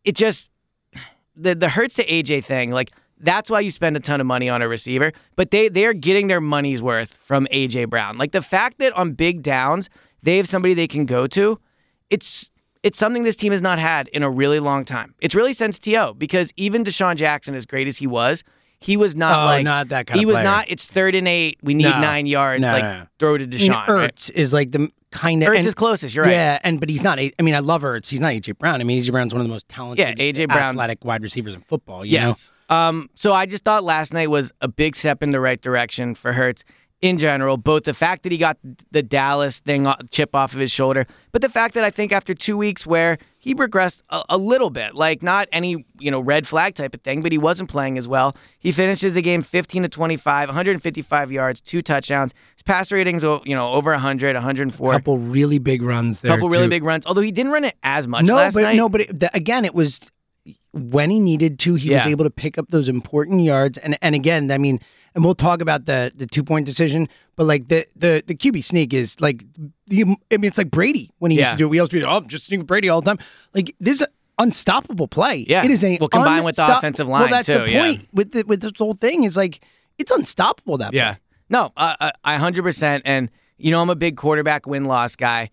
it 0.04 0.16
just 0.16 0.50
the 1.36 1.54
the 1.56 1.70
Hurts 1.70 1.96
to 1.96 2.06
AJ 2.06 2.46
thing. 2.46 2.72
Like 2.72 2.92
that's 3.20 3.50
why 3.50 3.60
you 3.60 3.72
spend 3.72 3.96
a 3.96 4.00
ton 4.00 4.20
of 4.20 4.28
money 4.28 4.50
on 4.50 4.62
a 4.62 4.68
receiver. 4.68 5.12
But 5.36 5.52
they 5.52 5.70
they 5.70 5.86
are 5.86 5.94
getting 5.94 6.28
their 6.28 6.42
money's 6.42 6.82
worth 6.82 7.14
from 7.14 7.48
AJ 7.52 7.90
Brown. 7.90 8.18
Like 8.18 8.32
the 8.32 8.42
fact 8.42 8.80
that 8.80 8.94
on 8.94 9.14
big 9.14 9.44
downs 9.44 9.90
they 10.24 10.38
have 10.38 10.48
somebody 10.48 10.74
they 10.74 10.88
can 10.88 11.06
go 11.06 11.28
to. 11.28 11.60
It's 12.10 12.50
it's 12.84 13.00
something 13.00 13.24
this 13.24 13.36
team 13.36 13.52
has 13.52 13.62
not 13.62 13.80
had 13.80 14.08
in 14.10 14.22
a 14.24 14.30
really 14.30 14.60
long 14.60 14.86
time. 14.86 15.16
It's 15.20 15.34
really 15.36 15.54
since 15.54 15.80
To 15.80 16.14
because 16.18 16.52
even 16.56 16.84
DeSean 16.84 17.16
Jackson, 17.16 17.56
as 17.56 17.66
great 17.66 17.88
as 17.88 17.98
he 17.98 18.08
was, 18.08 18.44
he 18.86 18.98
was 18.98 19.16
not 19.16 19.40
Oh, 19.42 19.46
like 19.46 19.64
not 19.64 19.90
that 19.90 20.08
kind 20.08 20.20
He 20.20 20.26
was 20.26 20.36
player. 20.36 20.44
not. 20.44 20.66
It's 20.70 20.86
third 20.86 21.16
and 21.16 21.28
eight. 21.28 21.58
We 21.64 21.74
need 21.74 21.84
No. 21.86 22.00
nine 22.00 22.26
yards. 22.28 22.62
No, 22.62 22.72
like 22.72 22.84
no, 22.84 23.08
throw 23.20 23.38
to 23.38 23.44
I 23.44 23.48
mean, 23.48 23.72
DeSean. 23.72 23.88
right? 23.88 24.30
Is 24.36 24.54
like 24.54 24.72
the 24.72 24.90
kind 25.12 25.42
of 25.44 25.50
Ertz 25.50 25.66
is 25.66 25.74
closest. 25.74 26.14
You're 26.14 26.26
right. 26.26 26.32
Yeah, 26.32 26.60
and 26.64 26.80
but 26.80 26.90
he's 26.90 27.02
not. 27.02 27.18
I 27.20 27.32
mean, 27.42 27.56
I 27.56 27.60
love 27.60 27.82
Ertz. 27.84 28.10
He's 28.10 28.20
not 28.20 28.34
AJ 28.34 28.58
Brown. 28.60 28.82
I 28.82 28.84
mean, 28.84 29.02
AJ 29.02 29.12
Brown's 29.12 29.34
one 29.34 29.42
of 29.42 29.48
the 29.48 29.52
most 29.52 29.68
talented, 29.70 30.06
Yeah, 30.06 30.24
A.J. 30.24 30.46
Brown, 30.48 30.76
athletic 30.76 31.04
wide 31.04 31.24
receivers 31.24 31.56
in 31.56 31.62
football. 31.62 32.06
You 32.06 32.12
Yes. 32.14 32.52
Um, 32.70 33.10
so 33.16 33.32
I 33.34 33.46
just 33.46 33.64
thought 33.64 33.84
last 33.84 34.14
night 34.14 34.30
was 34.30 34.52
a 34.62 34.68
big 34.68 34.96
step 34.96 35.24
in 35.24 35.30
the 35.32 35.40
right 35.40 35.62
direction 35.62 36.16
for 36.16 36.34
Hurts 36.34 36.64
in 37.06 37.18
general. 37.18 37.58
Both 37.58 37.84
the 37.84 37.94
fact 37.94 38.24
that 38.24 38.32
he 38.32 38.38
got 38.38 38.58
the 38.92 39.04
Dallas 39.04 39.60
thing 39.60 39.88
chip 40.12 40.34
off 40.36 40.54
of 40.54 40.60
his 40.60 40.72
shoulder, 40.72 41.06
but 41.32 41.42
the 41.42 41.50
fact 41.50 41.76
that 41.76 41.84
I 41.84 41.90
think 41.92 42.12
after 42.12 42.34
two 42.34 42.58
weeks 42.58 42.86
where 42.86 43.18
he 43.38 43.54
regressed 43.54 44.02
a, 44.10 44.24
a 44.30 44.38
little 44.38 44.72
bit, 44.72 44.96
like 44.96 45.22
not 45.22 45.48
any 45.52 45.86
you 46.00 46.10
know 46.10 46.20
red 46.20 46.48
flag 46.48 46.74
type 46.76 46.94
of 46.96 47.02
thing, 47.02 47.22
but 47.22 47.32
he 47.32 47.38
wasn't 47.38 47.70
playing 47.70 47.98
as 47.98 48.08
well. 48.08 48.36
He 48.60 48.72
finishes 48.72 49.14
the 49.14 49.22
game 49.22 49.44
15 49.44 49.84
to 49.84 49.90
25, 49.90 50.50
155 50.50 51.32
yards, 51.32 51.62
two 51.62 51.82
touchdowns. 51.82 52.34
His 52.56 52.64
pass 52.64 52.92
ratings, 52.92 53.24
you 53.24 53.42
know, 53.56 53.72
over 53.72 53.92
100, 53.92 54.34
know, 54.34 54.40
104. 54.40 54.92
couple 54.94 55.18
really 55.20 55.60
big 55.60 55.84
runs 55.84 56.22
there. 56.22 56.32
couple 56.32 56.50
really 56.50 56.68
big 56.68 56.84
runs. 56.84 57.06
Although 57.06 57.22
he 57.22 57.32
didn't 57.32 57.52
run 57.52 57.66
it 57.66 57.76
as 57.84 58.08
much 58.08 58.26
No, 58.26 58.36
last 58.36 58.56
but 58.56 58.64
night. 58.64 58.78
no, 58.78 58.90
but 58.90 59.02
it, 59.02 59.20
the, 59.20 59.36
again, 59.36 59.64
it 59.66 59.76
was 59.76 60.00
when 60.76 61.10
he 61.10 61.20
needed 61.20 61.58
to. 61.60 61.76
He 61.76 61.90
was 61.90 62.06
able 62.06 62.26
to 62.26 62.30
pick 62.30 62.58
up 62.58 62.68
those 62.70 62.88
important 62.90 63.42
yards. 63.42 63.78
And 63.80 63.98
and 64.02 64.14
again, 64.14 64.52
I 64.52 64.58
mean, 64.60 64.80
and 65.16 65.24
we'll 65.24 65.34
talk 65.36 65.62
about 65.62 65.86
the 65.86 66.12
the 66.14 66.28
two 66.28 66.44
point 66.44 66.66
decision. 66.66 67.08
But 67.36 67.46
like 67.46 67.70
the 67.70 67.88
the 67.96 68.24
the 68.28 68.36
QB 68.36 68.64
sneak 68.64 68.94
is 68.94 69.20
like, 69.20 69.44
the, 69.88 70.04
I 70.32 70.38
mean, 70.38 70.46
it's 70.46 70.58
like 70.58 70.70
Brady 70.72 71.10
when 71.20 71.32
he 71.32 71.38
used 71.38 71.52
to 71.52 71.58
do 71.58 71.66
it. 71.66 71.70
We 71.70 71.80
always 71.80 71.90
be, 71.90 72.04
oh, 72.04 72.18
I'm 72.18 72.28
just 72.28 72.46
sneaking 72.46 72.66
Brady 72.66 72.90
all 72.90 73.02
the 73.02 73.06
time. 73.16 73.20
Like 73.54 73.76
this. 73.80 74.02
is 74.02 74.08
Unstoppable 74.38 75.08
play. 75.08 75.46
Yeah. 75.48 75.64
it 75.64 75.72
is 75.72 75.82
a 75.82 75.98
Well, 75.98 76.10
combined 76.10 76.44
with 76.44 76.58
the 76.58 76.64
unstop- 76.64 76.80
offensive 76.80 77.08
Well, 77.08 77.22
line, 77.22 77.32
that's 77.32 77.48
the 77.48 77.66
too, 77.66 77.72
yeah. 77.72 77.80
point 77.88 78.08
with 78.12 78.32
the, 78.34 78.44
with 78.44 78.60
this 78.60 78.74
whole 78.78 78.92
thing. 78.94 79.24
Is 79.24 79.38
like 79.38 79.62
it's 79.98 80.12
unstoppable. 80.12 80.78
That 80.78 80.94
Yeah. 80.94 81.12
play. 81.14 81.20
No, 81.50 81.72
uh, 81.78 82.12
I 82.22 82.38
100%. 82.38 83.02
And, 83.06 83.30
you 83.58 83.72
know, 83.72 83.82
I'm 83.82 83.90
a 83.90 83.96
big 83.96 84.18
quarterback 84.18 84.68
win 84.68 84.84
loss 84.86 85.16
guy. 85.16 85.52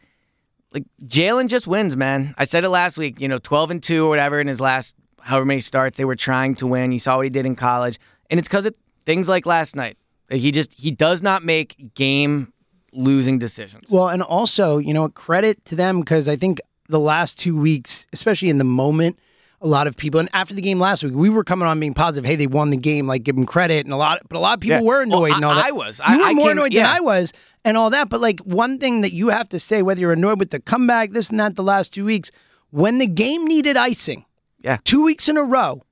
Like, 0.75 0.83
Jalen 1.05 1.47
just 1.47 1.69
wins, 1.69 1.95
man. 1.97 2.35
I 2.37 2.45
said 2.45 2.65
it 2.65 2.71
last 2.71 2.99
week, 2.99 3.21
you 3.21 3.29
know, 3.29 3.39
12 3.39 3.71
and 3.71 3.81
2 3.81 4.05
or 4.07 4.09
whatever 4.09 4.41
in 4.41 4.49
his 4.49 4.59
last 4.61 4.97
however 5.23 5.45
many 5.47 5.61
starts. 5.61 5.97
They 5.99 6.05
were 6.05 6.17
trying 6.17 6.55
to 6.57 6.67
win. 6.67 6.93
You 6.93 6.99
saw 6.99 7.17
what 7.17 7.25
he 7.25 7.31
did 7.31 7.47
in 7.47 7.57
college. 7.57 7.99
And 8.31 8.39
it's 8.39 8.49
because 8.49 8.67
of 8.67 8.75
things 9.07 9.29
like 9.29 9.47
last 9.47 9.77
night. 9.77 9.97
He 10.31 10.51
just, 10.53 10.73
he 10.75 10.91
does 10.91 11.23
not 11.23 11.45
make 11.45 11.95
game 11.95 12.53
losing 12.93 13.39
decisions. 13.39 13.91
Well, 13.91 14.09
and 14.09 14.23
also, 14.23 14.79
you 14.79 14.95
know, 14.95 15.09
credit 15.09 15.65
to 15.67 15.77
them 15.77 16.01
because 16.01 16.29
I 16.29 16.37
think 16.37 16.61
the 16.89 17.01
last 17.01 17.39
two 17.39 17.57
weeks, 17.57 18.07
especially 18.13 18.49
in 18.51 18.59
the 18.59 18.65
moment, 18.65 19.19
a 19.61 19.67
lot 19.67 19.87
of 19.87 19.97
people, 19.97 20.19
and 20.19 20.29
after 20.33 20.55
the 20.55 20.61
game 20.63 20.81
last 20.81 21.05
week, 21.05 21.15
we 21.15 21.29
were 21.29 21.45
coming 21.45 21.69
on 21.69 21.79
being 21.79 21.95
positive. 21.95 22.25
Hey, 22.29 22.35
they 22.37 22.47
won 22.49 22.71
the 22.71 22.77
game, 22.77 23.07
like 23.07 23.23
give 23.23 23.37
them 23.37 23.47
credit, 23.47 23.87
and 23.87 23.93
a 23.93 23.97
lot, 23.97 24.21
but 24.29 24.37
a 24.37 24.41
lot 24.41 24.55
of 24.55 24.61
people 24.61 24.79
Yeah. 24.79 24.83
were 24.85 25.03
annoyed 25.03 25.21
Well, 25.31 25.35
and 25.37 25.45
all 25.45 25.53
I- 25.53 25.55
that. 25.57 25.67
I 25.67 25.71
was. 25.71 25.99
You 26.01 26.05
I- 26.07 26.17
were 26.17 26.23
I 26.25 26.33
more 26.33 26.49
can- 26.49 26.59
annoyed 26.59 26.73
yeah. 26.73 26.83
than 26.83 26.97
I 26.97 27.01
was, 27.01 27.33
and 27.65 27.77
all 27.77 27.91
that. 27.91 28.09
But 28.09 28.21
like 28.21 28.41
one 28.41 28.79
thing 28.79 29.03
that 29.03 29.13
you 29.13 29.29
have 29.29 29.49
to 29.51 29.59
say, 29.61 29.81
whether 29.83 30.01
you're 30.01 30.13
annoyed 30.13 30.39
with 30.41 30.51
the 30.51 30.59
comeback, 30.61 31.13
this 31.13 31.31
and 31.31 31.39
that, 31.39 31.55
the 31.57 31.63
last 31.63 31.93
two 31.95 32.05
weeks, 32.05 32.31
when 32.71 32.99
the 32.99 33.07
game 33.07 33.45
needed 33.47 33.77
icing, 33.77 34.25
Yeah. 34.62 34.79
two 34.85 35.03
weeks 35.05 35.29
in 35.29 35.37
a 35.37 35.42
row, 35.44 35.83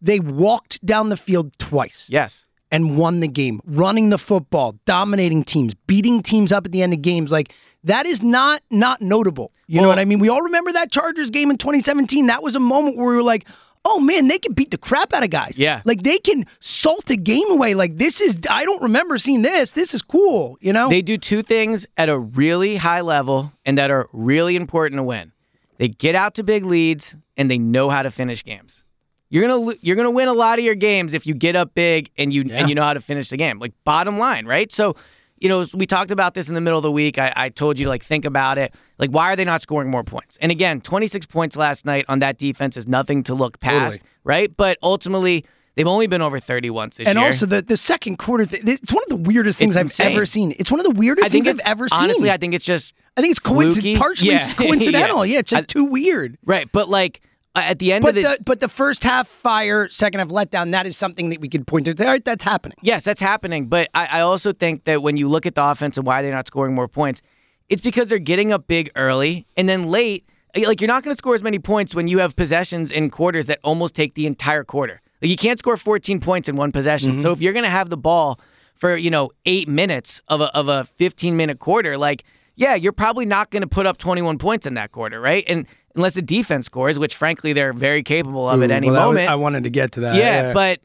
they 0.00 0.20
walked 0.20 0.84
down 0.84 1.08
the 1.08 1.16
field 1.16 1.58
twice 1.58 2.06
Yes. 2.10 2.46
and 2.70 2.96
won 2.96 3.20
the 3.20 3.28
game, 3.28 3.60
running 3.64 4.10
the 4.10 4.18
football, 4.18 4.76
dominating 4.84 5.44
teams, 5.44 5.74
beating 5.86 6.22
teams 6.22 6.52
up 6.52 6.66
at 6.66 6.72
the 6.72 6.82
end 6.82 6.92
of 6.92 7.02
games. 7.02 7.32
Like 7.32 7.52
that 7.84 8.06
is 8.06 8.22
not 8.22 8.62
not 8.70 9.00
notable. 9.00 9.52
You 9.68 9.80
know 9.80 9.88
what 9.88 9.98
I 9.98 10.04
mean? 10.04 10.20
We 10.20 10.28
all 10.28 10.42
remember 10.42 10.72
that 10.72 10.92
Chargers 10.92 11.30
game 11.30 11.50
in 11.50 11.58
2017. 11.58 12.26
That 12.28 12.42
was 12.42 12.54
a 12.54 12.60
moment 12.60 12.96
where 12.96 13.08
we 13.08 13.16
were 13.16 13.22
like, 13.22 13.48
"Oh 13.84 13.98
man, 13.98 14.28
they 14.28 14.38
can 14.38 14.52
beat 14.52 14.70
the 14.70 14.78
crap 14.78 15.12
out 15.12 15.24
of 15.24 15.30
guys." 15.30 15.58
Yeah. 15.58 15.80
like 15.84 16.02
they 16.04 16.18
can 16.18 16.46
salt 16.60 17.10
a 17.10 17.16
game 17.16 17.50
away. 17.50 17.74
Like 17.74 17.98
this 17.98 18.20
is 18.20 18.38
I 18.48 18.64
don't 18.64 18.82
remember 18.82 19.18
seeing 19.18 19.42
this. 19.42 19.72
This 19.72 19.92
is 19.94 20.02
cool. 20.02 20.56
You 20.60 20.72
know? 20.72 20.88
They 20.88 21.02
do 21.02 21.18
two 21.18 21.42
things 21.42 21.84
at 21.96 22.08
a 22.08 22.16
really 22.18 22.76
high 22.76 23.00
level 23.00 23.52
and 23.64 23.76
that 23.78 23.90
are 23.90 24.08
really 24.12 24.54
important 24.54 24.98
to 25.00 25.02
win. 25.02 25.32
They 25.78 25.88
get 25.88 26.14
out 26.14 26.34
to 26.34 26.42
big 26.42 26.64
leads 26.64 27.16
and 27.36 27.50
they 27.50 27.58
know 27.58 27.90
how 27.90 28.02
to 28.02 28.10
finish 28.10 28.42
games. 28.44 28.82
You're 29.28 29.46
gonna 29.48 29.74
you're 29.80 29.96
gonna 29.96 30.10
win 30.10 30.28
a 30.28 30.32
lot 30.32 30.58
of 30.58 30.64
your 30.64 30.74
games 30.76 31.12
if 31.12 31.26
you 31.26 31.34
get 31.34 31.56
up 31.56 31.74
big 31.74 32.10
and 32.16 32.32
you 32.32 32.44
Yeah. 32.46 32.58
and 32.60 32.68
you 32.68 32.74
know 32.74 32.82
how 32.84 32.92
to 32.94 33.00
finish 33.00 33.28
the 33.28 33.36
game. 33.36 33.58
Like 33.58 33.72
bottom 33.84 34.18
line, 34.18 34.46
right? 34.46 34.70
So, 34.70 34.94
you 35.38 35.48
know, 35.48 35.66
we 35.74 35.84
talked 35.84 36.10
about 36.12 36.34
this 36.34 36.48
in 36.48 36.54
the 36.54 36.60
middle 36.60 36.78
of 36.78 36.82
the 36.84 36.92
week. 36.92 37.18
I, 37.18 37.32
I 37.36 37.48
told 37.48 37.78
you 37.78 37.86
to 37.86 37.90
like 37.90 38.04
think 38.04 38.24
about 38.24 38.56
it. 38.56 38.72
Like, 38.98 39.10
why 39.10 39.32
are 39.32 39.36
they 39.36 39.44
not 39.44 39.60
scoring 39.62 39.90
more 39.90 40.04
points? 40.04 40.38
And 40.40 40.50
again, 40.52 40.80
26 40.80 41.26
points 41.26 41.56
last 41.56 41.84
night 41.84 42.04
on 42.08 42.20
that 42.20 42.38
defense 42.38 42.76
is 42.76 42.86
nothing 42.86 43.22
to 43.24 43.34
look 43.34 43.58
past, 43.58 43.96
Totally. 43.96 44.10
right? 44.24 44.56
But 44.56 44.78
ultimately, 44.82 45.44
they've 45.76 45.86
only 45.86 46.06
been 46.06 46.22
over 46.22 46.38
30 46.40 46.70
once 46.70 46.96
this 46.96 47.06
and 47.06 47.16
year. 47.16 47.26
And 47.26 47.32
also 47.34 47.46
the, 47.46 47.62
the 47.62 47.76
second 47.76 48.16
quarter, 48.18 48.46
th- 48.46 48.62
it's 48.66 48.92
one 48.92 49.02
of 49.04 49.08
the 49.10 49.16
weirdest 49.16 49.58
things 49.58 49.76
It's 49.76 49.80
I've 49.80 49.86
insane. 49.86 50.12
ever 50.16 50.26
seen. 50.26 50.54
It's 50.58 50.70
one 50.70 50.80
of 50.80 50.84
the 50.84 50.92
weirdest 50.98 51.30
things 51.30 51.46
I've 51.46 51.60
ever 51.60 51.88
seen. 51.88 52.04
honestly, 52.04 52.30
I 52.30 52.36
think 52.36 52.54
it's 52.54 52.64
just 52.64 52.94
I 53.16 53.20
think 53.20 53.30
it's 53.30 53.40
coincident, 53.40 53.98
partially 53.98 54.30
Yeah. 54.32 54.52
coincidental. 54.54 55.24
Yeah. 55.24 55.34
Yeah, 55.34 55.38
it's 55.40 55.52
like 55.52 55.62
I- 55.62 55.66
too 55.66 55.84
weird. 55.84 56.38
Right, 56.44 56.68
but 56.72 56.88
like 56.88 57.20
At 57.54 57.78
the 57.78 57.92
end 57.92 58.02
But 58.02 58.10
of 58.10 58.14
the, 58.16 58.22
the 58.22 58.38
but 58.44 58.60
the 58.60 58.68
first 58.68 59.02
half 59.04 59.28
fire, 59.28 59.88
second 59.88 60.20
half 60.20 60.28
letdown, 60.28 60.72
that 60.72 60.86
is 60.86 60.96
something 60.96 61.30
that 61.30 61.40
we 61.40 61.48
could 61.48 61.66
point 61.66 61.86
to. 61.86 62.04
All 62.04 62.10
right, 62.10 62.24
that's 62.24 62.44
happening. 62.44 62.76
Yes, 62.82 63.04
that's 63.04 63.20
happening. 63.20 63.66
But 63.68 63.88
I, 63.94 64.06
I 64.18 64.20
also 64.20 64.52
think 64.52 64.84
that 64.84 65.02
when 65.02 65.16
you 65.16 65.28
look 65.28 65.46
at 65.46 65.54
the 65.54 65.64
offense 65.64 65.96
and 65.96 66.06
why 66.06 66.20
they're 66.22 66.34
not 66.34 66.46
scoring 66.46 66.74
more 66.74 66.88
points, 66.88 67.22
it's 67.68 67.80
because 67.82 68.08
they're 68.08 68.18
getting 68.18 68.52
up 68.52 68.66
big 68.66 68.90
early 68.96 69.46
and 69.56 69.68
then 69.68 69.86
late. 69.90 70.28
Like 70.54 70.80
you're 70.80 70.88
not 70.88 71.02
going 71.02 71.14
to 71.14 71.18
score 71.18 71.34
as 71.34 71.42
many 71.42 71.58
points 71.58 71.94
when 71.94 72.08
you 72.08 72.18
have 72.20 72.34
possessions 72.36 72.90
in 72.90 73.10
quarters 73.10 73.44
that 73.46 73.58
almost 73.62 73.94
take 73.94 74.14
the 74.14 74.26
entire 74.26 74.64
quarter. 74.64 75.00
Like 75.22 75.30
you 75.30 75.36
can't 75.36 75.58
score 75.58 75.76
14 75.76 76.20
points 76.20 76.48
in 76.48 76.56
one 76.56 76.72
possession. 76.72 77.12
Mm-hmm. 77.12 77.22
So 77.22 77.32
if 77.32 77.40
you're 77.40 77.52
going 77.52 77.64
to 77.64 77.70
have 77.70 77.90
the 77.90 77.96
ball 77.96 78.40
for 78.74 78.96
you 78.96 79.10
know 79.10 79.30
eight 79.46 79.68
minutes 79.68 80.20
of 80.28 80.40
a 80.40 80.54
of 80.56 80.68
a 80.68 80.84
15 80.96 81.36
minute 81.36 81.58
quarter, 81.58 81.96
like 81.96 82.24
yeah, 82.56 82.74
you're 82.74 82.92
probably 82.92 83.26
not 83.26 83.50
going 83.50 83.62
to 83.62 83.68
put 83.68 83.86
up 83.86 83.98
21 83.98 84.38
points 84.38 84.66
in 84.66 84.74
that 84.74 84.90
quarter, 84.90 85.20
right? 85.20 85.44
And 85.46 85.66
unless 85.94 86.14
the 86.14 86.22
defense 86.22 86.66
scores, 86.66 86.98
which 86.98 87.14
frankly 87.14 87.52
they're 87.52 87.72
very 87.72 88.02
capable 88.02 88.48
of 88.48 88.62
at 88.62 88.70
any 88.70 88.86
well, 88.86 88.94
that 88.94 89.06
was- 89.06 89.14
moment. 89.14 89.30
I 89.30 89.34
wanted 89.34 89.64
to 89.64 89.70
get 89.70 89.92
to 89.92 90.00
that. 90.00 90.16
Yeah, 90.16 90.52
but 90.52 90.80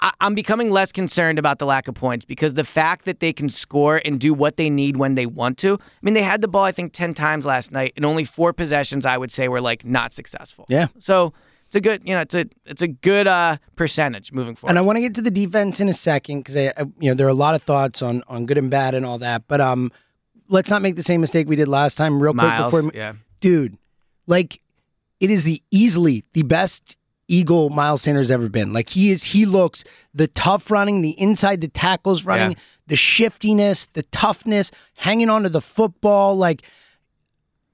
I, 0.00 0.12
I'm 0.20 0.34
becoming 0.34 0.70
less 0.70 0.92
concerned 0.92 1.38
about 1.38 1.58
the 1.58 1.66
lack 1.66 1.88
of 1.88 1.94
points 1.94 2.24
because 2.24 2.54
the 2.54 2.64
fact 2.64 3.04
that 3.04 3.20
they 3.20 3.32
can 3.32 3.48
score 3.48 4.02
and 4.04 4.18
do 4.20 4.34
what 4.34 4.56
they 4.56 4.68
need 4.68 4.96
when 4.96 5.14
they 5.14 5.26
want 5.26 5.58
to. 5.58 5.74
I 5.74 5.98
mean, 6.02 6.14
they 6.14 6.22
had 6.22 6.40
the 6.40 6.48
ball 6.48 6.64
I 6.64 6.72
think 6.72 6.92
ten 6.92 7.14
times 7.14 7.46
last 7.46 7.72
night, 7.72 7.92
and 7.96 8.04
only 8.04 8.24
four 8.24 8.52
possessions 8.52 9.06
I 9.06 9.16
would 9.16 9.30
say 9.30 9.48
were 9.48 9.60
like 9.60 9.84
not 9.84 10.12
successful. 10.12 10.66
Yeah. 10.68 10.88
So 10.98 11.32
it's 11.72 11.76
a 11.76 11.80
good, 11.80 12.02
you 12.06 12.14
know, 12.14 12.20
it's 12.20 12.34
a 12.34 12.44
it's 12.66 12.82
a 12.82 12.88
good 12.88 13.26
uh, 13.26 13.56
percentage 13.76 14.30
moving 14.30 14.54
forward. 14.54 14.72
And 14.72 14.78
I 14.78 14.82
want 14.82 14.98
to 14.98 15.00
get 15.00 15.14
to 15.14 15.22
the 15.22 15.30
defense 15.30 15.80
in 15.80 15.88
a 15.88 15.94
second 15.94 16.40
because 16.40 16.54
I, 16.54 16.66
I, 16.76 16.82
you 17.00 17.10
know, 17.10 17.14
there 17.14 17.26
are 17.26 17.30
a 17.30 17.34
lot 17.34 17.54
of 17.54 17.62
thoughts 17.62 18.02
on 18.02 18.22
on 18.28 18.44
good 18.44 18.58
and 18.58 18.70
bad 18.70 18.94
and 18.94 19.06
all 19.06 19.16
that. 19.20 19.44
But 19.48 19.62
um, 19.62 19.90
let's 20.48 20.68
not 20.68 20.82
make 20.82 20.96
the 20.96 21.02
same 21.02 21.22
mistake 21.22 21.48
we 21.48 21.56
did 21.56 21.68
last 21.68 21.94
time. 21.94 22.22
Real 22.22 22.34
Miles, 22.34 22.68
quick 22.70 22.84
before, 22.84 22.98
yeah. 22.98 23.14
dude, 23.40 23.78
like 24.26 24.60
it 25.18 25.30
is 25.30 25.44
the 25.44 25.62
easily 25.70 26.24
the 26.34 26.42
best 26.42 26.98
Eagle 27.26 27.70
Miles 27.70 28.02
Sanders 28.02 28.30
ever 28.30 28.50
been. 28.50 28.74
Like 28.74 28.90
he 28.90 29.10
is, 29.10 29.24
he 29.24 29.46
looks 29.46 29.82
the 30.12 30.28
tough 30.28 30.70
running, 30.70 31.00
the 31.00 31.18
inside 31.18 31.62
the 31.62 31.68
tackles 31.68 32.26
running, 32.26 32.50
Yeah. 32.50 32.58
the 32.88 32.96
shiftiness, 32.96 33.86
the 33.94 34.02
toughness, 34.02 34.70
hanging 34.96 35.30
onto 35.30 35.48
the 35.48 35.62
football. 35.62 36.36
Like 36.36 36.62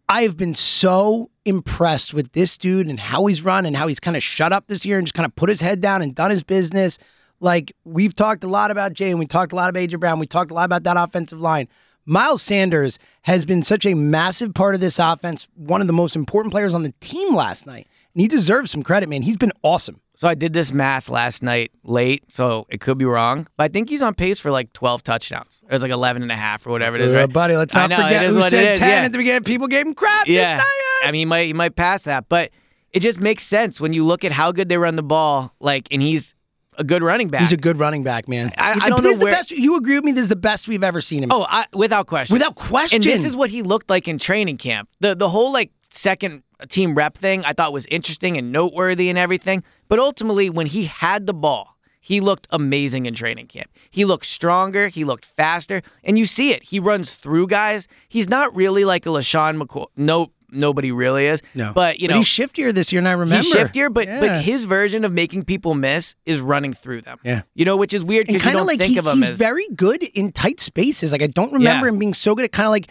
I 0.08 0.22
have 0.22 0.36
been 0.38 0.54
so 0.54 1.30
impressed 1.44 2.14
with 2.14 2.32
this 2.32 2.56
dude 2.56 2.86
and 2.86 2.98
how 2.98 3.26
he's 3.26 3.42
run 3.42 3.66
and 3.66 3.76
how 3.76 3.86
he's 3.88 4.00
kind 4.00 4.16
of 4.16 4.22
shut 4.22 4.52
up 4.52 4.66
this 4.66 4.86
year 4.86 4.96
and 4.96 5.06
just 5.06 5.14
kind 5.14 5.26
of 5.26 5.36
put 5.36 5.50
his 5.50 5.60
head 5.60 5.82
down 5.82 6.00
and 6.00 6.14
done 6.14 6.30
his 6.30 6.42
business. 6.42 6.98
Like 7.40 7.74
we've 7.84 8.14
talked 8.14 8.42
a 8.42 8.48
lot 8.48 8.70
about 8.70 8.94
Jay 8.94 9.10
and 9.10 9.18
we 9.18 9.26
talked 9.26 9.52
a 9.52 9.56
lot 9.56 9.68
about 9.68 9.80
AJ 9.80 10.00
Brown. 10.00 10.18
We 10.18 10.26
talked 10.26 10.50
a 10.50 10.54
lot 10.54 10.64
about 10.64 10.84
that 10.84 10.96
offensive 10.96 11.40
line. 11.40 11.68
Miles 12.06 12.40
Sanders 12.40 12.98
has 13.22 13.44
been 13.44 13.62
such 13.62 13.84
a 13.84 13.92
massive 13.92 14.54
part 14.54 14.74
of 14.74 14.80
this 14.80 14.98
offense, 14.98 15.46
one 15.54 15.82
of 15.82 15.86
the 15.86 15.92
most 15.92 16.16
important 16.16 16.52
players 16.52 16.74
on 16.74 16.82
the 16.82 16.94
team 17.00 17.34
last 17.34 17.66
night. 17.66 17.86
And 18.14 18.22
he 18.22 18.28
deserves 18.28 18.70
some 18.70 18.82
credit, 18.82 19.10
man. 19.10 19.22
He's 19.22 19.36
been 19.36 19.52
awesome. 19.62 20.00
So 20.18 20.26
I 20.26 20.34
did 20.34 20.52
this 20.52 20.72
math 20.72 21.08
last 21.08 21.44
night 21.44 21.70
late, 21.84 22.24
so 22.32 22.66
it 22.68 22.80
could 22.80 22.98
be 22.98 23.04
wrong, 23.04 23.46
but 23.56 23.62
I 23.62 23.68
think 23.68 23.88
he's 23.88 24.02
on 24.02 24.14
pace 24.14 24.40
for 24.40 24.50
like 24.50 24.72
12 24.72 25.04
touchdowns. 25.04 25.62
It 25.62 25.72
was 25.72 25.80
like 25.80 25.92
11 25.92 26.22
and 26.22 26.32
a 26.32 26.34
half 26.34 26.66
or 26.66 26.70
whatever 26.70 26.96
it 26.96 27.02
is, 27.02 27.14
right? 27.14 27.32
buddy, 27.32 27.54
let's 27.54 27.72
not 27.72 27.88
know, 27.88 27.94
forget 27.98 28.26
who 28.28 28.42
said 28.42 28.64
it 28.64 28.72
is, 28.72 28.78
10 28.80 28.88
yeah. 28.88 28.94
at 29.04 29.12
the 29.12 29.18
beginning. 29.18 29.44
People 29.44 29.68
gave 29.68 29.86
him 29.86 29.94
crap. 29.94 30.26
Yeah. 30.26 30.60
I 31.04 31.12
mean, 31.12 31.20
he 31.20 31.24
might 31.24 31.44
he 31.44 31.52
might 31.52 31.76
pass 31.76 32.02
that, 32.02 32.28
but 32.28 32.50
it 32.90 32.98
just 32.98 33.20
makes 33.20 33.44
sense 33.44 33.80
when 33.80 33.92
you 33.92 34.04
look 34.04 34.24
at 34.24 34.32
how 34.32 34.50
good 34.50 34.68
they 34.68 34.76
run 34.76 34.96
the 34.96 35.04
ball. 35.04 35.54
Like, 35.60 35.86
and 35.92 36.02
he's 36.02 36.34
a 36.78 36.82
good 36.82 37.04
running 37.04 37.28
back. 37.28 37.42
He's 37.42 37.52
a 37.52 37.56
good 37.56 37.76
running 37.76 38.02
back, 38.02 38.26
man. 38.26 38.52
I- 38.58 38.70
I 38.70 38.74
This 38.74 38.88
don't 38.88 39.06
is 39.06 39.18
know 39.20 39.24
the 39.24 39.30
best. 39.30 39.52
You 39.52 39.76
agree 39.76 39.94
with 39.94 40.04
me? 40.04 40.10
This 40.10 40.22
is 40.22 40.28
the 40.30 40.36
best 40.36 40.66
we've 40.66 40.82
ever 40.82 41.00
seen 41.00 41.22
him. 41.22 41.30
oh, 41.30 41.46
I, 41.48 41.66
without 41.72 42.08
question. 42.08 42.34
without 42.34 42.56
question. 42.56 42.96
And 42.96 43.04
this 43.04 43.24
is 43.24 43.36
what 43.36 43.50
he 43.50 43.62
looked 43.62 43.88
like 43.88 44.08
in 44.08 44.18
training 44.18 44.56
camp. 44.56 44.88
The 44.98 45.14
the 45.14 45.28
whole 45.28 45.52
like 45.52 45.70
second 45.90 46.42
team 46.68 46.94
rep 46.94 47.16
thing 47.18 47.44
I 47.44 47.52
thought 47.52 47.72
was 47.72 47.86
interesting 47.86 48.36
and 48.36 48.52
noteworthy 48.52 49.08
and 49.08 49.18
everything. 49.18 49.62
But 49.88 49.98
ultimately, 49.98 50.50
when 50.50 50.66
he 50.66 50.84
had 50.86 51.26
the 51.26 51.34
ball, 51.34 51.76
he 52.00 52.20
looked 52.20 52.46
amazing 52.50 53.06
in 53.06 53.14
training 53.14 53.46
camp. 53.48 53.70
He 53.90 54.04
looked 54.04 54.26
stronger. 54.26 54.88
He 54.88 55.04
looked 55.04 55.24
faster, 55.26 55.82
and 56.04 56.18
you 56.18 56.26
see 56.26 56.52
it. 56.52 56.62
He 56.64 56.80
runs 56.80 57.14
through 57.14 57.48
guys. 57.48 57.86
He's 58.08 58.28
not 58.28 58.54
really 58.56 58.84
like 58.84 59.04
a 59.06 59.10
LeSean 59.10 59.60
McCoy. 59.60 59.86
No, 59.96 60.32
nobody 60.50 60.90
really 60.90 61.26
is. 61.26 61.42
no, 61.54 61.72
but 61.74 62.00
you 62.00 62.08
know 62.08 62.16
he's 62.16 62.26
shiftier 62.26 62.72
this 62.72 62.92
year, 62.92 63.00
and 63.00 63.08
I 63.08 63.12
remember 63.12 63.42
He's 63.44 63.52
shiftier, 63.54 63.92
but 63.92 64.06
Yeah. 64.06 64.20
but 64.20 64.42
his 64.42 64.64
version 64.64 65.04
of 65.04 65.12
making 65.12 65.44
people 65.44 65.74
miss 65.74 66.14
is 66.24 66.40
running 66.40 66.72
through 66.72 67.02
them. 67.02 67.18
Yeah. 67.24 67.42
you 67.54 67.64
know, 67.66 67.76
which 67.76 67.92
is 67.92 68.02
weird 68.04 68.26
because 68.26 68.44
you 68.44 68.52
don't 68.52 68.66
like 68.66 68.78
think 68.78 68.92
he- 68.92 68.98
of 68.98 69.06
him 69.06 69.18
he's 69.18 69.30
as 69.30 69.38
very 69.38 69.68
good 69.76 70.02
in 70.02 70.32
tight 70.32 70.60
spaces. 70.60 71.12
Like 71.12 71.22
I 71.22 71.26
don't 71.26 71.52
remember 71.52 71.86
Yeah. 71.86 71.92
him 71.92 71.98
being 71.98 72.14
so 72.14 72.34
good 72.34 72.44
at 72.46 72.52
kind 72.52 72.66
of 72.66 72.70
like 72.72 72.88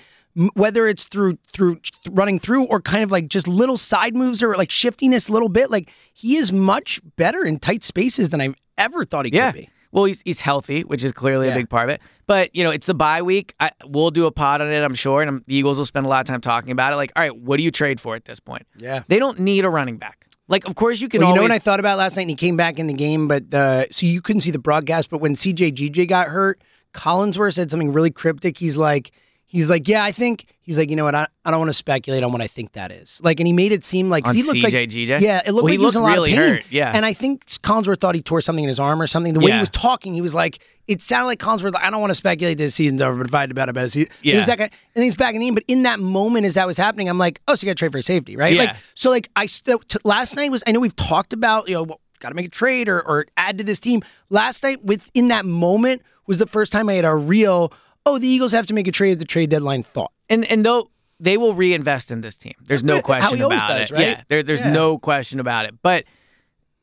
whether 0.53 0.87
it's 0.87 1.05
through 1.05 1.37
through 1.53 1.79
running 2.11 2.39
through 2.39 2.65
or 2.65 2.81
kind 2.81 3.03
of 3.03 3.11
like 3.11 3.27
just 3.27 3.47
little 3.47 3.77
side 3.77 4.15
moves 4.15 4.43
or 4.43 4.55
like 4.55 4.69
shiftiness 4.71 5.29
a 5.29 5.31
little 5.33 5.49
bit. 5.49 5.71
Like 5.71 5.89
he 6.13 6.37
is 6.37 6.51
much 6.51 7.01
better 7.15 7.43
in 7.43 7.59
tight 7.59 7.83
spaces 7.83 8.29
than 8.29 8.41
I've 8.41 8.55
ever 8.77 9.03
thought 9.03 9.25
he 9.25 9.31
yeah. 9.33 9.51
could 9.51 9.61
be. 9.61 9.69
Well, 9.91 10.05
he's 10.05 10.21
he's 10.21 10.41
healthy, 10.41 10.83
which 10.83 11.03
is 11.03 11.11
clearly 11.11 11.47
Yeah. 11.47 11.53
a 11.53 11.55
big 11.57 11.69
part 11.69 11.89
of 11.89 11.95
it. 11.95 12.01
But 12.27 12.53
you 12.55 12.63
know, 12.63 12.71
it's 12.71 12.85
the 12.85 12.93
bye 12.93 13.21
week. 13.21 13.55
I, 13.59 13.71
we'll 13.85 14.11
do 14.11 14.25
a 14.25 14.31
pod 14.31 14.61
on 14.61 14.69
it, 14.71 14.83
I'm 14.83 14.93
sure, 14.93 15.21
and 15.21 15.41
the 15.47 15.55
Eagles 15.55 15.77
will 15.77 15.85
spend 15.85 16.05
a 16.05 16.09
lot 16.09 16.21
of 16.21 16.27
time 16.27 16.41
talking 16.41 16.71
about 16.71 16.93
it. 16.93 16.97
Like, 16.97 17.11
all 17.15 17.23
right, 17.23 17.35
what 17.35 17.57
do 17.57 17.63
you 17.63 17.71
trade 17.71 17.99
for 17.99 18.15
at 18.15 18.25
this 18.25 18.39
point? 18.39 18.67
Yeah. 18.77 19.03
They 19.07 19.17
don't 19.17 19.39
need 19.39 19.65
a 19.65 19.69
running 19.69 19.97
back. 19.97 20.25
Like, 20.49 20.67
of 20.67 20.75
course 20.75 21.01
you 21.01 21.09
can 21.09 21.21
Well, 21.21 21.29
you 21.29 21.35
know 21.35 21.41
what 21.41 21.51
I 21.51 21.59
thought 21.59 21.79
about 21.79 21.97
last 21.97 22.15
night, 22.15 22.23
and 22.23 22.29
he 22.29 22.35
came 22.35 22.55
back 22.57 22.79
in 22.79 22.87
the 22.87 22.93
game, 22.93 23.27
but 23.27 23.53
uh, 23.53 23.85
so 23.91 24.05
you 24.05 24.21
couldn't 24.21 24.41
see 24.41 24.51
the 24.51 24.59
broadcast. 24.59 25.09
But 25.09 25.19
when 25.19 25.35
CJ 25.35 25.73
GJ 25.73 26.07
got 26.07 26.27
hurt, 26.27 26.61
Collinsworth 26.93 27.55
said 27.55 27.71
something 27.71 27.91
really 27.91 28.11
cryptic. 28.11 28.57
He's 28.57 28.77
like, 28.77 29.11
he's 29.47 29.69
like, 29.69 29.87
yeah, 29.87 30.03
I 30.03 30.11
think 30.11 30.45
he's 30.61 30.77
like, 30.77 30.89
you 30.89 30.95
know 30.95 31.05
what? 31.05 31.15
I, 31.15 31.27
I 31.45 31.51
don't 31.51 31.59
want 31.59 31.69
to 31.69 31.73
speculate 31.73 32.21
on 32.23 32.31
what 32.31 32.41
I 32.41 32.47
think 32.47 32.73
that 32.73 32.91
is. 32.91 33.19
Like, 33.23 33.39
and 33.39 33.47
he 33.47 33.53
made 33.53 33.71
it 33.71 33.83
seem 33.85 34.09
like 34.09 34.27
he 34.31 34.43
looked 34.43 34.61
like 34.61 34.73
CJ 34.73 34.89
GJ? 34.89 35.21
Yeah, 35.21 35.41
it 35.45 35.53
looked 35.53 35.55
Well, 35.55 35.63
like 35.65 35.71
he 35.71 35.77
he, 35.77 35.85
was 35.85 35.95
in 35.95 36.01
a 36.01 36.05
lot 36.05 36.13
really 36.13 36.33
of 36.33 36.37
pain. 36.39 36.53
hurt, 36.55 36.65
yeah. 36.71 36.91
and 36.93 37.05
I 37.05 37.13
think 37.13 37.45
Collinsworth 37.63 37.99
thought 37.99 38.15
he 38.15 38.21
tore 38.21 38.41
something 38.41 38.63
in 38.63 38.67
his 38.69 38.79
arm 38.79 39.01
or 39.01 39.07
something. 39.07 39.33
The 39.33 39.39
way 39.39 39.47
Yeah. 39.49 39.55
he 39.55 39.59
was 39.61 39.69
talking, 39.69 40.13
he 40.13 40.21
was 40.21 40.33
like, 40.35 40.59
it 40.87 41.01
sounded 41.01 41.27
like 41.27 41.39
Collinsworth. 41.39 41.75
I 41.75 41.89
don't 41.89 41.99
want 42.01 42.11
to 42.11 42.15
speculate 42.15 42.57
this 42.57 42.75
season's 42.75 43.01
over, 43.01 43.17
but 43.17 43.27
if 43.27 43.33
I 43.33 43.41
had 43.41 43.49
to 43.49 43.55
bet 43.55 43.67
about 43.69 43.85
it, 43.85 43.93
he, 43.93 44.07
he 44.21 44.31
Yeah. 44.31 44.37
was 44.37 44.47
that 44.47 44.57
guy. 44.57 44.69
And 44.95 45.03
he's 45.03 45.15
back 45.15 45.33
in 45.33 45.39
the 45.39 45.45
game. 45.47 45.53
But 45.55 45.63
in 45.67 45.83
that 45.83 45.99
moment, 45.99 46.45
as 46.45 46.53
that 46.53 46.67
was 46.67 46.77
happening, 46.77 47.09
I'm 47.09 47.17
like, 47.17 47.41
oh, 47.47 47.55
so 47.55 47.65
you 47.65 47.69
got 47.71 47.77
to 47.77 47.79
trade 47.79 47.91
for 47.91 48.01
safety, 48.01 48.35
right? 48.37 48.53
Yeah. 48.53 48.61
Like, 48.63 48.75
so 48.95 49.09
like 49.09 49.29
I 49.35 49.45
st- 49.45 49.87
t- 49.89 49.99
last 50.03 50.35
night 50.35 50.51
was 50.51 50.63
I 50.67 50.71
know 50.71 50.79
we've 50.79 50.95
talked 50.95 51.33
about 51.33 51.67
you 51.67 51.73
know 51.75 51.85
got 52.19 52.29
to 52.29 52.35
make 52.35 52.45
a 52.47 52.49
trade 52.49 52.89
or 52.89 53.01
or 53.01 53.25
add 53.37 53.57
to 53.59 53.63
this 53.63 53.79
team. 53.79 54.01
Last 54.29 54.63
night 54.63 54.83
within 54.83 55.27
that 55.29 55.45
moment 55.45 56.01
was 56.25 56.37
the 56.39 56.47
first 56.47 56.71
time 56.71 56.89
I 56.89 56.93
had 56.93 57.05
a 57.05 57.15
real 57.15 57.71
oh 58.07 58.17
the 58.17 58.27
Eagles 58.27 58.51
have 58.53 58.65
to 58.67 58.73
make 58.73 58.87
a 58.87 58.91
trade 58.91 59.11
at 59.13 59.19
the 59.19 59.25
trade 59.25 59.49
deadline 59.51 59.83
thought. 59.83 60.11
and 60.29 60.43
and 60.45 60.65
though 60.65 60.89
they 61.19 61.35
will 61.37 61.53
reinvest 61.55 62.11
in 62.11 62.21
this 62.21 62.37
team. 62.37 62.53
There's 62.63 62.83
no 62.83 62.93
How 62.93 62.97
he 62.97 63.01
question 63.03 63.41
always 63.41 63.61
about 63.63 63.67
does, 63.79 63.91
it. 63.91 63.93
right? 63.95 64.07
Yeah, 64.07 64.21
there, 64.27 64.43
there's 64.43 64.59
Yeah. 64.59 64.71
no 64.71 64.99
question 64.99 65.39
about 65.39 65.65
it. 65.65 65.73
But 65.81 66.03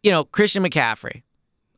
you 0.02 0.10
know, 0.10 0.24
Christian 0.24 0.62
McCaffrey. 0.64 1.22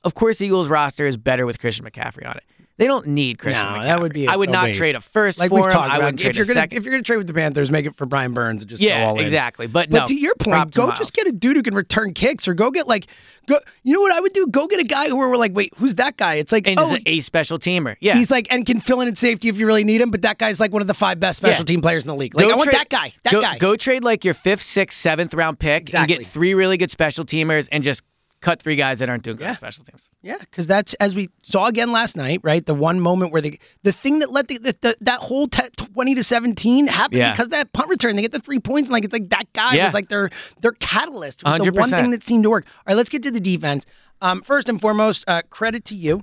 Of 0.05 0.15
course, 0.15 0.39
the 0.39 0.47
Eagles 0.47 0.69
roster 0.69 1.07
is 1.07 1.17
better 1.17 1.45
with 1.47 1.59
Christian 1.59 1.85
McCaffrey 1.85 2.27
on 2.29 2.37
it. 2.37 2.45
They 2.79 2.87
don't 2.87 3.07
need 3.07 3.39
Christian 3.39 3.65
No, 3.65 3.71
McCaffrey. 3.79 3.85
that 3.85 4.01
would 4.03 4.13
be 4.13 4.27
a- 4.27 4.31
I 4.31 4.37
would 4.37 4.51
not 4.51 4.65
waste. 4.65 4.79
trade 4.79 4.95
a 4.97 5.01
first 5.01 5.39
Like 5.39 5.49
for 5.49 5.55
we've 5.57 5.65
him. 5.65 5.71
talked 5.71 5.91
I 5.93 5.97
about, 5.97 6.05
wouldn't 6.05 6.21
trade 6.21 6.31
if 6.31 6.37
you're 6.37 6.45
a 6.45 6.47
gonna 6.47 6.61
second. 6.61 6.77
if 6.79 6.85
you're 6.85 6.93
gonna 6.93 7.03
trade 7.05 7.17
with 7.17 7.27
the 7.27 7.33
Panthers, 7.33 7.71
make 7.71 7.87
it 7.87 7.97
for 7.97 8.05
Brian 8.05 8.35
Burns 8.35 8.63
and 8.63 8.69
just 8.69 8.83
go 8.83 8.87
yeah, 8.89 9.07
all 9.07 9.19
in. 9.19 9.25
exactly. 9.25 9.67
But, 9.67 9.89
But 9.89 10.01
no, 10.01 10.07
to 10.07 10.15
your 10.15 10.35
point, 10.39 10.73
go 10.75 10.91
just 10.93 11.15
get 11.15 11.27
a 11.27 11.33
dude 11.33 11.57
who 11.57 11.63
can 11.63 11.75
return 11.75 12.13
kicks, 12.13 12.47
or 12.47 12.53
go 12.53 12.71
get 12.71 12.87
like, 12.87 13.07
go. 13.47 13.59
You 13.83 13.95
know 13.95 14.01
what 14.03 14.13
I 14.13 14.21
would 14.21 14.35
do? 14.35 14.47
Go 14.49 14.67
get 14.67 14.79
a 14.79 14.85
guy 14.85 15.09
who 15.09 15.17
we're 15.17 15.37
like, 15.39 15.55
wait, 15.55 15.73
who's 15.79 15.95
that 15.95 16.19
guy? 16.19 16.35
It's 16.35 16.53
like, 16.53 16.67
and 16.67 16.79
oh, 16.79 16.95
is 16.95 17.01
a 17.07 17.21
special 17.21 17.59
teamer. 17.59 17.97
Yeah, 18.01 18.15
He's 18.17 18.31
like 18.31 18.47
and 18.51 18.67
can 18.67 18.81
fill 18.81 19.01
in 19.01 19.09
at 19.09 19.17
safety 19.17 19.49
if 19.49 19.57
you 19.59 19.67
really 19.67 19.85
need 19.85 20.03
him, 20.03 20.11
but 20.11 20.21
that 20.23 20.37
guy's 20.37 20.61
like 20.61 20.71
one 20.73 20.83
of 20.83 20.89
the 20.89 20.93
five 20.95 21.19
best 21.19 21.39
special 21.39 21.61
Yeah. 21.63 21.65
team 21.65 21.81
players 21.81 22.05
in 22.05 22.09
the 22.09 22.15
league. 22.15 22.35
Like 22.35 22.47
Go 22.47 22.53
I 22.53 22.57
want 22.57 22.69
trade- 22.71 22.81
that 22.81 22.89
guy. 22.91 23.15
That 23.25 23.33
go, 23.33 23.41
guy. 23.41 23.57
Go 23.57 23.77
trade 23.77 24.05
like 24.05 24.23
your 24.23 24.35
fifth, 24.35 24.63
sixth, 24.63 24.99
seventh 24.99 25.33
round 25.33 25.59
pick 25.59 25.83
Exactly. 25.85 26.15
and 26.17 26.23
get 26.25 26.31
three 26.31 26.53
really 26.53 26.77
good 26.77 26.91
special 26.91 27.25
teamers 27.25 27.69
and 27.73 27.83
just 27.83 28.03
cut 28.47 28.63
three 28.63 28.77
guys 28.77 29.01
that 29.01 29.09
aren't 29.09 29.25
doing 29.25 29.37
good 29.39 29.45
Yeah. 29.45 29.51
on 29.51 29.57
special 29.57 29.85
teams. 29.85 30.09
Yeah, 30.23 30.39
because 30.39 30.67
that's 30.67 30.95
as 30.95 31.15
we 31.15 31.29
saw 31.43 31.67
again 31.67 31.91
last 31.93 32.17
night, 32.17 32.41
right? 32.43 32.65
The 32.65 32.75
one 32.75 33.01
moment 33.01 33.33
where 33.33 33.43
the 33.43 33.59
the 33.83 33.93
thing 33.93 34.21
that 34.21 34.31
let 34.31 34.47
the, 34.49 34.59
the, 34.59 34.77
the 34.81 34.97
that 35.01 35.21
whole 35.21 35.49
te- 35.49 35.69
twenty 35.77 36.15
to 36.15 36.23
seventeen 36.23 36.87
happened 36.87 37.19
Yeah. 37.19 37.33
because 37.33 37.49
that 37.49 37.73
punt 37.73 37.89
return. 37.91 38.17
They 38.17 38.23
get 38.23 38.33
the 38.33 38.41
three 38.41 38.61
points, 38.61 38.89
and 38.89 38.93
like 38.93 39.05
it's 39.05 39.13
like 39.13 39.29
that 39.31 39.53
guy 39.53 39.75
Yeah. 39.75 39.85
was 39.85 39.95
like 39.95 40.09
their 40.09 40.31
their 40.61 40.73
catalyst. 40.73 41.43
Was 41.45 41.61
the 41.63 41.73
one 41.73 41.91
thing 41.91 42.11
that 42.13 42.23
seemed 42.23 42.45
to 42.45 42.51
work. 42.51 42.65
All 42.69 42.83
right, 42.89 42.97
let's 42.97 43.11
get 43.11 43.23
to 43.25 43.31
the 43.31 43.41
defense. 43.41 43.85
Um, 44.23 44.41
first 44.43 44.69
and 44.69 44.81
foremost, 44.81 45.25
uh, 45.27 45.43
credit 45.51 45.85
to 45.87 45.95
you. 45.97 46.23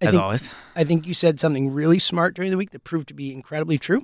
I 0.00 0.06
As 0.06 0.10
think, 0.12 0.22
always. 0.22 0.48
I 0.74 0.84
think 0.84 1.06
you 1.06 1.14
said 1.14 1.38
something 1.38 1.70
really 1.72 1.98
smart 1.98 2.34
during 2.34 2.50
the 2.50 2.56
week 2.56 2.70
that 2.70 2.84
proved 2.84 3.08
to 3.08 3.14
be 3.14 3.32
incredibly 3.32 3.78
true. 3.78 4.02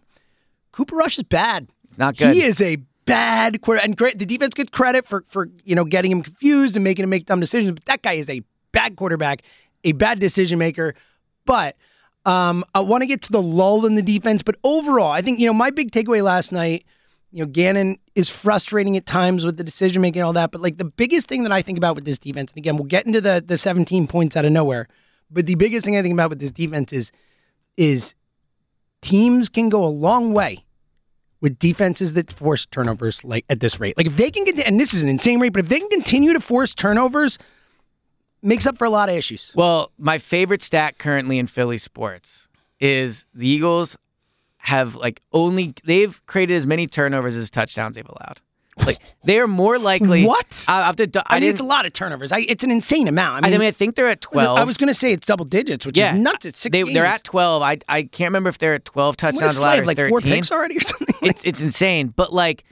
Cooper 0.72 0.96
Rush 0.96 1.18
is 1.18 1.24
bad. 1.24 1.68
It's 1.88 1.98
not 1.98 2.16
good. 2.16 2.34
He 2.34 2.42
is 2.42 2.60
a 2.60 2.78
bad 3.04 3.60
quarter, 3.60 3.80
and 3.80 3.96
great. 3.96 4.18
The 4.18 4.26
defense 4.26 4.54
gets 4.54 4.70
credit 4.70 5.06
for 5.06 5.24
for 5.26 5.48
you 5.64 5.74
know 5.74 5.84
getting 5.84 6.10
him 6.10 6.22
confused 6.22 6.76
and 6.76 6.84
making 6.84 7.04
him 7.04 7.10
make 7.10 7.26
dumb 7.26 7.40
decisions. 7.40 7.72
But 7.72 7.84
that 7.86 8.02
guy 8.02 8.14
is 8.14 8.28
a 8.28 8.42
bad 8.72 8.96
quarterback, 8.96 9.42
a 9.84 9.92
bad 9.92 10.20
decision 10.20 10.58
maker. 10.58 10.94
But 11.44 11.76
um, 12.24 12.64
I 12.74 12.80
want 12.80 13.02
to 13.02 13.06
get 13.06 13.22
to 13.22 13.32
the 13.32 13.42
lull 13.42 13.86
in 13.86 13.94
the 13.94 14.02
defense. 14.02 14.42
But 14.42 14.56
overall, 14.64 15.10
I 15.10 15.22
think 15.22 15.40
you 15.40 15.46
know 15.46 15.54
my 15.54 15.70
big 15.70 15.90
takeaway 15.90 16.22
last 16.22 16.52
night. 16.52 16.84
You 17.30 17.40
know, 17.40 17.50
Gannon 17.50 17.98
is 18.14 18.28
frustrating 18.28 18.96
at 18.96 19.06
times 19.06 19.44
with 19.44 19.56
the 19.56 19.64
decision 19.64 20.00
making 20.00 20.20
and 20.20 20.26
all 20.26 20.32
that. 20.34 20.52
But 20.52 20.60
like 20.60 20.78
the 20.78 20.84
biggest 20.84 21.26
thing 21.26 21.42
that 21.42 21.50
I 21.50 21.62
think 21.62 21.78
about 21.78 21.96
with 21.96 22.04
this 22.04 22.18
defense, 22.18 22.52
and 22.52 22.58
again, 22.58 22.76
we'll 22.76 22.84
get 22.84 23.06
into 23.06 23.20
the 23.20 23.42
the 23.44 23.58
17 23.58 24.06
points 24.06 24.36
out 24.36 24.44
of 24.44 24.52
nowhere. 24.52 24.88
But 25.30 25.46
the 25.46 25.56
biggest 25.56 25.84
thing 25.84 25.96
I 25.96 26.02
think 26.02 26.12
about 26.12 26.30
with 26.30 26.38
this 26.38 26.52
defense 26.52 26.92
is 26.92 27.10
is 27.76 28.14
teams 29.02 29.48
can 29.48 29.68
go 29.68 29.84
a 29.84 29.86
long 29.86 30.32
way 30.32 30.63
with 31.40 31.58
defenses 31.58 32.14
that 32.14 32.32
force 32.32 32.66
turnovers 32.66 33.24
like 33.24 33.44
at 33.48 33.60
this 33.60 33.80
rate. 33.80 33.96
Like 33.96 34.06
if 34.06 34.16
they 34.16 34.30
can 34.30 34.44
get, 34.44 34.58
and 34.60 34.80
this 34.80 34.94
is 34.94 35.02
an 35.02 35.08
insane 35.08 35.40
rate, 35.40 35.52
but 35.52 35.60
if 35.60 35.68
they 35.68 35.78
can 35.78 35.88
continue 35.88 36.32
to 36.32 36.40
force 36.40 36.74
turnovers, 36.74 37.38
makes 38.42 38.66
up 38.66 38.78
for 38.78 38.84
a 38.84 38.90
lot 38.90 39.08
of 39.08 39.14
issues. 39.14 39.52
Well, 39.54 39.90
my 39.98 40.18
favorite 40.18 40.62
stat 40.62 40.98
currently 40.98 41.38
in 41.38 41.46
Philly 41.46 41.78
sports 41.78 42.48
is 42.80 43.24
the 43.34 43.46
Eagles 43.46 43.96
have 44.58 44.94
like 44.94 45.20
only 45.32 45.74
they've 45.84 46.24
created 46.26 46.54
as 46.54 46.66
many 46.66 46.86
turnovers 46.86 47.36
as 47.36 47.50
touchdowns 47.50 47.96
they've 47.96 48.08
allowed. 48.08 48.40
Like 48.78 48.98
they 49.24 49.38
are 49.38 49.46
more 49.46 49.78
likely. 49.78 50.24
What? 50.24 50.64
I, 50.68 50.86
have 50.86 50.96
to, 50.96 51.08
I, 51.26 51.36
I, 51.36 51.40
mean, 51.40 51.48
it's 51.48 51.60
a 51.60 51.64
lot 51.64 51.86
of 51.86 51.92
turnovers. 51.92 52.32
I, 52.32 52.40
it's 52.40 52.64
an 52.64 52.70
insane 52.70 53.08
amount. 53.08 53.44
I 53.44 53.48
I 53.48 53.50
mean, 53.50 53.60
mean, 53.60 53.68
I 53.68 53.72
think 53.72 53.94
they're 53.94 54.08
at 54.08 54.20
twelve. 54.20 54.58
I 54.58 54.64
was 54.64 54.76
going 54.76 54.88
to 54.88 54.94
say 54.94 55.12
it's 55.12 55.26
double 55.26 55.44
digits, 55.44 55.86
which 55.86 55.96
yeah, 55.96 56.14
is 56.14 56.20
nuts. 56.20 56.44
It's 56.46 56.58
six 56.58 56.72
They, 56.72 56.82
they're 56.82 57.06
at 57.06 57.24
twelve. 57.24 57.62
I 57.62 57.78
I 57.88 58.02
can't 58.02 58.28
remember 58.28 58.48
if 58.48 58.58
they're 58.58 58.74
at 58.74 58.84
twelve 58.84 59.16
What 59.20 59.28
a 59.28 59.32
touchdowns 59.32 59.56
slave, 59.58 59.86
like 59.86 59.96
thirteen. 59.96 60.10
four 60.10 60.20
picks 60.20 60.50
already 60.50 60.76
or 60.76 60.80
something. 60.80 61.14
Like, 61.22 61.30
it's 61.30 61.44
it's 61.44 61.62
insane. 61.62 62.08
But 62.08 62.32
like, 62.32 62.64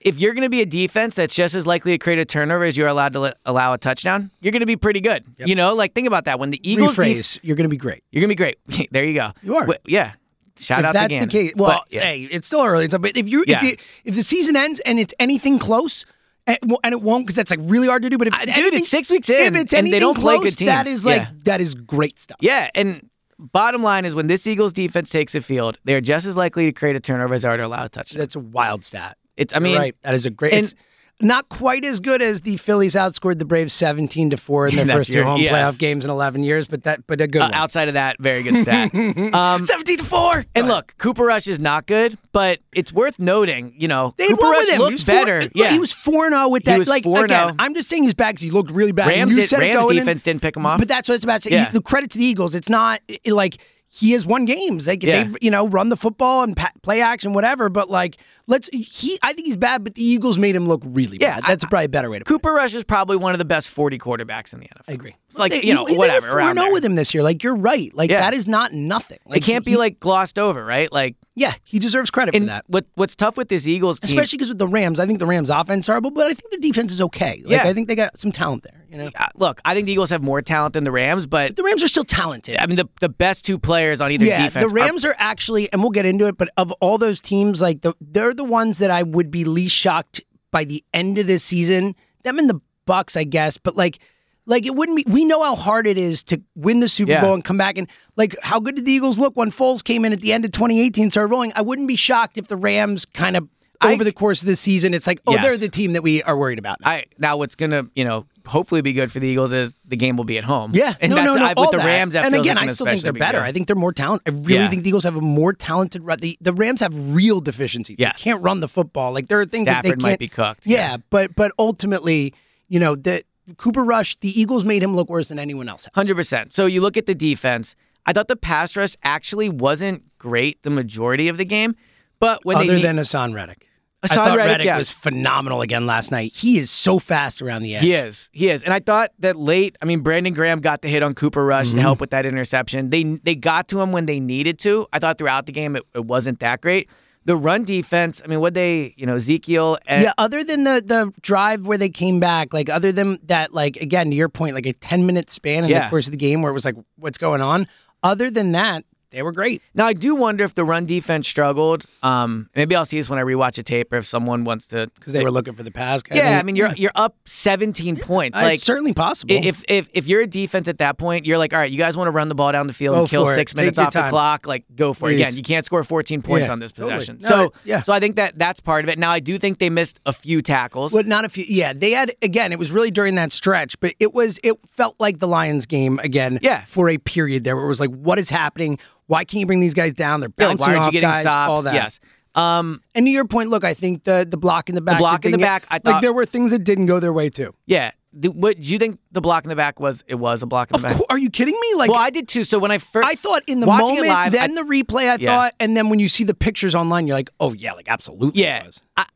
if 0.00 0.18
you're 0.18 0.34
going 0.34 0.42
to 0.42 0.50
be 0.50 0.60
a 0.60 0.66
defense 0.66 1.14
that's 1.16 1.34
just 1.34 1.54
as 1.54 1.66
likely 1.66 1.92
to 1.92 1.98
create 1.98 2.18
a 2.18 2.24
turnover 2.24 2.64
as 2.64 2.76
you're 2.76 2.88
allowed 2.88 3.12
to 3.14 3.20
let, 3.20 3.36
allow 3.44 3.72
a 3.72 3.78
touchdown, 3.78 4.30
you're 4.40 4.52
going 4.52 4.60
to 4.60 4.66
be 4.66 4.76
pretty 4.76 5.00
good. 5.00 5.24
You 5.38 5.54
know, 5.54 5.74
like 5.74 5.94
think 5.94 6.06
about 6.06 6.24
that. 6.26 6.38
When 6.38 6.50
the 6.50 6.60
Eagles, 6.68 6.96
def- 6.96 7.38
you're 7.42 7.56
going 7.56 7.64
to 7.64 7.68
be 7.68 7.76
great. 7.76 8.02
you're 8.10 8.20
going 8.20 8.28
to 8.28 8.32
be 8.32 8.34
great. 8.34 8.58
there 8.92 9.04
you 9.04 9.14
go. 9.14 9.32
You 9.42 9.56
are. 9.56 9.68
Yeah. 9.86 10.12
Shout 10.58 10.80
if 10.80 10.84
out 10.86 10.92
that's 10.94 11.14
to 11.14 11.20
the 11.20 11.26
case, 11.26 11.52
well, 11.56 11.84
yeah. 11.90 12.00
hey, 12.02 12.22
it's 12.30 12.46
still 12.46 12.62
early. 12.64 12.84
It's, 12.84 12.96
but 12.96 13.16
if 13.16 13.28
you 13.28 13.44
Yeah. 13.46 13.58
if 13.58 13.62
you, 13.70 13.76
if 14.04 14.14
the 14.14 14.22
season 14.22 14.56
ends 14.56 14.80
and 14.80 14.98
it's 14.98 15.12
anything 15.18 15.58
close, 15.58 16.04
and, 16.46 16.58
it 16.84 17.00
won't 17.02 17.24
because 17.26 17.36
that's 17.36 17.50
like 17.50 17.60
really 17.62 17.88
hard 17.88 18.02
to 18.02 18.10
do. 18.10 18.18
But 18.18 18.28
if 18.28 18.34
Uh, 18.34 18.38
it's 18.42 18.54
dude, 18.54 18.74
it's 18.74 18.88
six 18.88 19.10
weeks 19.10 19.28
if 19.28 19.48
in, 19.48 19.56
it's 19.56 19.72
and 19.72 19.90
they 19.92 19.98
don't 19.98 20.14
play 20.14 20.36
close, 20.36 20.54
good 20.56 20.66
teams. 20.66 20.88
is 20.88 21.04
like 21.04 21.22
Yeah. 21.22 21.28
that 21.44 21.60
is 21.60 21.74
great 21.74 22.18
stuff. 22.18 22.36
Yeah, 22.40 22.68
and 22.74 23.08
bottom 23.38 23.82
line 23.82 24.04
is 24.04 24.14
when 24.14 24.26
this 24.28 24.46
Eagles 24.46 24.72
defense 24.72 25.10
takes 25.10 25.32
the 25.32 25.40
field, 25.40 25.78
they're 25.84 26.00
just 26.00 26.26
as 26.26 26.36
likely 26.36 26.66
to 26.66 26.72
create 26.72 26.94
a 26.96 27.00
turnover 27.00 27.34
as 27.34 27.42
they 27.42 27.48
are 27.48 27.56
to 27.56 27.66
allow 27.66 27.84
a 27.84 27.88
touchdown. 27.88 28.18
That's 28.18 28.36
a 28.36 28.40
wild 28.40 28.84
stat. 28.84 29.16
It's 29.36 29.52
I 29.54 29.58
mean, 29.58 29.76
right. 29.76 29.96
That 30.02 30.14
is 30.14 30.24
a 30.26 30.30
great. 30.30 30.52
and- 30.54 30.74
not 31.20 31.48
quite 31.48 31.84
as 31.84 32.00
good 32.00 32.20
as 32.20 32.40
the 32.42 32.56
Phillies 32.56 32.94
outscored 32.94 33.38
the 33.38 33.44
Braves 33.44 33.72
seventeen 33.72 34.30
to 34.30 34.36
four 34.36 34.66
in 34.66 34.76
their 34.86 34.86
first 34.86 35.12
two 35.12 35.22
home 35.22 35.40
yes. 35.40 35.52
playoff 35.52 35.78
games 35.78 36.04
in 36.04 36.10
eleven 36.10 36.42
years, 36.42 36.66
but 36.66 36.82
that 36.84 37.06
but 37.06 37.20
a 37.20 37.26
good 37.26 37.42
uh, 37.42 37.50
outside 37.52 37.88
of 37.88 37.94
that, 37.94 38.16
very 38.18 38.42
good 38.42 38.58
stat. 38.58 38.94
um, 39.34 39.62
seventeen 39.64 39.98
to 39.98 40.04
four. 40.04 40.44
and 40.54 40.66
look, 40.68 40.94
Cooper 40.98 41.24
Rush 41.24 41.46
is 41.46 41.58
not 41.60 41.86
good, 41.86 42.18
but 42.32 42.58
it's 42.74 42.92
worth 42.92 43.18
noting, 43.18 43.74
you 43.78 43.86
know, 43.88 44.14
They 44.16 44.28
Cooper 44.28 44.42
Rush 44.42 44.76
looked 44.76 44.88
he 44.90 44.94
was 44.94 45.04
better. 45.04 45.42
Four, 45.42 45.50
yeah, 45.54 45.70
he 45.70 45.78
was 45.78 45.92
four 45.92 46.28
zero 46.28 46.48
with 46.48 46.62
He 46.64 46.70
that. 46.72 46.78
was 46.78 46.88
like 46.88 47.04
4-0. 47.04 47.24
again, 47.24 47.54
I'm 47.58 47.74
just 47.74 47.88
saying 47.88 48.02
he's 48.02 48.14
bad 48.14 48.32
because 48.32 48.42
he 48.42 48.50
looked 48.50 48.70
really 48.70 48.92
bad. 48.92 49.08
Rams, 49.08 49.34
you 49.34 49.42
did- 49.42 49.50
said 49.50 49.60
Rams 49.60 49.84
going 49.84 49.96
in. 49.98 50.02
defense 50.04 50.22
didn't 50.22 50.42
pick 50.42 50.56
him 50.56 50.66
off. 50.66 50.78
But 50.78 50.88
that's 50.88 51.08
what 51.08 51.14
it's 51.14 51.24
about 51.24 51.42
to 51.42 51.48
say. 51.50 51.54
Yeah. 51.56 51.70
The 51.70 51.80
credit 51.80 52.10
to 52.10 52.18
the 52.18 52.24
Eagles. 52.24 52.54
It's 52.54 52.68
not 52.68 53.00
it- 53.08 53.32
like 53.32 53.58
he 53.96 54.10
has 54.12 54.26
won 54.26 54.44
games. 54.44 54.86
They 54.86 54.98
Yeah. 55.00 55.24
they 55.24 55.34
you 55.40 55.50
know 55.50 55.68
run 55.68 55.88
the 55.88 55.96
football 55.96 56.42
and 56.42 56.56
pa- 56.56 56.72
play 56.82 57.00
action 57.00 57.32
whatever. 57.32 57.68
But 57.68 57.88
like 57.90 58.16
let's 58.48 58.68
he 58.72 59.18
I 59.22 59.32
think 59.32 59.46
he's 59.46 59.56
bad, 59.56 59.84
but 59.84 59.94
the 59.94 60.04
Eagles 60.04 60.36
made 60.36 60.56
him 60.56 60.66
look 60.66 60.82
really 60.84 61.18
Yeah, 61.20 61.40
bad. 61.40 61.48
That's 61.48 61.64
probably 61.64 61.84
a 61.84 61.88
better 61.88 62.10
way 62.10 62.18
to 62.18 62.24
put 62.24 62.30
it. 62.30 62.34
Cooper 62.34 62.52
Rush 62.52 62.74
is 62.74 62.82
probably 62.82 63.16
one 63.16 63.32
of 63.34 63.38
the 63.38 63.44
best 63.44 63.68
40 63.68 63.98
quarterbacks 63.98 64.52
in 64.52 64.58
the 64.60 64.66
NFL. 64.66 64.82
I 64.88 64.92
agree. 64.92 65.14
It's 65.28 65.38
like, 65.38 65.52
They- 65.52 65.62
you 65.62 65.74
know, 65.74 65.86
they- 65.86 65.96
whatever, 65.96 66.26
They 66.26 66.32
were 66.32 66.38
around 66.38 66.56
4-0 66.56 66.72
with 66.72 66.84
him 66.84 66.96
this 66.96 67.14
year. 67.14 67.22
Like 67.22 67.42
you're 67.44 67.54
right. 67.56 67.94
Like 67.94 68.10
Yeah. 68.10 68.20
that 68.20 68.34
is 68.34 68.46
not 68.48 68.72
nothing. 68.72 69.18
It 69.32 69.40
can't 69.44 69.64
be 69.64 69.76
like 69.76 70.00
glossed 70.00 70.38
over, 70.38 70.64
right? 70.64 70.90
Like, 70.92 71.14
yeah. 71.34 71.54
He 71.64 71.78
deserves 71.78 72.10
credit 72.10 72.34
for 72.34 72.40
that. 72.44 72.64
what 72.68 72.86
what's 72.94 73.16
tough 73.16 73.36
with 73.36 73.48
this 73.48 73.66
Eagles 73.66 73.98
team, 74.00 74.08
Especially 74.08 74.36
because 74.36 74.48
with 74.48 74.58
the 74.58 74.68
Rams, 74.68 75.00
I 75.00 75.06
think 75.06 75.18
the 75.18 75.26
Rams' 75.26 75.50
offense 75.50 75.84
is 75.84 75.86
horrible, 75.88 76.10
but 76.10 76.26
I 76.26 76.34
think 76.34 76.50
their 76.50 76.60
defense 76.60 76.92
is 76.92 77.00
okay. 77.00 77.42
Like 77.44 77.64
Yeah. 77.64 77.68
I 77.68 77.72
think 77.72 77.88
they 77.88 77.94
got 77.96 78.18
some 78.18 78.32
talent 78.32 78.62
there. 78.62 78.84
You 78.88 78.98
know, 78.98 79.10
uh, 79.18 79.26
look, 79.34 79.60
I 79.64 79.74
think 79.74 79.86
the 79.86 79.92
Eagles 79.92 80.10
have 80.10 80.22
more 80.22 80.40
talent 80.40 80.74
than 80.74 80.84
the 80.84 80.92
Rams, 80.92 81.26
but 81.26 81.56
the 81.56 81.64
Rams 81.64 81.82
are 81.82 81.88
still 81.88 82.04
talented. 82.04 82.56
I 82.58 82.66
mean, 82.66 82.76
the, 82.76 82.88
the 83.00 83.08
best 83.08 83.44
two 83.44 83.58
players 83.58 84.00
on 84.00 84.12
either 84.12 84.24
yeah, 84.24 84.44
defense 84.44 84.70
the 84.70 84.74
Rams 84.74 85.04
are, 85.04 85.16
actually, 85.18 85.72
and 85.72 85.82
we'll 85.82 85.90
get 85.90 86.06
into 86.06 86.26
it, 86.26 86.36
but 86.36 86.48
of 86.56 86.70
all 86.80 86.98
those 86.98 87.18
teams, 87.18 87.60
like 87.60 87.82
the 87.82 87.94
they're 88.00 88.32
the 88.34 88.44
ones 88.44 88.78
that 88.78 88.92
I 88.92 89.02
would 89.02 89.32
be 89.32 89.44
least 89.44 89.74
shocked 89.74 90.20
by 90.52 90.64
the 90.64 90.84
end 90.94 91.18
of 91.18 91.26
this 91.26 91.42
season. 91.42 91.96
Them 92.22 92.38
and 92.38 92.48
the 92.48 92.60
Bucks, 92.86 93.16
I 93.16 93.24
guess, 93.24 93.58
but 93.58 93.76
like. 93.76 93.98
Like 94.46 94.66
it 94.66 94.74
wouldn't 94.74 94.96
be. 94.96 95.04
We 95.10 95.24
know 95.24 95.42
how 95.42 95.56
hard 95.56 95.86
it 95.86 95.96
is 95.96 96.22
to 96.24 96.40
win 96.54 96.80
the 96.80 96.88
Super 96.88 97.12
Yeah. 97.12 97.22
Bowl 97.22 97.32
and 97.34 97.42
come 97.44 97.56
back 97.56 97.78
and 97.78 97.88
like 98.16 98.36
how 98.42 98.60
good 98.60 98.76
did 98.76 98.84
the 98.84 98.92
Eagles 98.92 99.18
look 99.18 99.34
when 99.36 99.50
Foles 99.50 99.82
came 99.82 100.04
in 100.04 100.12
at 100.12 100.20
the 100.20 100.32
end 100.32 100.44
of 100.44 100.52
2018 100.52 101.04
and 101.04 101.12
started 101.12 101.30
rolling. 101.30 101.52
I 101.56 101.62
wouldn't 101.62 101.88
be 101.88 101.96
shocked 101.96 102.36
if 102.36 102.48
the 102.48 102.56
Rams 102.56 103.04
kind 103.06 103.36
of 103.36 103.48
I- 103.80 103.92
over 103.92 104.04
the 104.04 104.12
course 104.12 104.40
of 104.42 104.46
the 104.46 104.56
season, 104.56 104.94
it's 104.94 105.06
like, 105.06 105.20
oh, 105.26 105.32
Yes. 105.32 105.42
they're 105.44 105.56
the 105.56 105.68
team 105.68 105.94
that 105.94 106.02
we 106.02 106.22
are 106.22 106.36
worried 106.36 106.58
about. 106.58 106.80
Now. 106.82 106.90
I 106.90 107.04
now 107.18 107.36
what's 107.38 107.54
gonna 107.54 107.86
you 107.94 108.04
know 108.04 108.26
hopefully 108.46 108.82
be 108.82 108.92
good 108.92 109.10
for 109.10 109.18
the 109.18 109.26
Eagles 109.26 109.52
is 109.52 109.74
the 109.86 109.96
game 109.96 110.18
will 110.18 110.24
be 110.24 110.36
at 110.36 110.44
home. 110.44 110.72
Yeah, 110.74 110.94
and 111.00 111.08
no, 111.08 111.16
that's, 111.16 111.26
no, 111.26 111.34
no. 111.36 111.44
I, 111.46 111.54
with 111.56 111.70
the 111.70 111.78
that. 111.78 111.86
Rams, 111.86 112.12
that 112.12 112.26
and 112.26 112.34
again, 112.36 112.58
I 112.58 112.66
still 112.66 112.84
think 112.84 113.00
they're 113.00 113.14
better. 113.14 113.38
deal. 113.38 113.46
I 113.46 113.52
think 113.52 113.66
they're 113.66 113.74
more 113.76 113.92
talented. 113.94 114.32
I 114.34 114.36
really 114.36 114.54
Yeah. 114.64 114.68
think 114.68 114.82
the 114.82 114.90
Eagles 114.90 115.04
have 115.04 115.16
a 115.16 115.20
more 115.22 115.54
talented. 115.54 116.02
run- 116.04 116.20
The, 116.20 116.36
the 116.42 116.52
Rams 116.52 116.80
have 116.80 116.92
real 116.94 117.40
deficiencies. 117.40 117.96
Yes. 117.98 118.18
They 118.22 118.30
can't 118.30 118.42
run 118.42 118.60
the 118.60 118.68
football. 118.68 119.12
Like 119.12 119.28
there 119.28 119.40
are 119.40 119.46
things 119.46 119.64
that 119.64 119.82
they 119.82 119.90
can't. 119.90 120.02
might 120.02 120.18
be 120.18 120.28
cooked. 120.28 120.66
Yeah, 120.66 120.98
but 121.08 121.34
but 121.34 121.52
ultimately, 121.58 122.34
you 122.68 122.78
know, 122.78 122.94
the 122.96 123.24
Cooper 123.56 123.84
Rush, 123.84 124.16
the 124.16 124.38
Eagles 124.40 124.64
made 124.64 124.82
him 124.82 124.94
look 124.96 125.08
worse 125.10 125.28
than 125.28 125.38
anyone 125.38 125.68
else. 125.68 125.84
Has. 125.84 125.92
Hundred 125.94 126.14
percent. 126.16 126.52
So 126.52 126.66
you 126.66 126.80
look 126.80 126.96
at 126.96 127.06
the 127.06 127.14
defense. 127.14 127.76
I 128.06 128.12
thought 128.12 128.28
the 128.28 128.36
pass 128.36 128.76
rush 128.76 128.96
actually 129.02 129.48
wasn't 129.48 130.02
great 130.18 130.62
the 130.62 130.70
majority 130.70 131.28
of 131.28 131.38
the 131.38 131.44
game, 131.44 131.74
but 132.20 132.44
when 132.44 132.56
Other 132.56 132.74
need- 132.76 132.84
than 132.84 132.96
Haason 132.96 133.34
Reddick. 133.34 133.68
I 134.02 134.06
Haason 134.06 134.14
thought 134.16 134.36
Reddick, 134.36 134.70
was 134.76 134.90
phenomenal 134.90 135.62
again 135.62 135.86
last 135.86 136.10
night. 136.10 136.32
He 136.34 136.58
is 136.58 136.70
so 136.70 136.98
fast 136.98 137.40
around 137.40 137.62
the 137.62 137.74
edge. 137.76 137.82
He 137.82 137.94
is. 137.94 138.28
He 138.34 138.50
is. 138.50 138.62
And 138.62 138.74
I 138.74 138.80
thought 138.80 139.12
that 139.20 139.36
late, 139.36 139.78
I 139.80 139.86
mean, 139.86 140.00
Brandon 140.00 140.34
Graham 140.34 140.60
got 140.60 140.82
the 140.82 140.88
hit 140.88 141.02
on 141.02 141.14
Cooper 141.14 141.42
Rush 141.42 141.68
Mm-hmm. 141.68 141.76
to 141.76 141.80
help 141.82 142.00
with 142.00 142.10
that 142.10 142.26
interception. 142.26 142.90
They 142.90 143.04
they 143.24 143.34
got 143.34 143.66
to 143.68 143.80
him 143.80 143.92
when 143.92 144.04
they 144.04 144.20
needed 144.20 144.58
to. 144.58 144.86
I 144.92 144.98
thought 144.98 145.16
throughout 145.16 145.46
the 145.46 145.52
game 145.52 145.74
it, 145.74 145.84
it 145.94 146.04
wasn't 146.04 146.40
that 146.40 146.60
great. 146.60 146.90
The 147.26 147.36
run 147.36 147.64
defense, 147.64 148.20
I 148.22 148.28
mean, 148.28 148.40
what 148.40 148.52
they, 148.54 148.92
you 148.98 149.06
know, 149.06 149.16
Ezekiel 149.16 149.78
and 149.86 150.02
yeah, 150.02 150.12
other 150.18 150.44
than 150.44 150.64
the 150.64 150.82
the 150.84 151.12
drive 151.22 151.66
where 151.66 151.78
they 151.78 151.88
came 151.88 152.20
back, 152.20 152.52
like 152.52 152.68
other 152.68 152.92
than 152.92 153.18
that, 153.24 153.54
like 153.54 153.76
again 153.78 154.10
to 154.10 154.16
your 154.16 154.28
point, 154.28 154.54
like 154.54 154.66
a 154.66 154.74
ten 154.74 155.06
minute 155.06 155.30
span 155.30 155.64
in 155.64 155.70
Yeah. 155.70 155.84
the 155.84 155.90
course 155.90 156.06
of 156.06 156.10
the 156.12 156.18
game 156.18 156.42
where 156.42 156.50
it 156.50 156.54
was 156.54 156.64
like, 156.66 156.76
what's 156.96 157.16
going 157.18 157.40
on? 157.40 157.66
Other 158.02 158.30
than 158.30 158.52
that, 158.52 158.84
they 159.14 159.22
were 159.22 159.32
great. 159.32 159.62
Now 159.74 159.86
I 159.86 159.92
do 159.94 160.14
wonder 160.14 160.44
if 160.44 160.54
the 160.54 160.64
run 160.64 160.84
defense 160.86 161.26
struggled. 161.28 161.84
Um, 162.02 162.50
maybe 162.54 162.74
I'll 162.76 162.84
see 162.84 162.98
this 162.98 163.08
when 163.08 163.18
I 163.18 163.22
rewatch 163.22 163.56
a 163.58 163.62
tape 163.62 163.92
or 163.92 163.96
if 163.96 164.06
someone 164.06 164.44
wants 164.44 164.66
to 164.68 164.90
because 164.94 165.12
they 165.12 165.22
were 165.22 165.30
looking 165.30 165.54
for 165.54 165.62
the 165.62 165.70
pass. 165.70 166.02
Yeah, 166.12 166.38
I 166.38 166.42
mean 166.42 166.56
you're 166.56 166.72
you're 166.74 166.92
up 166.94 167.16
17 167.26 167.96
points. 167.98 168.36
Like 168.38 168.54
it's 168.54 168.64
certainly 168.64 168.92
possible. 168.94 169.34
if 169.34 169.64
if 169.68 169.88
if 169.94 170.06
you're 170.06 170.20
a 170.22 170.26
defense 170.26 170.68
at 170.68 170.78
that 170.78 170.98
point, 170.98 171.24
you're 171.26 171.38
like, 171.38 171.52
all 171.52 171.58
right, 171.60 171.70
you 171.70 171.78
guys 171.78 171.96
want 171.96 172.08
to 172.08 172.12
run 172.12 172.28
the 172.28 172.34
ball 172.34 172.52
down 172.52 172.66
the 172.66 172.72
field 172.72 172.94
Go 172.96 173.00
and 173.00 173.08
kill 173.08 173.24
for 173.26 173.32
it. 173.32 173.36
six 173.36 173.52
Take 173.52 173.56
minutes 173.58 173.78
your 173.78 173.86
off 173.86 173.92
the 173.92 174.08
clock, 174.08 174.46
like 174.46 174.64
go 174.74 174.92
for 174.92 175.10
it. 175.10 175.14
Again, 175.14 175.36
you 175.36 175.42
can't 175.42 175.64
score 175.64 175.82
14 175.84 176.22
points 176.22 176.46
Yeah, 176.48 176.52
on 176.52 176.58
this 176.58 176.72
totally. 176.72 176.94
possession. 176.94 177.18
No, 177.22 177.28
so 177.28 177.52
yeah. 177.64 177.82
so 177.82 177.92
I 177.92 178.00
think 178.00 178.16
that 178.16 178.38
that's 178.38 178.60
part 178.60 178.84
of 178.84 178.88
it. 178.90 178.98
Now 178.98 179.10
I 179.10 179.20
do 179.20 179.38
think 179.38 179.58
they 179.58 179.70
missed 179.70 180.00
a 180.06 180.12
few 180.12 180.42
tackles. 180.42 180.92
But 180.92 181.06
not 181.06 181.24
a 181.24 181.28
few. 181.28 181.44
Yeah, 181.48 181.72
they 181.72 181.92
had 181.92 182.12
again. 182.22 182.52
It 182.52 182.58
was 182.58 182.70
really 182.72 182.90
during 182.90 183.14
that 183.14 183.32
stretch, 183.32 183.78
but 183.80 183.94
it 184.00 184.12
was. 184.12 184.40
It 184.42 184.54
felt 184.68 184.96
like 184.98 185.18
the 185.20 185.28
Lions 185.28 185.66
game 185.66 185.98
again. 186.00 186.38
Yeah. 186.42 186.64
for 186.64 186.88
a 186.88 186.98
period 186.98 187.44
there 187.44 187.54
where 187.56 187.64
it 187.64 187.68
was 187.68 187.80
like, 187.80 187.90
what 187.90 188.18
is 188.18 188.30
happening? 188.30 188.78
Why 189.06 189.24
can't 189.24 189.40
you 189.40 189.46
bring 189.46 189.60
these 189.60 189.74
guys 189.74 189.92
down? 189.92 190.20
They're 190.20 190.30
Yeah, 190.38 190.48
like, 190.48 190.58
bouncing 190.58 190.72
why 190.72 190.76
aren't 190.76 190.88
off 190.88 190.94
you 190.94 191.00
getting 191.00 191.10
guys. 191.12 191.20
stops? 191.20 191.48
All 191.50 191.62
that. 191.62 191.74
Yes. 191.74 192.00
Um, 192.34 192.80
And 192.94 193.06
to 193.06 193.10
your 193.10 193.24
point, 193.26 193.50
look, 193.50 193.64
I 193.64 193.74
think 193.74 194.04
the 194.04 194.26
the 194.28 194.36
block 194.36 194.68
in 194.68 194.74
the 194.74 194.80
back, 194.80 194.98
block 194.98 195.24
in 195.24 195.32
the 195.32 195.38
back, 195.38 195.64
I 195.70 195.74
like 195.74 195.82
thought- 195.84 196.02
there 196.02 196.12
were 196.12 196.26
things 196.26 196.50
that 196.50 196.64
didn't 196.64 196.86
go 196.86 196.98
their 197.00 197.12
way 197.12 197.28
too. 197.30 197.54
yeah. 197.66 197.90
Do, 198.16 198.30
what 198.30 198.60
do 198.60 198.72
you 198.72 198.78
think 198.78 199.00
the 199.10 199.20
block 199.20 199.42
in 199.42 199.48
the 199.48 199.56
back 199.56 199.80
was? 199.80 200.04
It 200.06 200.14
was 200.14 200.40
a 200.40 200.46
block 200.46 200.70
in 200.70 200.76
Of 200.76 200.82
the 200.82 200.86
back. 200.88 200.96
course, 200.98 201.06
are 201.10 201.18
you 201.18 201.30
kidding 201.30 201.58
me? 201.60 201.74
Like 201.74 201.90
well, 201.90 201.98
I 201.98 202.10
did 202.10 202.28
too. 202.28 202.44
So 202.44 202.60
when 202.60 202.70
I 202.70 202.78
first, 202.78 203.08
I 203.08 203.16
thought 203.16 203.42
in 203.48 203.58
the 203.58 203.66
moment, 203.66 204.06
live, 204.06 204.30
then 204.30 204.52
I- 204.52 204.54
the 204.54 204.60
replay, 204.62 205.10
I 205.10 205.16
Yeah. 205.16 205.30
thought, 205.34 205.54
and 205.58 205.76
then 205.76 205.88
when 205.88 205.98
you 205.98 206.08
see 206.08 206.22
the 206.22 206.32
pictures 206.32 206.76
online, 206.76 207.08
you're 207.08 207.16
like, 207.16 207.30
oh 207.40 207.52
yeah, 207.54 207.72
like 207.72 207.88
absolutely. 207.88 208.40
it 208.42 208.44
Yeah, 208.44 208.66
was. 208.66 208.82
I, 208.96 209.06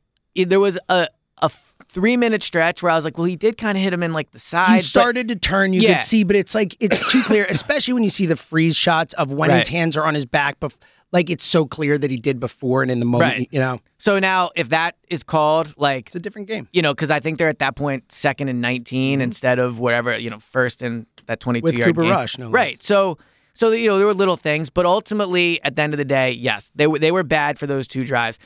there 0.47 0.59
was 0.59 0.81
a 0.89 1.07
a 1.43 1.51
three 1.89 2.17
minute 2.17 2.43
stretch 2.43 2.83
where 2.83 2.91
I 2.93 2.97
was 2.97 3.05
like, 3.05 3.17
well, 3.19 3.25
he 3.25 3.37
did 3.37 3.57
kind 3.57 3.79
of 3.79 3.83
hit 3.85 3.93
him 3.93 4.03
in 4.03 4.13
like 4.13 4.31
the 4.33 4.39
side. 4.39 4.69
He 4.69 4.75
but- 4.79 4.83
started 4.85 5.29
to 5.29 5.37
turn, 5.37 5.73
you 5.73 5.81
Yeah. 5.81 5.95
could 5.99 6.05
see, 6.05 6.25
but 6.25 6.37
it's 6.37 6.55
like 6.55 6.77
it's 6.81 7.11
too 7.11 7.23
clear, 7.23 7.47
especially 7.51 7.95
when 7.95 8.03
you 8.03 8.11
see 8.11 8.27
the 8.27 8.37
freeze 8.37 8.77
shots 8.77 9.15
of 9.15 9.33
when 9.33 9.51
his 9.51 9.69
hands 9.69 9.97
are 9.97 10.05
on 10.05 10.15
his 10.15 10.27
back. 10.27 10.61
Bef- 10.61 10.77
like 11.11 11.31
it's 11.31 11.45
so 11.45 11.65
clear 11.65 11.97
that 11.97 12.11
he 12.11 12.19
did 12.19 12.39
before 12.39 12.83
and 12.83 12.91
in 12.91 12.99
the 13.01 13.07
moment. 13.07 13.33
Right. 13.33 13.49
You 13.51 13.61
know, 13.61 13.81
so 13.97 14.19
now 14.19 14.51
if 14.55 14.69
that 14.69 14.95
is 15.09 15.23
called 15.23 15.73
like 15.79 16.09
it's 16.09 16.17
a 16.17 16.21
different 16.21 16.49
game 16.49 16.69
you 16.73 16.83
know, 16.83 16.93
because 16.93 17.11
I 17.11 17.19
think 17.19 17.39
they're 17.39 17.49
at 17.49 17.61
that 17.61 17.77
point 17.77 18.13
second 18.13 18.49
and 18.51 18.61
19 18.61 19.23
instead 19.23 19.59
of 19.59 19.79
whatever 19.79 20.19
you 20.19 20.29
know, 20.29 20.39
first 20.39 20.83
and 20.83 21.07
that 21.25 21.41
22 21.41 21.61
Mm-hmm. 21.61 21.65
With 21.65 21.79
yard 21.79 21.89
Cooper 21.95 22.03
game. 22.03 22.11
Rush, 22.11 22.37
no 22.37 22.47
less. 22.49 22.53
right. 22.55 22.83
So, 22.83 23.17
so 23.55 23.71
you 23.71 23.89
know, 23.89 23.97
there 23.97 24.07
were 24.07 24.13
little 24.13 24.37
things, 24.37 24.69
but 24.69 24.85
ultimately, 24.85 25.63
at 25.65 25.77
the 25.77 25.83
end 25.83 25.95
of 25.95 25.99
the 25.99 26.05
day, 26.05 26.31
yes, 26.33 26.71
they 26.75 26.87
were 26.87 26.99
they 26.99 27.11
were 27.11 27.23
bad 27.23 27.59
for 27.59 27.67
those 27.67 27.87
two 27.89 28.05
drives. 28.05 28.39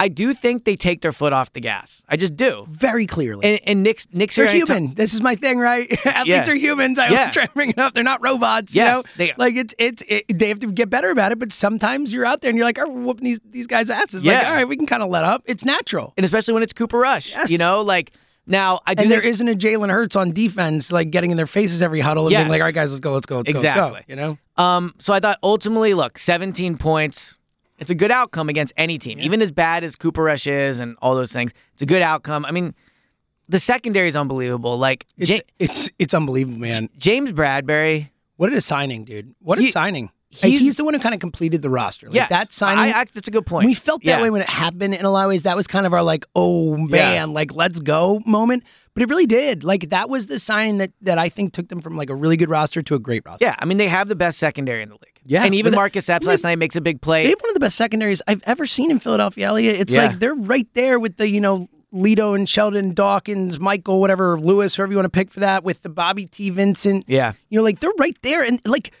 I 0.00 0.06
do 0.08 0.32
think 0.32 0.64
they 0.64 0.76
take 0.76 1.00
their 1.00 1.12
foot 1.12 1.32
off 1.32 1.52
the 1.52 1.60
gas. 1.60 2.02
I 2.08 2.16
just 2.16 2.36
do. 2.36 2.66
very 2.70 3.06
clearly. 3.06 3.44
And 3.44 3.60
and 3.64 3.82
Nick's 3.82 4.06
Nick's 4.12 4.36
they're 4.36 4.46
human. 4.48 4.94
This 4.94 5.12
is 5.12 5.20
my 5.20 5.34
thing, 5.34 5.58
right? 5.58 5.90
Athletes 6.06 6.26
Yeah. 6.46 6.50
are 6.50 6.54
humans. 6.54 6.98
I 6.98 7.08
Yeah. 7.08 7.18
always 7.18 7.32
try 7.32 7.46
to 7.46 7.52
bring 7.52 7.70
it 7.70 7.78
up. 7.78 7.94
They're 7.94 8.04
not 8.04 8.22
robots. 8.22 8.74
Yes, 8.74 8.86
you 8.86 8.92
know? 8.92 9.02
they- 9.16 9.34
like 9.36 9.56
it's 9.56 9.74
it's 9.78 10.02
it, 10.08 10.24
they 10.38 10.48
have 10.48 10.60
to 10.60 10.70
get 10.70 10.88
better 10.88 11.10
about 11.10 11.32
it. 11.32 11.38
But 11.38 11.52
sometimes 11.52 12.12
you're 12.12 12.24
out 12.24 12.40
there 12.42 12.48
and 12.50 12.56
you're 12.56 12.66
like, 12.66 12.78
oh, 12.78 12.88
whooping 12.88 13.24
these 13.24 13.40
these 13.50 13.66
guys' 13.66 13.90
asses. 13.90 14.24
Like, 14.24 14.44
all 14.46 14.52
right, 14.52 14.68
we 14.68 14.76
can 14.76 14.86
kind 14.86 15.02
of 15.02 15.10
let 15.10 15.24
up. 15.24 15.42
It's 15.46 15.64
natural. 15.64 16.12
and 16.16 16.24
especially 16.24 16.54
when 16.54 16.62
it's 16.62 16.72
Cooper 16.72 16.98
Rush. 16.98 17.32
Yes. 17.32 17.50
You 17.50 17.58
know, 17.58 17.82
like 17.82 18.12
now 18.46 18.80
I 18.86 18.94
do 18.94 19.02
And 19.02 19.10
there 19.12 19.20
think- 19.20 19.32
isn't 19.34 19.48
a 19.48 19.54
Jalen 19.54 19.90
Hurts 19.90 20.16
on 20.16 20.32
defense, 20.32 20.90
like 20.92 21.10
getting 21.10 21.30
in 21.32 21.36
their 21.36 21.46
faces 21.46 21.82
every 21.82 22.00
huddle 22.00 22.26
and 22.26 22.34
being 22.36 22.48
like, 22.48 22.60
all 22.60 22.66
right, 22.68 22.74
guys, 22.74 22.90
let's 22.90 23.00
go, 23.00 23.12
let's 23.12 23.26
go, 23.26 23.36
let's 23.38 23.46
go, 23.46 23.50
let's 23.52 23.64
Exactly. 23.64 24.00
go. 24.00 24.04
You 24.08 24.16
know, 24.16 24.38
Um, 24.62 24.94
so 24.98 25.12
I 25.12 25.20
thought 25.20 25.38
ultimately, 25.42 25.92
look, 25.94 26.18
17 26.18 26.78
points. 26.78 27.36
It's 27.78 27.90
a 27.90 27.94
good 27.94 28.10
outcome 28.10 28.48
against 28.48 28.72
any 28.76 28.98
team, 28.98 29.18
even 29.20 29.40
as 29.40 29.50
bad 29.52 29.84
as 29.84 29.94
Cooper 29.96 30.22
Rush 30.24 30.46
is 30.46 30.78
and 30.80 30.96
all 31.00 31.14
those 31.14 31.32
things. 31.32 31.52
It's 31.74 31.82
a 31.82 31.86
good 31.86 32.02
outcome. 32.02 32.44
I 32.44 32.50
mean, 32.50 32.74
the 33.48 33.60
secondary 33.60 34.08
is 34.08 34.16
unbelievable. 34.16 34.76
Like 34.76 35.06
It's 35.16 35.30
Ja- 35.30 35.38
it's 35.58 35.90
it's 35.98 36.12
unbelievable, 36.14 36.58
man. 36.58 36.88
James 36.98 37.32
Bradberry. 37.32 38.10
What 38.36 38.52
a 38.52 38.60
signing, 38.60 39.04
dude. 39.04 39.34
What 39.40 39.58
a 39.58 39.62
He- 39.62 39.70
signing. 39.70 40.10
Like, 40.42 40.50
he's- 40.50 40.60
he's 40.60 40.76
the 40.76 40.84
one 40.84 40.92
who 40.92 41.00
kind 41.00 41.14
of 41.14 41.20
completed 41.22 41.62
the 41.62 41.70
roster. 41.70 42.06
Like 42.08 42.14
yes, 42.14 42.28
that 42.28 42.52
signing. 42.52 42.92
I, 42.92 43.00
I, 43.00 43.04
that's 43.06 43.28
a 43.28 43.30
good 43.30 43.46
point. 43.46 43.64
we 43.64 43.72
felt 43.72 44.02
that 44.02 44.18
Yeah. 44.18 44.22
way 44.22 44.28
when 44.28 44.42
it 44.42 44.48
happened 44.48 44.94
in 44.94 45.04
a 45.06 45.10
lot 45.10 45.22
of 45.24 45.28
ways. 45.30 45.44
That 45.44 45.56
was 45.56 45.66
kind 45.66 45.86
of 45.86 45.94
our 45.94 46.02
like, 46.02 46.26
oh 46.36 46.76
man, 46.76 47.32
like 47.32 47.54
let's 47.54 47.80
go 47.80 48.20
moment. 48.26 48.62
But 48.92 49.04
it 49.04 49.08
really 49.08 49.26
did. 49.26 49.64
Like 49.64 49.88
that 49.88 50.10
was 50.10 50.26
the 50.26 50.38
signing 50.38 50.78
that 50.78 50.90
that 51.00 51.16
I 51.16 51.28
think 51.30 51.54
took 51.54 51.68
them 51.68 51.80
from 51.80 51.96
like 51.96 52.10
a 52.10 52.14
really 52.14 52.36
good 52.36 52.50
roster 52.50 52.82
to 52.82 52.94
a 52.94 52.98
great 52.98 53.22
roster. 53.24 53.44
Yeah, 53.46 53.54
I 53.58 53.64
mean 53.64 53.78
they 53.78 53.88
have 53.88 54.08
the 54.08 54.16
best 54.16 54.38
secondary 54.38 54.82
in 54.82 54.88
the 54.90 54.96
league. 54.96 55.17
Yeah, 55.28 55.44
and 55.44 55.54
even 55.54 55.74
Marcus 55.74 56.08
Epps 56.08 56.26
last 56.26 56.42
night 56.42 56.58
makes 56.58 56.74
a 56.74 56.80
big 56.80 57.00
play. 57.02 57.24
They 57.24 57.28
have 57.30 57.40
one 57.40 57.50
of 57.50 57.54
the 57.54 57.60
best 57.60 57.76
secondaries 57.76 58.22
I've 58.26 58.42
ever 58.44 58.66
seen 58.66 58.90
in 58.90 58.98
Philadelphia, 58.98 59.46
Eliot. 59.48 59.76
It's 59.78 59.94
Yeah. 59.94 60.06
like 60.06 60.18
they're 60.20 60.34
right 60.34 60.66
there 60.74 60.98
with 60.98 61.18
the, 61.18 61.28
you 61.28 61.40
know, 61.40 61.68
Lito 61.92 62.34
and 62.34 62.48
Sheldon 62.48 62.94
Dawkins, 62.94 63.60
Michael, 63.60 64.00
whatever, 64.00 64.40
Lewis, 64.40 64.74
whoever 64.76 64.92
you 64.92 64.96
want 64.96 65.06
to 65.06 65.10
pick 65.10 65.30
for 65.30 65.40
that, 65.40 65.64
with 65.64 65.82
the 65.82 65.88
Bobby 65.88 66.26
T. 66.26 66.50
Vincent. 66.50 67.04
Yeah. 67.08 67.32
You 67.50 67.58
know, 67.58 67.62
like 67.62 67.80
they're 67.80 67.90
right 67.98 68.16
there. 68.22 68.42
And 68.42 68.60
like 68.66 68.92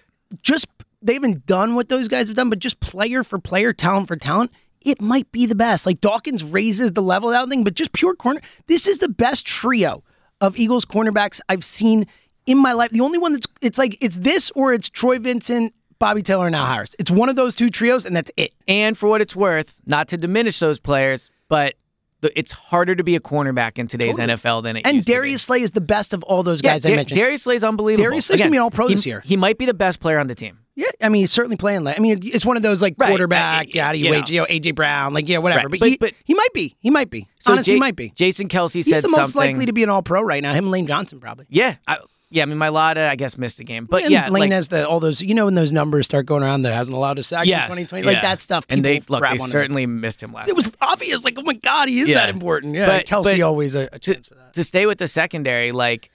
just 0.42 0.66
they 1.00 1.14
haven't 1.14 1.46
done 1.46 1.74
what 1.74 1.88
those 1.88 2.08
guys 2.08 2.26
have 2.28 2.36
done, 2.36 2.50
but 2.50 2.58
just 2.58 2.80
player 2.80 3.24
for 3.24 3.38
player, 3.38 3.72
talent 3.72 4.08
for 4.08 4.16
talent, 4.16 4.50
it 4.82 5.00
might 5.00 5.30
be 5.32 5.46
the 5.46 5.54
best. 5.54 5.86
Like 5.86 6.00
Dawkins 6.00 6.44
raises 6.44 6.92
the 6.92 7.02
level 7.02 7.30
of 7.30 7.34
that 7.34 7.48
thing, 7.48 7.64
but 7.64 7.74
just 7.74 7.92
pure 7.92 8.14
corner. 8.14 8.40
This 8.66 8.86
is 8.86 8.98
the 8.98 9.08
best 9.08 9.46
trio 9.46 10.02
of 10.40 10.56
Eagles 10.58 10.84
cornerbacks 10.84 11.40
I've 11.48 11.64
seen 11.64 12.06
in 12.46 12.58
my 12.58 12.72
life. 12.72 12.90
The 12.90 13.00
only 13.00 13.18
one 13.18 13.32
that's 13.32 13.46
it's 13.60 13.78
like 13.78 13.96
it's 14.00 14.18
this 14.18 14.50
or 14.54 14.72
it's 14.72 14.88
Troy 14.88 15.18
Vincent, 15.18 15.74
Bobby 15.98 16.22
Taylor, 16.22 16.46
and 16.46 16.54
Al 16.56 16.66
Harris. 16.66 16.94
It's 16.98 17.10
one 17.10 17.28
of 17.28 17.36
those 17.36 17.54
two 17.54 17.70
trios, 17.70 18.04
and 18.06 18.16
that's 18.16 18.30
it. 18.36 18.52
And 18.66 18.96
for 18.96 19.08
what 19.08 19.20
it's 19.20 19.34
worth, 19.36 19.76
not 19.86 20.08
to 20.08 20.16
diminish 20.16 20.58
those 20.60 20.78
players, 20.78 21.30
but 21.48 21.74
the, 22.20 22.36
it's 22.38 22.52
harder 22.52 22.94
to 22.96 23.04
be 23.04 23.14
a 23.16 23.20
cornerback 23.20 23.78
in 23.78 23.86
today's 23.86 24.16
NFL 24.16 24.62
than 24.64 24.76
it 24.76 24.82
And 24.86 24.96
used 24.96 25.06
to 25.06 25.10
be. 25.12 25.14
Darius 25.14 25.42
Slay 25.42 25.62
is 25.62 25.70
the 25.72 25.80
best 25.80 26.12
of 26.12 26.22
all 26.24 26.42
those 26.42 26.60
Yeah, 26.62 26.74
guys 26.74 26.86
I 26.86 26.90
Da- 26.90 26.96
mentioned. 26.96 27.16
Darius 27.18 27.42
Slay's 27.42 27.62
unbelievable. 27.64 28.04
Darius 28.04 28.26
Slay's 28.26 28.40
gonna 28.40 28.50
be 28.50 28.56
an 28.56 28.62
All-Pro 28.64 28.88
he- 28.88 28.94
this 28.94 29.06
year. 29.06 29.22
He 29.24 29.36
might 29.36 29.56
be 29.58 29.66
the 29.66 29.74
best 29.74 30.00
player 30.00 30.18
on 30.18 30.26
the 30.26 30.34
team. 30.34 30.58
yeah, 30.74 30.86
I 31.00 31.08
mean, 31.10 31.22
he's 31.22 31.30
certainly 31.32 31.56
playing. 31.56 31.84
Like, 31.84 31.96
I 31.96 32.00
mean, 32.00 32.18
it's 32.22 32.44
one 32.46 32.56
of 32.56 32.62
those 32.64 32.80
like 32.82 32.94
Right, 32.98 33.08
quarterback. 33.08 33.72
yeah, 33.74 33.86
how 33.86 33.92
do 33.92 33.98
you, 33.98 34.06
you 34.06 34.10
wait? 34.10 34.28
know. 34.28 34.34
You 34.34 34.40
know, 34.40 34.46
AJ 34.46 34.74
Brown, 34.74 35.14
like 35.14 35.28
yeah, 35.28 35.38
whatever. 35.38 35.68
Right, 35.68 35.70
But, 35.70 35.80
but- 35.80 35.88
he, 35.90 35.96
but- 35.96 36.14
he 36.24 36.34
might 36.34 36.52
be. 36.52 36.76
He 36.80 36.90
might 36.90 37.10
be. 37.10 37.28
So 37.40 37.52
Honestly, 37.52 37.72
Ja- 37.72 37.76
he 37.76 37.80
might 37.80 37.96
be. 37.96 38.10
Jason 38.10 38.48
Kelce 38.48 38.72
He's 38.74 38.88
said 38.90 39.02
the 39.04 39.08
most 39.08 39.16
something. 39.32 39.38
likely 39.52 39.66
to 39.66 39.72
be 39.72 39.82
an 39.84 39.88
All 39.90 40.02
Pro 40.02 40.22
right 40.22 40.42
now. 40.42 40.52
Him 40.52 40.64
and 40.64 40.70
Lane 40.72 40.86
Johnson 40.88 41.20
probably. 41.20 41.46
Yeah, 41.48 41.76
I, 41.86 41.98
yeah. 42.30 42.42
I 42.42 42.46
mean, 42.46 42.58
Mailata, 42.58 43.08
I 43.08 43.16
guess, 43.16 43.36
missed 43.38 43.60
a 43.60 43.64
game, 43.64 43.86
but 43.86 44.02
and 44.04 44.12
yeah, 44.12 44.28
Lane 44.28 44.42
like, 44.42 44.52
has 44.52 44.68
the 44.68 44.86
all 44.88 45.00
those. 45.00 45.20
You 45.22 45.34
know, 45.34 45.46
when 45.46 45.54
those 45.54 45.72
numbers 45.72 46.06
start 46.06 46.26
going 46.26 46.42
around, 46.42 46.62
that 46.62 46.74
hasn't 46.74 46.94
allowed 46.96 47.18
a 47.18 47.22
sack 47.22 47.46
yes, 47.46 47.64
in 47.64 47.76
2020, 47.76 48.06
like 48.06 48.22
that 48.22 48.40
stuff. 48.40 48.64
And 48.68 48.84
they 48.84 49.00
look, 49.08 49.22
they 49.22 49.36
certainly 49.38 49.86
missed 49.86 50.22
him 50.22 50.32
last. 50.32 50.48
It 50.48 50.56
was 50.56 50.70
obvious. 50.80 51.24
Like, 51.24 51.38
oh 51.38 51.42
my 51.42 51.54
god, 51.54 51.88
he 51.88 52.00
is 52.00 52.08
Yeah. 52.08 52.16
that 52.26 52.30
important. 52.30 52.74
Yeah, 52.74 52.86
But- 52.86 53.06
Kelce 53.06 53.24
but 53.24 53.40
always 53.40 53.74
a, 53.74 53.88
a 53.92 53.98
to, 53.98 54.14
chance 54.14 54.28
for 54.28 54.34
that. 54.34 54.52
to 54.54 54.64
stay 54.64 54.86
with 54.86 54.98
the 54.98 55.08
secondary, 55.08 55.72
like 55.72 56.10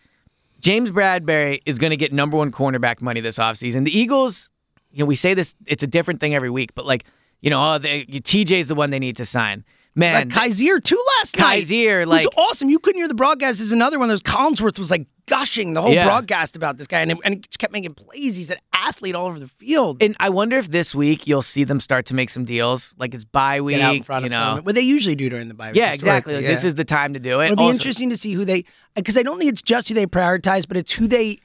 James 0.60 0.92
Bradberry 0.92 1.62
is 1.66 1.78
going 1.78 1.92
to 1.92 1.98
get 1.98 2.14
number 2.14 2.38
one 2.38 2.52
cornerback 2.52 3.02
money 3.02 3.20
this 3.20 3.38
offseason. 3.38 3.84
The 3.84 3.98
Eagles, 3.98 4.50
you 4.92 5.00
know, 5.00 5.06
we 5.06 5.16
say 5.16 5.34
this, 5.34 5.56
it's 5.66 5.84
a 5.84 5.88
different 5.88 6.20
thing 6.22 6.34
every 6.34 6.50
week, 6.50 6.74
but 6.74 6.86
like, 6.86 7.04
you 7.42 7.50
know, 7.50 7.74
oh, 7.74 7.78
they, 7.78 8.06
TJ's 8.06 8.68
the 8.68 8.76
one 8.76 8.90
they 8.90 9.00
need 9.00 9.18
to 9.18 9.26
sign. 9.26 9.66
Man, 9.96 10.14
Like 10.16 10.30
Kaiser 10.32 10.80
too 10.80 11.02
last 11.20 11.38
night. 11.38 11.68
Kaiser, 11.68 12.02
it 12.02 12.08
like- 12.08 12.26
was 12.26 12.34
awesome. 12.36 12.70
You 12.70 12.80
couldn't 12.80 13.00
hear 13.00 13.08
the 13.08 13.14
broadcast. 13.14 13.62
Is 13.62 13.72
another 13.72 14.00
one. 14.00 14.08
There's 14.08 14.24
Collinsworth 14.24 14.80
was 14.80 14.90
like 14.90 15.06
gushing 15.28 15.74
the 15.74 15.82
whole 15.84 15.94
Yeah. 15.94 16.06
broadcast 16.06 16.56
about 16.56 16.78
this 16.78 16.88
guy, 16.88 17.02
and, 17.02 17.12
it, 17.12 17.18
and 17.24 17.36
he 17.36 17.40
just 17.42 17.60
kept 17.60 17.72
making 17.72 17.94
plays. 17.94 18.36
He's 18.36 18.50
an 18.50 18.58
athlete 18.74 19.14
all 19.16 19.28
over 19.28 19.40
the 19.40 19.48
field. 19.48 20.02
and 20.02 20.16
I 20.20 20.30
wonder 20.30 20.58
if 20.58 20.72
this 20.72 20.96
week 20.96 21.28
you'll 21.28 21.44
see 21.44 21.64
them 21.64 21.80
start 21.80 22.08
to 22.08 22.16
make 22.16 22.30
some 22.32 22.44
deals. 22.44 22.96
Like 22.98 23.14
it's 23.14 23.24
bye 23.24 23.62
week, 23.62 23.78
Get 23.78 23.84
out 23.86 23.96
in 23.98 24.04
front 24.04 24.24
you 24.26 24.28
of 24.28 24.32
know. 24.32 24.62
what 24.64 24.74
they 24.74 24.82
usually 24.82 25.16
do 25.16 25.30
during 25.30 25.48
the 25.48 25.54
bye. 25.54 25.68
week, 25.68 25.76
Yeah, 25.76 25.94
exactly. 25.94 26.36
Like, 26.36 26.46
This 26.46 26.64
is 26.64 26.74
the 26.76 26.86
time 26.86 27.14
to 27.14 27.20
do 27.20 27.40
it. 27.42 27.46
It'll 27.46 27.56
be 27.58 27.62
Also- 27.64 27.76
interesting 27.78 28.10
to 28.10 28.18
see 28.18 28.34
who 28.34 28.46
they 28.46 28.66
because 28.96 29.16
I 29.18 29.22
don't 29.24 29.38
think 29.38 29.52
it's 29.52 29.62
just 29.62 29.88
who 29.90 29.94
they 29.94 30.08
prioritize, 30.08 30.68
but 30.68 30.76
it's 30.76 30.92
who 30.94 31.08
they 31.08 31.38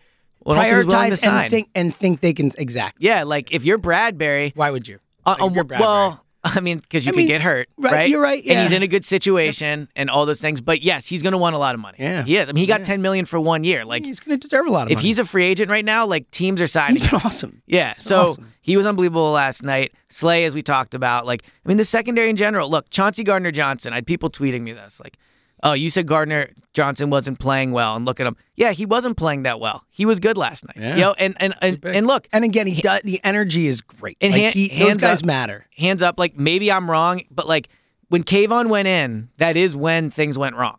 Well, 0.42 0.56
and 0.58 0.64
also 0.64 0.76
who's 0.82 0.86
willing 0.86 1.10
to 1.10 1.16
prioritize 1.18 1.42
and 1.42 1.50
think 1.50 1.68
and 1.74 1.94
think 1.94 2.20
they 2.22 2.32
can 2.32 2.50
exactly. 2.56 3.06
Yeah, 3.06 3.24
like 3.24 3.52
if 3.52 3.64
you're 3.64 3.78
Bradberry, 3.78 4.52
Why 4.56 4.70
would 4.70 4.88
you? 4.88 4.98
Uh, 5.26 5.36
Like, 5.38 5.58
uh, 5.58 5.76
well, 5.78 6.24
I 6.44 6.60
mean, 6.60 6.78
because 6.78 7.04
you 7.04 7.12
I 7.12 7.16
mean, 7.16 7.26
get 7.26 7.40
hurt, 7.40 7.68
right, 7.76 7.92
right? 7.92 8.08
you're 8.08 8.22
right, 8.22 8.42
And 8.46 8.60
he's 8.62 8.72
in 8.72 8.82
a 8.82 8.86
good 8.86 9.04
situation 9.04 9.88
and 9.96 10.08
all 10.08 10.24
those 10.24 10.40
things. 10.40 10.60
But 10.60 10.82
yes, 10.82 11.06
he's 11.06 11.20
going 11.20 11.32
to 11.32 11.38
want 11.38 11.56
a 11.56 11.58
lot 11.58 11.74
of 11.74 11.80
money. 11.80 11.96
Yeah. 12.00 12.22
he 12.22 12.36
is. 12.36 12.48
I 12.48 12.52
mean, 12.52 12.60
he 12.60 12.66
got 12.66 12.80
Yeah. 12.80 12.84
ten 12.86 13.02
million 13.02 13.26
for 13.26 13.40
one 13.40 13.64
year. 13.64 13.84
Like, 13.84 14.04
he's 14.04 14.20
going 14.20 14.38
to 14.38 14.48
deserve 14.48 14.66
a 14.66 14.70
lot 14.70 14.86
of 14.86 14.92
if 14.92 14.96
money. 14.98 15.08
he's 15.08 15.18
a 15.18 15.24
free 15.24 15.44
agent 15.44 15.68
right 15.70 15.84
now, 15.84 16.06
like 16.06 16.30
teams 16.30 16.60
are 16.60 16.66
signing. 16.68 16.98
he's 16.98 17.10
been 17.10 17.20
awesome. 17.24 17.62
Yeah, 17.66 17.94
so 17.98 18.20
awesome. 18.28 18.52
he 18.62 18.76
was 18.76 18.86
unbelievable 18.86 19.32
last 19.32 19.62
night. 19.62 19.92
Slay, 20.10 20.44
as 20.44 20.54
we 20.54 20.62
talked 20.62 20.94
about, 20.94 21.26
like 21.26 21.42
I 21.64 21.68
mean, 21.68 21.76
the 21.76 21.84
secondary 21.84 22.30
in 22.30 22.36
general. 22.36 22.70
Look, 22.70 22.88
Chauncey 22.90 23.24
Gardner 23.24 23.50
Johnson. 23.50 23.92
I 23.92 23.96
had 23.96 24.06
people 24.06 24.30
tweeting 24.30 24.62
me 24.62 24.72
this, 24.72 25.00
like, 25.00 25.16
"Oh, 25.64 25.72
you 25.72 25.90
said 25.90 26.06
Gardner 26.06 26.50
Johnson 26.78 27.10
wasn't 27.10 27.40
playing 27.40 27.72
well," 27.72 27.96
and 27.96 28.04
look 28.04 28.20
at 28.20 28.26
him. 28.28 28.36
Yeah, 28.54 28.70
he 28.70 28.86
wasn't 28.86 29.16
playing 29.16 29.42
that 29.42 29.58
well. 29.58 29.84
He 29.90 30.06
was 30.06 30.20
good 30.20 30.36
last 30.36 30.64
night. 30.64 30.76
Yeah. 30.78 30.94
You 30.94 31.00
know, 31.00 31.14
and 31.18 31.34
and 31.40 31.54
and, 31.60 31.84
and 31.84 32.06
look, 32.06 32.28
And 32.32 32.44
again, 32.44 32.68
he 32.68 32.80
does, 32.80 33.00
the 33.02 33.20
energy 33.24 33.66
is 33.66 33.80
great. 33.80 34.16
And 34.20 34.32
like 34.32 34.42
hand- 34.42 34.54
he, 34.54 34.68
those 34.68 34.78
hands 34.78 34.96
guys 34.98 35.20
up- 35.22 35.26
matter. 35.26 35.66
hands 35.76 36.02
up. 36.02 36.14
Like 36.18 36.36
maybe 36.38 36.70
I'm 36.70 36.88
wrong, 36.88 37.22
but 37.32 37.48
like 37.48 37.68
when 38.10 38.22
Kayvon 38.22 38.68
went 38.68 38.86
in, 38.86 39.28
that 39.38 39.56
is 39.56 39.74
when 39.74 40.10
things 40.10 40.38
went 40.38 40.54
wrong. 40.54 40.78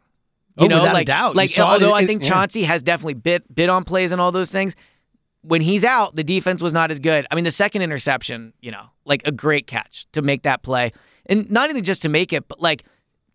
You 0.58 0.66
Oh, 0.66 0.68
know, 0.68 0.76
without 0.78 0.92
a 0.92 0.94
like 0.94 1.08
doubt. 1.08 1.34
You 1.34 1.38
like 1.38 1.50
saw 1.50 1.70
it 1.72 1.74
although 1.74 1.94
I 1.94 2.06
think 2.06 2.24
yeah. 2.24 2.30
Chauncey 2.30 2.64
has 2.64 2.82
definitely 2.82 3.16
bit 3.16 3.54
bit 3.54 3.70
on 3.70 3.84
plays 3.84 4.12
and 4.14 4.22
all 4.22 4.32
those 4.32 4.50
things. 4.52 4.76
When 5.42 5.62
he's 5.62 5.84
out, 5.86 6.16
the 6.16 6.24
defense 6.24 6.62
was 6.62 6.74
not 6.74 6.92
as 6.92 7.00
good. 7.00 7.26
I 7.32 7.36
mean, 7.36 7.46
the 7.46 7.52
second 7.52 7.82
interception, 7.82 8.54
you 8.62 8.72
know, 8.72 8.86
like 9.06 9.22
a 9.26 9.32
great 9.32 9.68
catch 9.68 10.06
to 10.12 10.22
make 10.22 10.44
that 10.44 10.64
play, 10.64 10.92
and 11.28 11.50
not 11.52 11.70
even 11.70 11.84
just 11.86 12.02
to 12.02 12.10
make 12.10 12.34
it, 12.34 12.48
but 12.50 12.60
like 12.60 12.84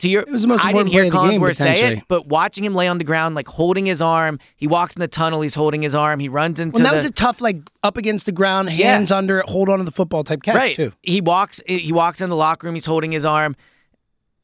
to 0.04 0.08
your. 0.08 0.22
It 0.22 0.30
was 0.30 0.42
the 0.42 0.48
most 0.48 0.64
I 0.64 0.72
didn't 0.72 0.86
important 0.88 0.92
hear 0.92 1.10
play 1.10 1.26
the 1.26 1.32
game, 1.32 1.40
Collinsworth 1.40 1.56
say 1.56 1.92
it, 1.94 2.04
but 2.08 2.26
watching 2.28 2.64
him 2.64 2.74
lay 2.74 2.86
on 2.86 2.98
the 2.98 3.04
ground, 3.04 3.34
like 3.34 3.48
holding 3.48 3.86
his 3.86 4.00
arm, 4.00 4.38
he 4.56 4.66
walks 4.66 4.94
in 4.94 5.00
the 5.00 5.08
tunnel, 5.08 5.40
he's 5.40 5.54
holding 5.54 5.82
his 5.82 5.94
arm, 5.94 6.20
he 6.20 6.28
runs 6.28 6.60
into 6.60 6.74
Well, 6.76 6.84
that 6.84 6.90
the, 6.90 6.96
was 6.96 7.04
a 7.04 7.10
tough, 7.10 7.40
like 7.40 7.58
up 7.82 7.96
against 7.96 8.26
the 8.26 8.32
ground, 8.32 8.70
Yeah. 8.72 8.92
hands 8.92 9.10
under 9.10 9.40
it, 9.40 9.48
hold 9.48 9.68
on 9.68 9.78
to 9.78 9.84
the 9.84 9.90
football 9.90 10.22
type 10.22 10.42
catch 10.42 10.54
right. 10.54 10.76
too. 10.76 10.92
He 11.02 11.20
walks. 11.20 11.60
He 11.66 11.92
walks 11.92 12.20
in 12.20 12.30
the 12.30 12.36
locker 12.36 12.66
room. 12.66 12.74
He's 12.74 12.86
holding 12.86 13.10
his 13.12 13.24
arm, 13.24 13.56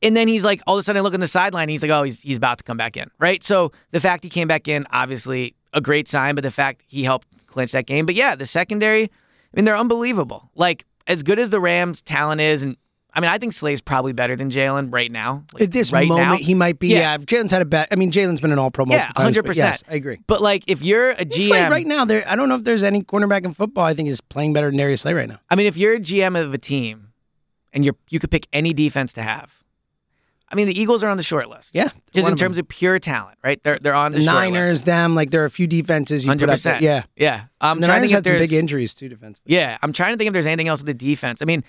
and 0.03 0.17
then 0.17 0.29
he's 0.29 0.45
like, 0.45 0.61
all 0.67 0.77
of 0.77 0.81
a 0.81 0.83
sudden, 0.83 0.99
I 0.99 1.03
look 1.03 1.15
on 1.15 1.21
the 1.21 1.29
sideline. 1.29 1.69
He's 1.69 1.83
like, 1.83 1.91
oh, 1.91 2.03
he's 2.03 2.21
he's 2.23 2.37
about 2.39 2.59
to 2.59 2.65
come 2.65 2.77
back 2.77 2.97
in. 2.97 3.11
Right. 3.19 3.45
So 3.45 3.73
the 3.93 4.01
fact 4.01 4.25
he 4.25 4.31
came 4.31 4.49
back 4.49 4.67
in, 4.69 4.87
obviously, 4.91 5.55
a 5.73 5.81
great 5.81 6.09
sign. 6.09 6.35
But 6.35 6.43
the 6.43 6.51
fact 6.51 6.83
he 6.87 7.05
helped 7.05 7.29
clinch 7.47 7.73
that 7.73 7.87
game. 7.87 8.07
But 8.07 8.15
yeah, 8.15 8.35
the 8.35 8.47
secondary. 8.47 9.05
I 9.05 9.09
mean, 9.55 9.65
they're 9.65 9.77
unbelievable. 9.77 10.51
Like 10.55 10.87
as 11.07 11.23
good 11.25 11.39
as 11.39 11.51
the 11.51 11.61
Rams' 11.61 12.01
talent 12.03 12.41
is, 12.41 12.63
and 12.63 12.77
I 13.13 13.21
mean, 13.21 13.31
I 13.31 13.39
think 13.39 13.53
Slay's 13.53 13.81
probably 13.81 14.13
better 14.13 14.37
than 14.37 14.51
Jalen 14.51 14.93
right 14.93 15.11
now. 15.11 15.45
Like, 15.53 15.65
At 15.65 15.73
this 15.73 15.93
right 15.93 16.07
moment, 16.07 16.29
now. 16.29 16.37
he 16.37 16.55
might 16.55 16.79
be. 16.79 16.89
Yeah. 16.89 16.99
Yeah, 16.99 17.19
Jalen's 17.19 17.51
had 17.53 17.63
a 17.63 17.65
bet. 17.65 17.89
I 17.91 17.97
mean, 17.97 18.13
Jalen's 18.13 18.41
been 18.41 18.53
an 18.53 18.59
All 18.59 18.71
Pro 18.71 18.85
Yeah, 18.87 19.11
hundred 19.17 19.45
percent. 19.45 19.83
Yes, 19.83 19.85
I 19.89 19.95
agree. 19.95 20.19
But 20.27 20.41
like, 20.41 20.65
if 20.67 20.83
you're 20.83 21.11
a 21.11 21.25
GM, 21.25 21.49
Slay 21.49 21.69
right 21.69 21.87
now, 21.87 22.05
there. 22.05 22.23
I 22.29 22.37
don't 22.37 22.49
know 22.49 22.57
if 22.57 22.65
there's 22.65 22.83
any 22.83 23.03
cornerback 23.03 23.45
in 23.45 23.53
football. 23.53 23.85
I 23.85 23.95
think 23.95 24.09
is 24.09 24.21
playing 24.21 24.53
better 24.53 24.69
than 24.71 24.79
Darius 24.79 25.03
Slay 25.03 25.15
right 25.15 25.29
now. 25.29 25.41
I 25.51 25.57
mean, 25.57 25.67
if 25.67 25.77
you're 25.77 25.95
a 25.95 26.01
GM 26.01 26.41
of 26.41 26.55
a 26.55 26.59
team, 26.59 27.13
and 27.73 27.85
you're 27.85 27.97
you 28.09 28.19
could 28.19 28.31
pick 28.31 28.47
any 28.53 28.73
defense 28.73 29.13
to 29.15 29.23
have. 29.23 29.53
I 30.53 30.57
mean, 30.57 30.67
the 30.67 30.79
Eagles 30.79 31.05
are 31.05 31.09
on 31.09 31.17
the 31.17 31.23
short 31.23 31.49
list. 31.49 31.77
Yeah, 31.77 31.91
just 32.13 32.29
in 32.29 32.37
terms 32.37 32.57
them. 32.57 32.65
of 32.65 32.69
pure 32.69 32.99
talent, 32.99 33.39
right? 33.45 33.63
They're 33.63 33.79
they're 33.79 33.95
on 33.95 34.11
the, 34.11 34.19
the 34.19 34.25
short 34.25 34.35
Niners, 34.35 34.69
list. 34.71 34.85
them. 34.87 35.15
Like 35.15 35.31
there 35.31 35.43
are 35.43 35.47
a 35.47 35.51
few 35.51 35.69
defenses 35.69 36.25
you 36.25 36.31
Hundred 36.31 36.49
put 36.49 36.67
up. 36.67 36.81
Yeah, 36.81 37.05
yeah. 37.17 37.45
I'm 37.61 37.81
the 37.81 37.87
trying 37.87 37.99
to 37.99 38.01
Niners 38.01 38.11
think 38.11 38.27
had 38.27 38.27
some 38.27 38.39
big 38.41 38.53
injuries 38.53 38.93
too. 38.93 39.09
Defense. 39.09 39.41
yeah. 39.45 39.79
I'm 39.81 39.93
trying 39.93 40.13
to 40.13 40.19
think 40.19 40.27
if 40.27 40.33
there's 40.33 40.47
anything 40.47 40.67
else 40.67 40.81
with 40.81 40.87
the 40.87 40.95
defense. 40.95 41.41
I 41.41 41.45
mean, 41.45 41.63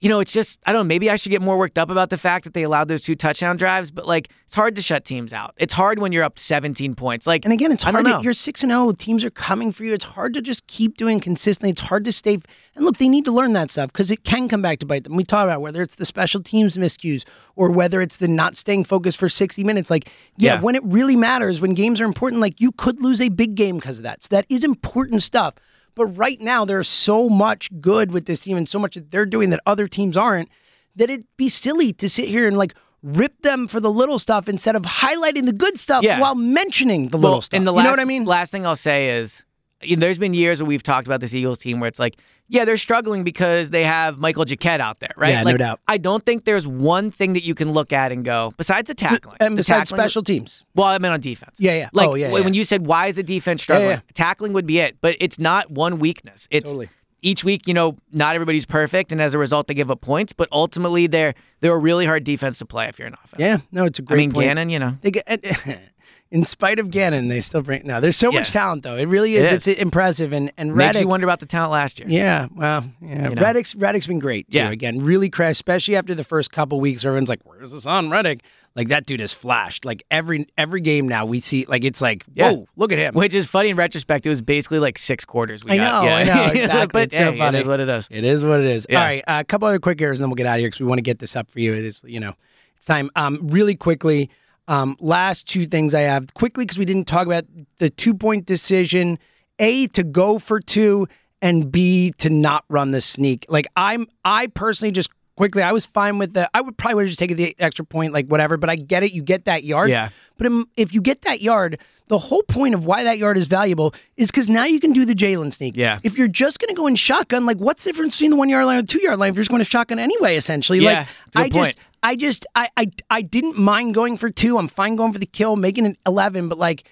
you 0.00 0.08
know, 0.10 0.20
it's 0.20 0.32
just 0.32 0.60
I 0.66 0.72
don't 0.72 0.80
know. 0.80 0.84
Maybe 0.88 1.08
I 1.10 1.16
should 1.16 1.30
get 1.30 1.40
more 1.40 1.56
worked 1.56 1.78
up 1.78 1.88
about 1.90 2.10
the 2.10 2.18
fact 2.18 2.44
that 2.44 2.52
they 2.54 2.62
allowed 2.64 2.88
those 2.88 3.02
two 3.02 3.14
touchdown 3.14 3.56
drives, 3.56 3.90
but 3.90 4.06
like 4.06 4.28
it's 4.44 4.54
hard 4.54 4.76
to 4.76 4.82
shut 4.82 5.04
teams 5.04 5.32
out. 5.32 5.54
It's 5.56 5.72
hard 5.72 5.98
when 5.98 6.12
you're 6.12 6.22
up 6.22 6.38
17 6.38 6.94
points. 6.94 7.26
Like, 7.26 7.44
And 7.44 7.52
again, 7.52 7.72
it's 7.72 7.82
hard. 7.82 8.04
To, 8.04 8.20
you're 8.22 8.34
six 8.34 8.62
and 8.62 8.70
zero. 8.70 8.92
Teams 8.92 9.24
are 9.24 9.30
coming 9.30 9.72
for 9.72 9.84
you. 9.84 9.92
It's 9.94 10.04
hard 10.04 10.34
to 10.34 10.42
just 10.42 10.66
keep 10.66 10.96
doing 10.96 11.18
consistently. 11.18 11.70
It's 11.70 11.80
hard 11.80 12.04
to 12.04 12.12
stay. 12.12 12.38
And 12.74 12.84
look, 12.84 12.98
they 12.98 13.08
need 13.08 13.24
to 13.24 13.32
learn 13.32 13.54
that 13.54 13.70
stuff 13.70 13.90
because 13.92 14.10
it 14.10 14.22
can 14.22 14.48
come 14.48 14.60
back 14.62 14.78
to 14.80 14.86
bite 14.86 15.04
them. 15.04 15.16
We 15.16 15.24
talk 15.24 15.44
about 15.44 15.62
whether 15.62 15.82
it's 15.82 15.94
the 15.96 16.04
special 16.04 16.42
teams 16.42 16.76
miscues 16.76 17.24
or 17.56 17.70
whether 17.70 18.00
it's 18.02 18.18
the 18.18 18.28
not 18.28 18.56
staying 18.56 18.84
focused 18.84 19.16
for 19.18 19.28
60 19.30 19.64
minutes. 19.64 19.90
Like, 19.90 20.10
yeah, 20.36 20.54
Yeah. 20.54 20.60
when 20.60 20.74
it 20.74 20.84
really 20.84 21.16
matters, 21.16 21.60
when 21.60 21.72
games 21.74 22.00
are 22.00 22.04
important, 22.04 22.40
like 22.42 22.60
you 22.60 22.70
could 22.70 23.00
lose 23.00 23.20
a 23.20 23.30
big 23.30 23.54
game 23.54 23.76
because 23.76 23.96
of 23.98 24.02
that. 24.04 24.22
So 24.22 24.28
that 24.30 24.44
is 24.50 24.62
important 24.62 25.22
stuff. 25.22 25.54
But 25.96 26.06
right 26.06 26.40
now, 26.40 26.64
there's 26.64 26.88
so 26.88 27.28
much 27.28 27.68
good 27.80 28.12
with 28.12 28.26
this 28.26 28.40
team 28.40 28.56
and 28.58 28.68
so 28.68 28.78
much 28.78 28.94
that 28.94 29.10
they're 29.10 29.26
doing 29.26 29.50
that 29.50 29.60
other 29.66 29.88
teams 29.88 30.16
aren't. 30.16 30.48
That 30.94 31.08
it'd 31.10 31.26
be 31.38 31.48
silly 31.48 31.92
to 31.94 32.08
sit 32.08 32.28
here 32.28 32.46
and 32.46 32.56
like 32.56 32.74
rip 33.02 33.40
them 33.42 33.66
for 33.66 33.80
the 33.80 33.90
little 33.90 34.18
stuff 34.18 34.48
instead 34.48 34.76
of 34.76 34.82
highlighting 34.82 35.46
the 35.46 35.52
good 35.54 35.78
stuff 35.80 36.04
Yeah. 36.04 36.20
while 36.20 36.34
mentioning 36.34 37.08
the 37.08 37.16
well, 37.16 37.22
little 37.22 37.40
stuff. 37.40 37.56
and 37.56 37.66
the 37.66 37.74
you 37.74 37.82
know 37.82 37.90
what 37.90 37.98
I 38.00 38.04
mean? 38.04 38.24
Last 38.26 38.50
thing 38.50 38.66
I'll 38.66 38.76
say 38.76 39.08
is, 39.18 39.44
you 39.86 39.96
know, 39.96 40.00
there's 40.00 40.18
been 40.18 40.34
years 40.34 40.60
where 40.60 40.66
we've 40.66 40.82
talked 40.82 41.06
about 41.06 41.20
this 41.20 41.32
Eagles 41.34 41.58
team 41.58 41.80
where 41.80 41.88
it's 41.88 41.98
like, 41.98 42.16
yeah, 42.48 42.64
they're 42.64 42.76
struggling 42.76 43.24
because 43.24 43.70
they 43.70 43.84
have 43.84 44.18
Michael 44.18 44.44
Jaquette 44.44 44.78
out 44.80 45.00
there, 45.00 45.10
right? 45.16 45.30
Yeah, 45.30 45.42
no 45.42 45.56
doubt. 45.56 45.80
I 45.88 45.98
don't 45.98 46.24
think 46.24 46.44
there's 46.44 46.66
one 46.66 47.10
thing 47.10 47.32
that 47.32 47.42
you 47.44 47.54
can 47.54 47.72
look 47.72 47.92
at 47.92 48.12
and 48.12 48.24
go 48.24 48.54
besides 48.56 48.86
the 48.88 48.94
tackling. 48.94 49.36
and 49.40 49.54
The 49.54 49.58
besides 49.58 49.90
tackling- 49.90 50.04
special 50.04 50.22
teams. 50.22 50.64
Well, 50.74 50.86
I 50.86 50.98
meant 50.98 51.12
on 51.14 51.20
defense. 51.20 51.56
Yeah, 51.58 51.72
yeah. 51.74 51.88
Like 51.92 52.08
Oh, 52.08 52.14
yeah, 52.14 52.30
when 52.30 52.54
yeah. 52.54 52.58
you 52.58 52.64
said 52.64 52.86
why 52.86 53.08
is 53.08 53.16
the 53.16 53.22
defense 53.22 53.62
struggling, 53.62 53.90
yeah. 53.90 54.00
tackling 54.14 54.52
would 54.52 54.66
be 54.66 54.78
it, 54.78 54.96
but 55.00 55.16
it's 55.18 55.38
not 55.38 55.70
one 55.70 55.98
weakness. 55.98 56.46
It's 56.50 56.68
Totally. 56.70 56.88
each 57.22 57.42
week, 57.42 57.66
you 57.66 57.74
know, 57.74 57.96
not 58.12 58.34
everybody's 58.36 58.66
perfect, 58.66 59.10
and 59.10 59.20
as 59.20 59.34
a 59.34 59.38
result, 59.38 59.66
they 59.66 59.74
give 59.74 59.90
up 59.90 60.00
points. 60.00 60.32
But 60.32 60.48
ultimately, 60.52 61.08
they're 61.08 61.34
they're 61.60 61.74
a 61.74 61.78
really 61.78 62.06
hard 62.06 62.22
defense 62.22 62.58
to 62.58 62.66
play 62.66 62.86
if 62.86 62.98
you're 62.98 63.08
an 63.08 63.14
offense. 63.24 63.40
Yeah, 63.40 63.58
no, 63.72 63.86
it's 63.86 63.98
a 63.98 64.02
great 64.02 64.16
I 64.16 64.18
mean, 64.18 64.32
point. 64.32 64.46
Gannon, 64.46 64.68
you 64.70 64.78
know, 64.78 64.98
They 65.00 65.10
get, 65.10 65.26
in 66.36 66.44
spite 66.44 66.78
of 66.78 66.90
Gannon, 66.90 67.28
they 67.28 67.40
still 67.40 67.62
bring. 67.62 67.86
No, 67.86 68.00
there's 68.00 68.16
so 68.16 68.30
much 68.30 68.50
talent 68.50 68.82
though. 68.82 68.96
It 68.96 69.06
really 69.06 69.36
is. 69.36 69.46
It 69.50 69.66
It's 69.66 69.80
impressive. 69.80 70.32
And 70.32 70.52
and 70.58 70.74
makes 70.74 71.00
you 71.00 71.08
wonder 71.08 71.24
about 71.26 71.40
the 71.40 71.46
talent 71.46 71.72
last 71.72 71.98
year. 71.98 72.08
Yeah, 72.08 72.48
well, 72.54 72.84
yeah. 73.00 73.28
You 73.30 73.34
know? 73.34 73.42
Reddick's 73.42 73.74
Reddick's 73.74 74.06
been 74.06 74.18
great 74.18 74.50
too. 74.50 74.58
Yeah. 74.58 74.70
Again, 74.70 75.00
really 75.02 75.30
crash, 75.30 75.52
especially 75.52 75.96
after 75.96 76.14
the 76.14 76.24
first 76.24 76.52
couple 76.52 76.78
weeks. 76.80 77.04
Everyone's 77.04 77.28
like, 77.28 77.40
"Where's 77.44 77.70
the 77.72 77.80
son, 77.80 78.10
Reddick?" 78.10 78.40
Like 78.74 78.88
that 78.88 79.06
dude 79.06 79.20
has 79.20 79.32
flashed. 79.32 79.86
Like 79.86 80.04
every 80.10 80.46
every 80.58 80.82
game 80.82 81.08
now, 81.08 81.24
we 81.24 81.40
see 81.40 81.64
like 81.66 81.82
it's 81.82 82.02
like, 82.02 82.24
Yeah. 82.34 82.50
whoa, 82.52 82.68
look 82.76 82.92
at 82.92 82.98
him. 82.98 83.14
Which 83.14 83.32
is 83.32 83.46
funny 83.46 83.70
in 83.70 83.76
retrospect. 83.76 84.26
It 84.26 84.28
was 84.28 84.42
basically 84.42 84.80
like 84.80 84.98
six 84.98 85.24
quarters. 85.24 85.64
We 85.64 85.72
I 85.72 85.76
got. 85.78 86.02
know, 86.04 86.08
yeah. 86.08 86.16
I 86.16 86.24
know, 86.24 86.44
exactly. 86.62 86.86
but 86.92 87.02
It's 87.04 87.16
so 87.16 87.32
hey, 87.32 87.38
funny. 87.38 87.56
it 87.56 87.60
is 87.62 87.66
what 87.66 87.80
it 87.80 87.88
is. 87.88 88.06
It 88.10 88.24
is 88.24 88.44
what 88.44 88.60
it 88.60 88.66
is. 88.66 88.86
Yeah. 88.90 89.00
All 89.00 89.06
right, 89.06 89.24
uh, 89.26 89.38
a 89.40 89.44
couple 89.44 89.66
other 89.68 89.78
quick 89.78 90.02
errors, 90.02 90.18
and 90.20 90.24
then 90.24 90.28
we'll 90.30 90.34
get 90.36 90.44
out 90.44 90.56
of 90.56 90.60
here 90.60 90.68
because 90.68 90.80
we 90.80 90.86
want 90.86 90.98
to 90.98 91.02
get 91.02 91.18
this 91.20 91.34
up 91.34 91.50
for 91.50 91.58
you. 91.60 91.72
It 91.72 91.86
is, 91.86 92.02
you 92.04 92.20
know, 92.20 92.34
it's 92.76 92.84
time. 92.84 93.10
Um, 93.16 93.38
really 93.48 93.76
quickly, 93.76 94.28
um, 94.68 94.96
last 95.00 95.46
two 95.48 95.66
things 95.66 95.94
I 95.94 96.02
have 96.02 96.34
quickly 96.34 96.64
because 96.64 96.78
we 96.78 96.84
didn't 96.84 97.06
talk 97.06 97.26
about 97.26 97.44
the 97.78 97.90
two 97.90 98.14
point 98.14 98.46
decision. 98.46 99.18
A 99.58 99.86
to 99.88 100.04
go 100.04 100.38
for 100.38 100.60
two, 100.60 101.08
and 101.40 101.70
B 101.70 102.12
to 102.18 102.30
not 102.30 102.64
run 102.68 102.90
the 102.90 103.00
sneak. 103.00 103.46
Like 103.48 103.66
I'm, 103.76 104.06
I 104.24 104.48
personally 104.48 104.92
just 104.92 105.10
quickly, 105.36 105.62
I 105.62 105.72
was 105.72 105.86
fine 105.86 106.18
with 106.18 106.34
the. 106.34 106.50
I 106.54 106.60
would 106.60 106.76
probably 106.76 106.96
would 106.96 107.02
have 107.02 107.10
just 107.10 107.18
taken 107.18 107.36
the 107.36 107.54
extra 107.58 107.84
point, 107.84 108.12
like 108.12 108.26
whatever. 108.26 108.56
But 108.56 108.70
I 108.70 108.76
get 108.76 109.02
it. 109.02 109.12
You 109.12 109.22
get 109.22 109.44
that 109.44 109.64
yard. 109.64 109.90
Yeah. 109.90 110.08
But 110.38 110.50
if 110.76 110.92
you 110.92 111.00
get 111.00 111.22
that 111.22 111.40
yard, 111.40 111.78
the 112.08 112.18
whole 112.18 112.42
point 112.42 112.74
of 112.74 112.84
why 112.84 113.04
that 113.04 113.18
yard 113.18 113.36
is 113.36 113.48
valuable 113.48 113.94
is 114.16 114.30
because 114.30 114.48
now 114.48 114.64
you 114.64 114.80
can 114.80 114.92
do 114.92 115.04
the 115.04 115.14
Jalen 115.14 115.52
sneak. 115.52 115.76
Yeah. 115.76 116.00
If 116.02 116.16
you're 116.16 116.28
just 116.28 116.58
going 116.58 116.68
to 116.68 116.74
go 116.74 116.86
in 116.86 116.96
shotgun, 116.96 117.46
like 117.46 117.58
what's 117.58 117.84
the 117.84 117.90
difference 117.90 118.14
between 118.14 118.30
the 118.30 118.36
one 118.36 118.48
yard 118.48 118.66
line 118.66 118.78
and 118.78 118.88
the 118.88 118.92
two 118.92 119.02
yard 119.02 119.18
line 119.18 119.30
if 119.30 119.36
you're 119.36 119.42
just 119.42 119.50
going 119.50 119.60
to 119.60 119.64
shotgun 119.64 119.98
anyway, 119.98 120.36
essentially? 120.36 120.80
Yeah, 120.80 120.90
like 120.90 121.06
it's 121.26 121.36
a 121.36 121.38
good 121.38 121.44
I 121.44 121.48
just, 121.48 121.78
point. 121.78 121.86
I 122.02 122.16
just, 122.16 122.46
I, 122.54 122.68
I, 122.76 122.90
I 123.10 123.22
didn't 123.22 123.58
mind 123.58 123.94
going 123.94 124.16
for 124.18 124.30
two. 124.30 124.58
I'm 124.58 124.68
fine 124.68 124.96
going 124.96 125.12
for 125.12 125.18
the 125.18 125.26
kill, 125.26 125.56
making 125.56 125.86
it 125.86 125.98
11, 126.06 126.48
but 126.48 126.58
like, 126.58 126.84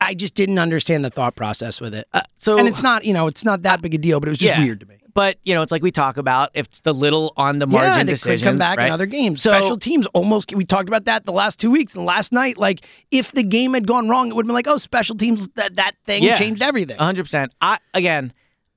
I 0.00 0.14
just 0.14 0.34
didn't 0.34 0.58
understand 0.58 1.04
the 1.04 1.10
thought 1.10 1.36
process 1.36 1.80
with 1.80 1.94
it. 1.94 2.08
Uh, 2.14 2.22
so 2.38 2.56
and 2.56 2.66
it's 2.66 2.82
not, 2.82 3.04
you 3.04 3.12
know, 3.12 3.26
it's 3.26 3.44
not 3.44 3.62
that 3.62 3.82
big 3.82 3.94
a 3.94 3.98
deal, 3.98 4.18
but 4.18 4.28
it 4.28 4.30
was 4.30 4.38
just 4.38 4.54
yeah. 4.54 4.62
weird 4.62 4.80
to 4.80 4.86
me. 4.86 4.96
But 5.14 5.38
you 5.44 5.54
know, 5.54 5.62
it's 5.62 5.72
like 5.72 5.82
we 5.82 5.90
talk 5.90 6.16
about 6.16 6.50
if 6.54 6.66
it's 6.66 6.80
the 6.80 6.92
little 6.94 7.32
on 7.36 7.58
the 7.58 7.66
margin 7.66 7.98
yeah, 7.98 8.04
decisions, 8.04 8.42
could 8.42 8.46
come 8.48 8.58
back 8.58 8.78
right? 8.78 8.86
in 8.86 8.92
other 8.92 9.06
games. 9.06 9.42
So- 9.42 9.50
Special 9.52 9.76
teams 9.76 10.06
almost. 10.08 10.54
We 10.54 10.64
talked 10.64 10.88
about 10.88 11.04
that 11.06 11.24
the 11.24 11.32
last 11.32 11.58
two 11.58 11.70
weeks 11.70 11.94
and 11.94 12.04
last 12.04 12.32
night. 12.32 12.58
Like, 12.58 12.84
if 13.10 13.32
the 13.32 13.42
game 13.42 13.74
had 13.74 13.86
gone 13.86 14.08
wrong, 14.08 14.28
it 14.30 14.36
would 14.36 14.44
have 14.44 14.48
been 14.48 14.54
like, 14.54 14.68
oh, 14.68 14.76
special 14.78 15.16
teams. 15.16 15.48
That 15.56 15.76
that 15.76 15.94
thing 16.06 16.22
Yeah. 16.22 16.36
changed 16.36 16.62
everything. 16.62 16.98
hundred 16.98 17.24
percent. 17.24 17.52
I 17.60 17.78
again, 17.94 18.32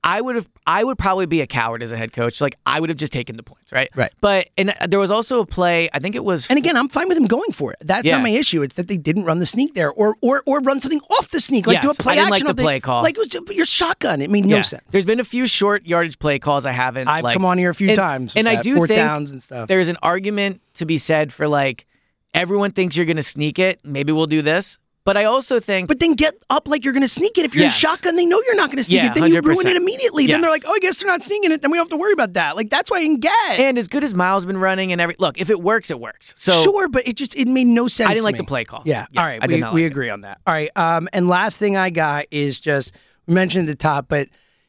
I 0.06 0.20
would 0.20 0.36
have. 0.36 0.46
I 0.66 0.84
would 0.84 0.98
probably 0.98 1.24
be 1.24 1.40
a 1.40 1.46
coward 1.46 1.82
as 1.82 1.90
a 1.90 1.96
head 1.96 2.12
coach. 2.12 2.40
Like 2.40 2.56
I 2.66 2.78
would 2.78 2.90
have 2.90 2.98
just 2.98 3.12
taken 3.12 3.36
the 3.36 3.42
points, 3.42 3.72
right? 3.72 3.88
Right. 3.96 4.12
But 4.20 4.48
and 4.58 4.74
there 4.86 4.98
was 4.98 5.10
also 5.10 5.40
a 5.40 5.46
play. 5.46 5.88
I 5.94 5.98
think 5.98 6.14
it 6.14 6.22
was. 6.22 6.48
And 6.50 6.58
again, 6.58 6.76
I'm 6.76 6.90
fine 6.90 7.08
with 7.08 7.16
him 7.16 7.24
going 7.26 7.52
for 7.52 7.72
it. 7.72 7.78
That's 7.80 8.06
Yeah. 8.06 8.16
not 8.16 8.22
my 8.22 8.28
issue. 8.28 8.60
It's 8.62 8.74
that 8.74 8.86
they 8.86 8.98
didn't 8.98 9.24
run 9.24 9.38
the 9.38 9.46
sneak 9.46 9.74
there, 9.74 9.90
or 9.90 10.16
or 10.20 10.42
or 10.44 10.60
run 10.60 10.80
something 10.82 11.00
off 11.08 11.30
the 11.30 11.40
sneak, 11.40 11.66
like 11.66 11.80
do 11.80 11.88
a 11.90 11.94
play 11.94 12.12
I 12.12 12.16
didn't 12.16 12.30
like 12.30 12.42
action. 12.42 12.54
the 12.56 12.62
off 12.62 12.66
play 12.66 12.80
call. 12.80 13.02
Like 13.02 13.16
it 13.18 13.38
was 13.38 13.56
your 13.56 13.64
shotgun. 13.66 14.20
It 14.20 14.30
made 14.30 14.44
no 14.44 14.56
yeah. 14.56 14.62
sense. 14.62 14.82
There's 14.90 15.06
been 15.06 15.20
a 15.20 15.24
few 15.24 15.46
short 15.46 15.86
yardage 15.86 16.18
play 16.18 16.38
calls 16.38 16.66
I 16.66 16.72
haven't. 16.72 17.08
I've 17.08 17.24
like- 17.24 17.34
come 17.34 17.46
on 17.46 17.56
here 17.56 17.70
a 17.70 17.74
few 17.74 17.88
and- 17.88 17.96
times, 17.96 18.36
and 18.36 18.46
I 18.46 18.60
do 18.60 18.76
fourth 18.76 18.88
think 18.88 18.98
downs 18.98 19.30
and 19.30 19.42
stuff. 19.42 19.68
There's 19.68 19.88
an 19.88 19.96
argument 20.02 20.60
to 20.74 20.84
be 20.84 20.98
said 20.98 21.32
for 21.32 21.48
like 21.48 21.86
everyone 22.34 22.72
thinks 22.72 22.94
you're 22.96 23.06
going 23.06 23.16
to 23.16 23.22
sneak 23.22 23.58
it. 23.58 23.80
Maybe 23.84 24.12
we'll 24.12 24.26
do 24.26 24.42
this. 24.42 24.78
But 25.04 25.18
I 25.18 25.24
also 25.24 25.60
think 25.60 25.86
But 25.88 26.00
then 26.00 26.14
get 26.14 26.34
up 26.48 26.66
like 26.66 26.82
you're 26.82 26.94
going 26.94 27.02
to 27.02 27.08
sneak 27.08 27.36
it. 27.36 27.44
If 27.44 27.54
you're 27.54 27.64
Yes. 27.64 27.74
in 27.74 27.78
shotgun, 27.78 28.16
they 28.16 28.24
know 28.24 28.40
you're 28.46 28.54
not 28.56 28.68
going 28.70 28.78
to 28.78 28.84
sneak 28.84 29.02
Yeah, 29.02 29.10
it. 29.10 29.14
Then 29.14 29.30
you 29.30 29.40
ruin 29.42 29.66
it 29.66 29.76
immediately. 29.76 30.26
Then 30.26 30.40
they're 30.40 30.50
like, 30.50 30.64
oh, 30.66 30.72
I 30.72 30.78
guess 30.78 30.96
they're 30.96 31.10
not 31.10 31.22
sneaking 31.22 31.52
it. 31.52 31.60
Then 31.60 31.70
we 31.70 31.76
don't 31.76 31.84
have 31.84 31.90
to 31.90 31.96
worry 32.00 32.14
about 32.14 32.32
that. 32.34 32.56
Like 32.56 32.70
that's 32.70 32.90
why 32.90 32.98
I 32.98 33.02
can 33.02 33.16
get. 33.20 33.58
and 33.60 33.76
as 33.76 33.86
good 33.86 34.02
as 34.02 34.14
Miles 34.14 34.46
been 34.46 34.56
running 34.56 34.92
and 34.92 35.00
every 35.02 35.14
look, 35.18 35.38
if 35.38 35.50
it 35.50 35.60
works, 35.60 35.90
it 35.90 36.00
works. 36.00 36.32
So 36.38 36.52
sure, 36.62 36.88
but 36.88 37.06
it 37.06 37.16
just 37.16 37.36
it 37.36 37.46
made 37.48 37.66
no 37.66 37.86
sense. 37.86 38.08
I 38.10 38.14
didn't 38.14 38.24
like 38.24 38.32
me. 38.34 38.38
the 38.38 38.44
play 38.44 38.64
call. 38.64 38.82
Yeah. 38.86 39.06
Yes, 39.12 39.20
All 39.20 39.24
right. 39.24 39.46
We 39.46 39.56
we 39.56 39.60
like 39.62 39.74
it. 39.76 39.84
agree 39.84 40.08
on 40.08 40.22
that. 40.22 40.40
All 40.46 40.54
right. 40.54 40.70
Um, 40.74 41.08
and 41.12 41.28
last 41.28 41.58
thing 41.58 41.76
I 41.76 41.90
got 41.90 42.24
is 42.30 42.58
just 42.58 42.92
we 43.26 43.34
mentioned 43.34 43.68
at 43.68 43.78
the 43.78 43.82
top, 43.82 44.06
but 44.08 44.28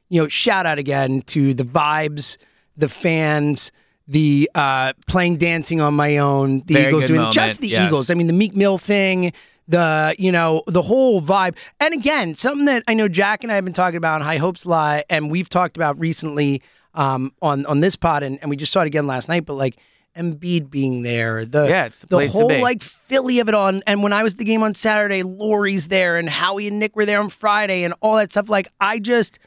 you 0.09 0.21
know, 0.21 0.27
shout 0.27 0.65
out 0.65 0.77
again 0.79 1.21
to 1.27 1.53
the 1.53 1.63
vibes, 1.63 2.37
the 2.75 2.89
fans, 2.89 3.71
the 4.07 4.51
uh 4.53 4.91
playing 5.07 5.37
dancing 5.37 5.79
on 5.79 5.93
my 5.93 6.17
own, 6.17 6.61
the 6.65 6.73
Very 6.73 6.87
Eagles 6.89 7.05
doing 7.05 7.19
moment, 7.21 7.33
shout 7.33 7.49
out 7.49 7.55
to 7.55 7.61
the 7.61 7.69
yes. 7.69 7.87
Eagles. 7.87 8.09
I 8.09 8.15
mean 8.15 8.27
the 8.27 8.33
Meek 8.33 8.53
Mill 8.53 8.77
thing. 8.77 9.31
The 9.67 10.15
you 10.19 10.31
know 10.31 10.61
the 10.67 10.83
whole 10.83 11.21
vibe, 11.21 11.55
and 11.79 11.93
again 11.93 12.35
something 12.35 12.65
that 12.65 12.83
I 12.87 12.93
know 12.93 13.07
Jack 13.07 13.43
and 13.43 13.51
I 13.51 13.55
have 13.55 13.65
been 13.65 13.73
talking 13.73 13.97
about 13.97 14.15
on 14.15 14.21
High 14.21 14.37
Hopes 14.37 14.65
Lie, 14.65 15.03
and 15.09 15.31
we've 15.31 15.49
talked 15.49 15.75
about 15.75 15.99
recently 15.99 16.61
um, 16.93 17.33
on 17.41 17.65
on 17.65 17.79
this 17.79 17.95
pod, 17.95 18.21
and, 18.23 18.37
and 18.41 18.49
we 18.49 18.55
just 18.57 18.71
saw 18.71 18.81
it 18.81 18.87
again 18.87 19.07
last 19.07 19.27
night. 19.27 19.45
But 19.45 19.55
like 19.55 19.77
Embiid 20.15 20.69
being 20.69 21.01
there, 21.01 21.45
the 21.45 21.67
Yeah, 21.67 21.85
it's 21.85 22.01
the 22.01 22.19
the 22.19 22.27
whole 22.27 22.61
like 22.61 22.81
Philly 22.83 23.39
of 23.39 23.49
it. 23.49 23.55
And, 23.55 23.83
and 23.85 24.01
when 24.03 24.13
I 24.13 24.23
was 24.23 24.33
at 24.33 24.39
the 24.39 24.45
game 24.45 24.63
on 24.63 24.75
Saturday, 24.75 25.23
Lurie's 25.23 25.87
there, 25.87 26.17
and 26.17 26.29
Howie 26.29 26.67
and 26.67 26.79
Nick 26.79 26.95
were 26.95 27.05
there 27.05 27.19
on 27.19 27.29
Friday, 27.29 27.83
and 27.83 27.93
all 28.01 28.15
that 28.17 28.31
stuff. 28.31 28.49
Like 28.49 28.67
I 28.79 28.99
just, 28.99 29.39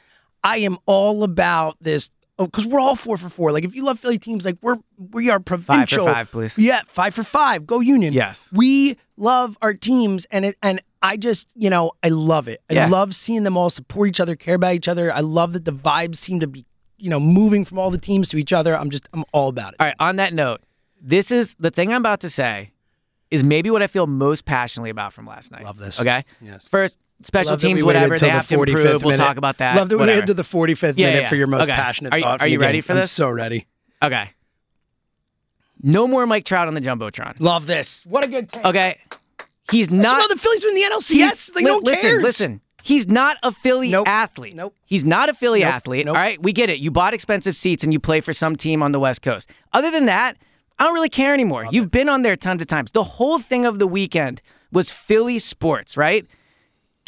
I 0.43 0.57
am 0.57 0.77
all 0.85 1.23
about 1.23 1.77
this 1.81 2.09
Oh, 2.39 2.45
because 2.45 2.65
we're 2.65 2.79
all 2.79 2.95
four 2.95 3.17
for 3.17 3.27
four. 3.29 3.51
Like 3.51 3.65
if 3.65 3.75
you 3.75 3.83
love 3.83 3.99
Philly 3.99 4.17
teams, 4.17 4.45
like 4.45 4.57
we're 4.61 4.77
we 4.97 5.29
are 5.29 5.39
provincial. 5.41 6.05
five, 6.05 6.31
please. 6.31 6.57
Yeah, 6.57 6.81
five 6.87 7.13
for 7.13 7.23
five. 7.23 7.67
Go 7.67 7.81
Union. 7.81 8.13
Yes. 8.13 8.49
we 8.53 8.97
love 9.17 9.57
our 9.61 9.73
teams, 9.73 10.25
and 10.31 10.45
it 10.45 10.55
and 10.63 10.81
I 11.01 11.17
just 11.17 11.47
you 11.53 11.69
know 11.69 11.91
I 12.01 12.07
love 12.09 12.47
it. 12.47 12.61
I 12.69 12.73
Yeah. 12.75 12.87
love 12.87 13.13
seeing 13.13 13.43
them 13.43 13.57
all 13.57 13.69
support 13.69 14.07
each 14.09 14.19
other, 14.21 14.35
care 14.37 14.55
about 14.55 14.73
each 14.73 14.87
other. 14.87 15.13
I 15.13 15.19
love 15.19 15.51
that 15.53 15.65
the 15.65 15.73
vibes 15.73 16.15
seem 16.15 16.39
to 16.39 16.47
be 16.47 16.65
you 16.97 17.09
know 17.09 17.19
moving 17.19 17.65
from 17.65 17.77
all 17.77 17.91
the 17.91 17.97
teams 17.97 18.29
to 18.29 18.37
each 18.37 18.53
other. 18.53 18.75
I'm 18.75 18.89
just 18.89 19.07
I'm 19.13 19.25
all 19.33 19.49
about 19.49 19.73
it. 19.73 19.77
All 19.81 19.87
right, 19.87 19.95
on 19.99 20.15
that 20.15 20.33
note, 20.33 20.61
this 21.01 21.31
is 21.31 21.55
the 21.59 21.71
thing 21.71 21.91
I'm 21.91 22.01
about 22.01 22.21
to 22.21 22.29
say 22.29 22.71
is 23.31 23.43
maybe 23.43 23.69
what 23.69 23.83
I 23.83 23.87
feel 23.87 24.07
most 24.07 24.45
passionately 24.45 24.89
about 24.89 25.11
from 25.13 25.27
last 25.27 25.51
night. 25.51 25.63
Love 25.63 25.77
this. 25.77 25.99
Okay? 26.01 26.23
Yes. 26.41 26.67
First, 26.67 26.97
special 27.23 27.51
Love 27.51 27.61
teams, 27.61 27.77
we 27.81 27.83
whatever, 27.83 28.17
till 28.17 28.27
they 28.27 28.31
the 28.31 28.37
have 28.37 28.47
to 28.47 28.55
45th 28.57 28.67
improve. 28.67 29.03
We'll 29.03 29.17
talk 29.17 29.37
about 29.37 29.57
that. 29.57 29.75
Love 29.75 29.89
that 29.89 29.95
we 29.97 29.99
whatever. 30.01 30.17
waited 30.21 30.27
to 30.27 30.33
the 30.33 30.43
45th 30.43 30.93
Yeah, 30.97 31.07
minute 31.07 31.21
yeah. 31.23 31.29
for 31.29 31.35
your 31.35 31.47
most 31.47 31.63
Okay. 31.63 31.73
passionate 31.73 32.13
Are 32.13 32.17
you- 32.17 32.23
thought. 32.23 32.41
are 32.41 32.47
you 32.47 32.59
ready 32.59 32.77
game. 32.77 32.83
for 32.83 32.91
I'm 32.93 32.99
this? 32.99 33.11
so 33.11 33.29
ready. 33.29 33.67
Okay. 34.01 34.31
No 35.81 36.07
more 36.07 36.25
Mike 36.27 36.45
Trout 36.45 36.67
on 36.67 36.73
the 36.73 36.81
Jumbotron. 36.81 37.35
Love 37.39 37.65
this. 37.67 38.03
What 38.05 38.23
a 38.25 38.27
good 38.27 38.49
take. 38.49 38.65
Okay. 38.65 38.97
He's 39.71 39.91
Not, 39.91 40.17
not 40.17 40.29
the 40.29 40.35
Phillies 40.37 40.65
are 40.65 40.69
in 40.69 40.75
the 40.75 40.81
NLCS. 40.83 41.07
He's- 41.09 41.49
like 41.55 41.63
li- 41.63 41.69
no 41.69 41.75
one 41.75 41.83
listen, 41.83 42.01
cares. 42.01 42.23
listen. 42.23 42.61
He's 42.81 43.07
not 43.07 43.37
a 43.43 43.51
Philly 43.51 43.89
Nope. 43.89 44.07
athlete. 44.07 44.55
Nope. 44.55 44.73
He's 44.85 45.05
not 45.05 45.29
a 45.29 45.33
Philly 45.33 45.59
Nope. 45.59 45.73
athlete. 45.73 46.05
Nope. 46.05 46.15
All 46.15 46.21
right, 46.21 46.41
we 46.41 46.53
get 46.53 46.69
it. 46.69 46.79
You 46.79 46.91
bought 46.91 47.13
expensive 47.13 47.55
seats 47.55 47.83
and 47.83 47.93
you 47.93 47.99
play 47.99 48.19
for 48.21 48.33
some 48.33 48.55
team 48.55 48.81
on 48.81 48.93
the 48.93 48.99
West 48.99 49.21
Coast. 49.21 49.49
Other 49.73 49.91
than 49.91 50.05
that, 50.07 50.37
I 50.79 50.85
don't 50.85 50.93
really 50.93 51.09
care 51.09 51.33
anymore. 51.33 51.67
You've 51.71 51.91
been 51.91 52.09
on 52.09 52.21
there 52.23 52.35
tons 52.35 52.61
of 52.61 52.67
times. 52.67 52.91
The 52.91 53.03
whole 53.03 53.37
thing 53.37 53.65
of 53.65 53.79
the 53.79 53.87
weekend 53.87 54.41
was 54.71 54.89
Philly 54.89 55.39
sports, 55.39 55.97
right? 55.97 56.25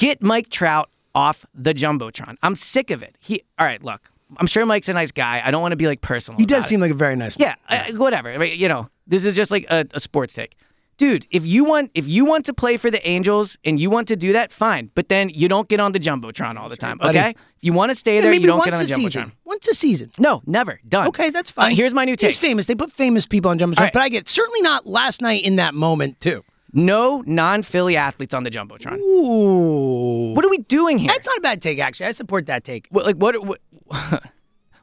Get 0.01 0.21
Mike 0.21 0.49
Trout 0.49 0.89
off 1.13 1.45
the 1.53 1.73
jumbotron. 1.73 2.35
I'm 2.41 2.55
sick 2.55 2.89
of 2.89 3.03
it. 3.03 3.15
He. 3.19 3.43
All 3.59 3.65
right, 3.65 3.83
look. 3.83 4.09
I'm 4.37 4.47
sure 4.47 4.65
Mike's 4.65 4.87
a 4.89 4.93
nice 4.93 5.11
guy. 5.11 5.41
I 5.43 5.51
don't 5.51 5.61
want 5.61 5.73
to 5.73 5.75
be 5.75 5.87
like 5.87 6.01
personal. 6.01 6.37
He 6.39 6.45
does 6.45 6.59
about 6.59 6.65
it. 6.65 6.69
seem 6.69 6.79
like 6.79 6.91
a 6.91 6.95
very 6.95 7.15
nice 7.15 7.37
one. 7.37 7.47
Yeah, 7.47 7.55
uh, 7.69 7.97
whatever. 7.97 8.29
I 8.31 8.37
mean, 8.37 8.57
You 8.57 8.67
know, 8.69 8.89
this 9.05 9.25
is 9.25 9.35
just 9.35 9.51
like 9.51 9.65
a, 9.69 9.85
a 9.93 9.99
sports 9.99 10.33
take. 10.33 10.55
Dude, 10.97 11.25
if 11.31 11.45
you 11.45 11.63
want 11.65 11.91
if 11.95 12.07
you 12.07 12.25
want 12.25 12.45
to 12.45 12.53
play 12.53 12.77
for 12.77 12.89
the 12.91 13.05
Angels 13.07 13.57
and 13.65 13.79
you 13.79 13.89
want 13.89 14.07
to 14.09 14.15
do 14.15 14.33
that, 14.33 14.51
fine. 14.51 14.89
But 14.95 15.09
then 15.09 15.29
you 15.29 15.47
don't 15.49 15.67
get 15.67 15.79
on 15.79 15.91
the 15.91 15.99
jumbotron 15.99 16.57
all 16.57 16.69
the 16.69 16.77
time. 16.77 16.97
buddy. 16.97 17.17
Okay? 17.19 17.29
If 17.31 17.35
you 17.61 17.73
want 17.73 17.89
to 17.89 17.95
stay 17.95 18.15
Yeah, 18.15 18.21
there, 18.21 18.31
maybe 18.31 18.43
you 18.43 18.47
don't 18.47 18.63
get 18.63 18.73
on 18.75 18.81
a 18.83 18.85
the 18.85 18.93
season. 18.93 19.31
Once 19.43 19.67
a 19.67 19.73
season. 19.73 20.11
No, 20.17 20.41
never. 20.45 20.79
Done. 20.87 21.07
Okay, 21.07 21.29
that's 21.29 21.51
Uh, 21.51 21.53
fine. 21.53 21.75
here's 21.75 21.93
my 21.93 22.05
new 22.05 22.15
take. 22.15 22.29
He's 22.29 22.37
famous. 22.37 22.67
They 22.67 22.75
put 22.75 22.91
famous 22.91 23.25
people 23.25 23.51
on 23.51 23.59
jumbotron, 23.59 23.79
right. 23.79 23.93
but 23.93 24.01
I 24.01 24.09
get 24.09 24.29
certainly 24.29 24.61
not 24.61 24.85
last 24.87 25.21
night 25.21 25.43
in 25.43 25.55
that 25.57 25.73
moment 25.73 26.19
too. 26.21 26.43
No 26.73 27.21
non-Philly 27.25 27.95
athletes 27.97 28.33
on 28.33 28.43
the 28.43 28.49
jumbotron. 28.51 28.97
Ooh, 28.99 30.33
What 30.33 30.45
are 30.45 30.49
we 30.49 30.59
doing 30.59 30.97
here? 30.97 31.09
that's 31.09 31.27
not 31.27 31.37
a 31.37 31.41
bad 31.41 31.61
take. 31.61 31.79
Actually, 31.79 32.07
I 32.07 32.11
support 32.13 32.45
that 32.47 32.63
take. 32.63 32.87
What, 32.91 33.05
like 33.05 33.15
what, 33.17 33.35
what 33.45 33.59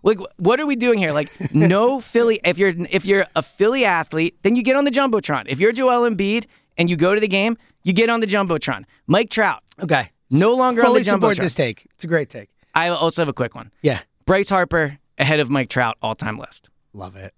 like 0.02 0.18
what 0.36 0.60
are 0.60 0.66
we 0.66 0.76
doing 0.76 0.98
here? 0.98 1.12
Like 1.12 1.30
no 1.54 2.00
Philly. 2.12 2.40
If 2.44 2.58
you're 2.58 2.74
if 2.90 3.04
you're 3.04 3.26
a 3.34 3.42
Philly 3.42 3.84
athlete, 3.84 4.36
then 4.42 4.56
you 4.56 4.62
get 4.62 4.76
on 4.76 4.84
the 4.84 4.90
jumbotron. 4.90 5.44
If 5.48 5.60
you're 5.60 5.72
Joel 5.72 6.08
Embiid 6.08 6.44
and 6.76 6.88
you 6.90 6.96
go 6.96 7.14
to 7.14 7.20
the 7.20 7.28
game, 7.28 7.56
you 7.82 7.92
get 7.92 8.10
on 8.10 8.20
the 8.20 8.26
jumbotron. 8.26 8.84
Mike 9.06 9.30
Trout, 9.30 9.62
Okay, 9.82 10.10
no 10.30 10.54
longer 10.54 10.82
fully 10.82 11.00
on 11.00 11.04
the 11.04 11.10
support 11.10 11.36
this 11.38 11.54
take. 11.54 11.86
It's 11.94 12.04
a 12.04 12.06
great 12.08 12.28
take. 12.28 12.50
I 12.74 12.88
also 12.88 13.22
have 13.22 13.28
a 13.28 13.32
quick 13.32 13.54
one. 13.54 13.72
Yeah, 13.82 14.00
Bryce 14.26 14.48
Harper 14.50 14.98
ahead 15.18 15.40
of 15.40 15.50
Mike 15.50 15.68
Trout 15.70 15.96
all 16.02 16.14
time 16.14 16.38
list. 16.38 16.68
love 16.92 17.16
it. 17.16 17.34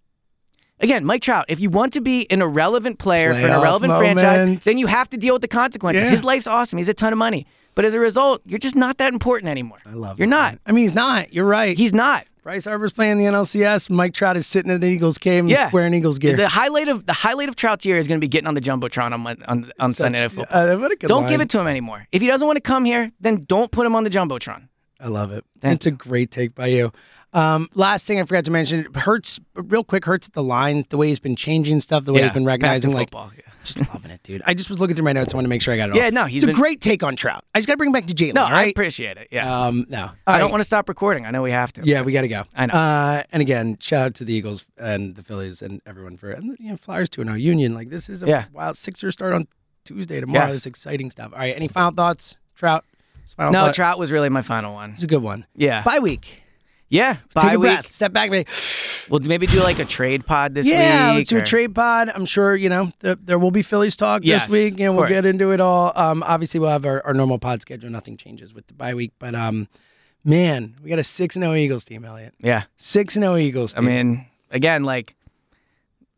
Again, 0.81 1.05
Mike 1.05 1.22
Trout, 1.22 1.45
if 1.49 1.61
you 1.61 1.68
want 1.70 1.93
to 1.93 2.01
be 2.01 2.26
an 2.31 2.41
irrelevant 2.43 2.99
player 2.99 3.33
for 3.35 3.41
an 3.41 3.47
Playoff 3.47 3.61
irrelevant 3.61 3.93
franchise, 3.99 4.64
then 4.64 4.78
you 4.78 4.87
have 4.87 5.09
to 5.11 5.16
deal 5.16 5.35
with 5.35 5.43
the 5.43 5.49
consequences. 5.49 6.05
Yeah. 6.07 6.11
His 6.11 6.24
life's 6.24 6.47
awesome. 6.47 6.78
He's 6.78 6.89
a 6.89 6.95
ton 6.95 7.12
of 7.12 7.18
money. 7.18 7.47
But 7.74 7.85
as 7.85 7.95
a 7.95 8.01
result, 8.01 8.43
you're 8.47 8.59
just 8.59 8.76
not 8.76 8.99
that 8.99 9.12
important 9.12 9.49
anymore. 9.49 9.78
I 9.87 9.93
love. 9.93 10.18
You're 10.18 10.26
it, 10.26 10.31
not. 10.31 10.53
man. 10.53 10.61
I 10.66 10.72
mean, 10.72 10.83
he's 10.85 10.95
not. 10.95 11.33
You're 11.33 11.45
right. 11.47 11.76
He's 11.76 11.93
not. 11.93 12.26
Bryce 12.43 12.64
Harper's 12.64 12.93
playing 12.93 13.18
the 13.18 13.24
NLCS. 13.24 13.91
Mike 13.91 14.14
Trout 14.14 14.37
is 14.37 14.47
sitting 14.47 14.70
at 14.70 14.76
an 14.76 14.85
Eagles 14.85 15.18
game 15.18 15.47
Yeah. 15.49 15.70
wearing 15.72 15.93
Eagles 15.93 16.18
gear. 16.18 16.37
The 16.37 16.49
highlight 16.49 16.89
of 16.89 17.05
the 17.05 17.12
highlight 17.12 17.51
of 17.51 17.57
Trout's 17.57 17.85
year 17.85 17.99
is 17.99 18.09
going 18.09 18.18
to 18.18 18.20
be 18.20 18.28
getting 18.28 18.49
on 18.49 18.55
the 18.55 18.61
jumbotron 18.62 19.12
on 19.12 19.26
on, 19.45 19.70
on 19.78 19.93
Sunday 19.93 20.22
Night 20.22 20.33
Football. 20.33 20.59
Uh, 20.70 20.76
what 20.78 20.91
a 20.91 20.97
good 20.97 21.09
don't 21.09 21.24
line. 21.24 21.33
give 21.33 21.41
it 21.43 21.51
to 21.51 21.61
him 21.61 21.66
anymore. 21.66 22.07
If 22.12 22.22
he 22.22 22.28
doesn't 22.28 22.47
want 22.47 22.57
to 22.57 22.62
come 22.62 22.87
here, 22.87 23.12
then 23.20 23.45
don't 23.47 23.70
put 23.70 23.87
him 23.87 23.95
on 23.95 24.05
the 24.05 24.11
jumbotron. 24.11 24.68
I 24.99 25.09
love 25.09 25.33
it. 25.33 25.45
Thank 25.61 25.76
it's 25.76 25.87
a 25.87 25.91
great 25.91 26.31
take 26.31 26.55
by 26.55 26.68
you. 26.68 26.93
Um, 27.33 27.68
last 27.74 28.07
thing 28.07 28.18
I 28.20 28.24
forgot 28.24 28.45
to 28.47 28.51
mention, 28.51 28.81
it 28.81 28.97
hurts 28.97 29.39
real 29.55 29.85
quick. 29.85 30.05
Hurts 30.05 30.26
at 30.26 30.33
the 30.33 30.43
line 30.43 30.85
the 30.89 30.97
way 30.97 31.09
he's 31.09 31.20
been 31.20 31.37
changing 31.37 31.81
stuff, 31.81 32.05
the 32.05 32.12
way 32.12 32.20
Yeah, 32.20 32.26
he's 32.26 32.35
been 32.35 32.45
recognizing 32.45 32.93
like 32.93 33.09
football, 33.09 33.31
yeah. 33.37 33.43
just 33.62 33.78
loving 33.95 34.11
it, 34.11 34.20
dude. 34.24 34.43
I 34.47 34.55
just 34.55 34.68
was 34.68 34.81
looking 34.81 34.97
through 34.97 35.05
my 35.05 35.12
notes. 35.12 35.33
I 35.33 35.37
want 35.37 35.45
to 35.45 35.49
make 35.49 35.62
sure 35.62 35.72
I 35.72 35.76
got 35.76 35.91
it 35.91 35.93
all. 35.93 35.99
Yeah, 35.99 36.11
no, 36.11 36.24
he's 36.24 36.43
it's 36.43 36.47
been- 36.47 36.57
a 36.57 36.59
great 36.59 36.81
take 36.81 37.05
on 37.05 37.14
Trout. 37.14 37.45
I 37.55 37.59
just 37.61 37.68
got 37.68 37.74
to 37.74 37.76
bring 37.76 37.89
him 37.89 37.93
back 37.93 38.07
to 38.07 38.14
Jalen. 38.14 38.35
No, 38.35 38.43
all 38.43 38.49
I 38.53 38.64
appreciate 38.64 39.16
it. 39.16 39.28
Yeah. 39.31 39.66
Um, 39.66 39.87
no, 39.89 40.11
I 40.26 40.39
don't 40.39 40.51
want 40.51 40.61
to 40.61 40.64
stop 40.64 40.89
recording. 40.89 41.24
I 41.24 41.31
know 41.31 41.43
we 41.43 41.53
have 41.53 41.72
to. 41.74 41.83
Yeah, 41.85 42.03
we 42.03 42.12
got 42.12 42.22
to 42.22 42.28
go. 42.28 42.43
I 42.57 42.66
know. 42.66 42.74
Uh, 42.74 43.22
and 43.31 43.41
again, 43.41 43.76
shout 43.81 44.07
out 44.07 44.14
to 44.16 44.24
the 44.24 44.33
Eagles 44.35 44.66
and 44.76 45.14
the 45.14 45.22
Phillies 45.22 45.62
and 45.62 45.81
everyone 45.87 46.16
for 46.16 46.33
and 46.33 46.57
you 46.59 46.70
know 46.70 46.76
Flyers 46.76 47.09
too. 47.09 47.22
No 47.22 47.35
Union. 47.35 47.74
Like 47.74 47.91
this 47.91 48.09
is 48.09 48.24
a 48.24 48.26
Yeah. 48.26 48.45
wild 48.53 48.76
Sixers 48.76 49.12
start 49.12 49.35
on 49.35 49.47
Tuesday 49.85 50.18
tomorrow. 50.18 50.47
Yes. 50.47 50.55
This 50.55 50.66
exciting 50.66 51.11
stuff. 51.12 51.33
All 51.33 51.39
right. 51.39 51.55
Any 51.55 51.68
final 51.68 51.93
thoughts, 51.93 52.39
Trout? 52.57 52.85
Final 53.37 53.53
No, 53.53 53.61
thought? 53.66 53.74
Trout 53.76 53.99
was 54.01 54.11
really 54.11 54.28
my 54.28 54.43
final 54.43 54.74
one. 54.74 54.91
It's 54.95 55.05
a 55.05 55.07
good 55.07 55.22
one. 55.22 55.47
Yeah. 55.55 55.85
Bye 55.85 56.01
week. 56.01 56.43
Yeah. 56.91 57.14
Take 57.14 57.32
Bye 57.34 57.53
a 57.55 57.59
week. 57.59 57.70
breath. 57.70 57.91
Step 57.93 58.12
back. 58.12 58.30
Maybe. 58.30 58.47
We'll 59.09 59.20
maybe 59.20 59.47
do 59.47 59.61
like 59.62 59.78
a 59.78 59.84
trade 59.84 60.26
pod 60.26 60.55
this 60.55 60.66
yeah, 60.66 61.11
week. 61.12 61.18
let's 61.18 61.30
do 61.30 61.38
a 61.38 61.43
trade 61.43 61.74
pod. 61.74 62.11
I'm 62.14 62.26
sure 62.26 62.55
you 62.55 62.68
know 62.68 62.91
th- 63.01 63.18
there 63.24 63.38
will 63.38 63.51
be 63.51 63.62
Phillies 63.62 63.97
talk 63.97 64.22
Yes, 64.24 64.43
this 64.45 64.53
week, 64.53 64.74
and 64.74 64.91
of 64.91 64.95
we'll 64.97 65.05
course. 65.07 65.12
get 65.12 65.24
into 65.24 65.51
it 65.53 65.61
all. 65.61 65.93
Um, 65.97 66.22
obviously, 66.22 66.61
we'll 66.61 66.70
have 66.70 66.84
our, 66.84 67.05
our 67.07 67.14
normal 67.14 67.38
pod 67.38 67.61
schedule. 67.62 67.91
Nothing 67.91 68.16
changes 68.16 68.53
with 68.53 68.66
the 68.68 68.74
bye 68.74 68.95
week, 68.95 69.12
but 69.18 69.34
um, 69.34 69.66
man, 70.24 70.74
we 70.82 70.91
got 70.91 70.99
a 70.99 71.05
six 71.05 71.34
and 71.36 71.43
zero 71.43 71.55
Eagles 71.55 71.84
team, 71.84 72.05
Eliot. 72.05 72.34
Yeah. 72.41 72.64
Six 72.76 73.16
and 73.16 73.22
zero 73.24 73.36
Eagles. 73.36 73.74
I 73.74 73.78
Team. 73.78 73.86
mean, 73.86 74.26
again, 74.51 74.84
like 74.84 75.16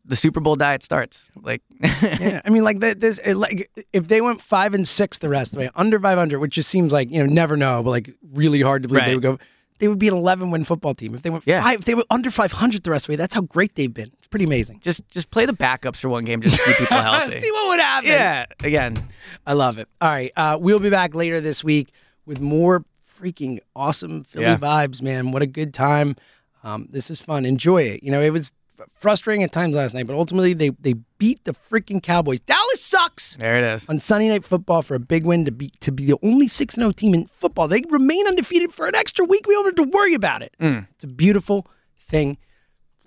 the 0.05 0.15
Super 0.15 0.39
Bowl 0.39 0.55
diet 0.55 0.83
starts. 0.83 1.31
Like, 1.41 1.61
yeah, 1.81 2.41
I 2.45 2.49
mean, 2.49 2.63
like 2.63 2.79
th- 2.81 2.97
this, 2.97 3.19
it, 3.19 3.35
like 3.35 3.71
if 3.93 4.07
they 4.07 4.21
went 4.21 4.41
five 4.41 4.73
and 4.73 4.87
six 4.87 5.17
the 5.19 5.29
rest 5.29 5.51
of 5.53 5.55
the 5.55 5.59
way, 5.65 5.69
under 5.75 5.99
five 5.99 6.17
hundred, 6.17 6.39
which 6.39 6.53
just 6.53 6.69
seems 6.69 6.91
like 6.91 7.09
you 7.09 7.19
know 7.19 7.31
never 7.31 7.55
know, 7.57 7.81
but 7.81 7.89
like 7.91 8.13
really 8.33 8.61
hard 8.61 8.83
to 8.83 8.89
believe 8.89 9.03
they 9.05 9.15
Right. 9.15 9.15
would 9.15 9.39
go. 9.39 9.39
They 9.79 9.87
would 9.87 9.99
be 9.99 10.07
an 10.07 10.13
eleven 10.13 10.51
win 10.51 10.63
football 10.63 10.93
team 10.93 11.13
if 11.15 11.21
they 11.23 11.29
went 11.29 11.43
Yeah. 11.45 11.61
five. 11.61 11.79
If 11.79 11.85
they 11.85 11.95
were 11.95 12.05
under 12.09 12.29
five 12.31 12.51
hundred 12.53 12.83
the 12.83 12.91
rest 12.91 13.03
of 13.05 13.07
the 13.07 13.11
way, 13.13 13.15
that's 13.17 13.33
how 13.35 13.41
great 13.41 13.75
they've 13.75 13.93
been. 13.93 14.11
It's 14.19 14.27
pretty 14.27 14.45
amazing. 14.45 14.79
just 14.81 15.07
just 15.09 15.29
play 15.31 15.45
the 15.45 15.53
backups 15.53 15.97
for 15.97 16.09
one 16.09 16.23
game 16.25 16.41
just 16.41 16.55
to 16.57 16.63
keep 16.63 16.77
people 16.77 16.97
healthy. 17.01 17.39
See 17.39 17.51
what 17.51 17.67
would 17.69 17.79
happen. 17.79 18.09
yeah. 18.09 18.45
Again, 18.63 19.09
I 19.45 19.53
love 19.53 19.77
it. 19.79 19.87
All 20.01 20.09
right, 20.09 20.31
uh, 20.35 20.57
we'll 20.61 20.79
be 20.79 20.89
back 20.89 21.13
later 21.15 21.41
this 21.41 21.63
week 21.63 21.89
with 22.25 22.39
more 22.39 22.85
freaking 23.19 23.59
awesome 23.75 24.23
Philly 24.23 24.45
Yeah. 24.45 24.57
vibes, 24.57 25.01
man. 25.01 25.31
What 25.31 25.41
a 25.41 25.47
good 25.47 25.73
time. 25.73 26.15
Um, 26.63 26.87
this 26.91 27.09
is 27.09 27.19
fun. 27.19 27.45
Enjoy 27.45 27.81
it. 27.83 28.03
You 28.03 28.11
know, 28.11 28.21
it 28.21 28.29
was 28.31 28.53
frustrating 28.95 29.43
at 29.43 29.51
times 29.51 29.75
last 29.75 29.93
night, 29.93 30.07
but 30.07 30.15
ultimately 30.15 30.53
they 30.53 30.69
they 30.69 30.93
beat 31.17 31.43
the 31.45 31.53
freaking 31.53 32.01
Cowboys. 32.01 32.39
Dallas 32.41 32.81
sucks. 32.81 33.35
there 33.37 33.57
it 33.57 33.63
is. 33.63 33.87
on 33.89 33.99
Sunday 33.99 34.29
Night 34.29 34.43
Football 34.43 34.81
for 34.81 34.95
a 34.95 34.99
big 34.99 35.25
win 35.25 35.45
to 35.45 35.51
be 35.51 35.71
to 35.79 35.91
be 35.91 36.05
the 36.05 36.17
only 36.23 36.47
six 36.47 36.75
zero 36.75 36.91
team 36.91 37.13
in 37.13 37.25
football. 37.27 37.67
They 37.67 37.83
remain 37.89 38.27
undefeated 38.27 38.73
for 38.73 38.87
an 38.87 38.95
extra 38.95 39.25
week. 39.25 39.47
We 39.47 39.53
don't 39.53 39.65
have 39.65 39.75
to 39.75 39.83
worry 39.83 40.13
about 40.13 40.41
it. 40.41 40.53
Mm. 40.59 40.87
It's 40.91 41.03
a 41.03 41.07
beautiful 41.07 41.67
thing. 41.99 42.37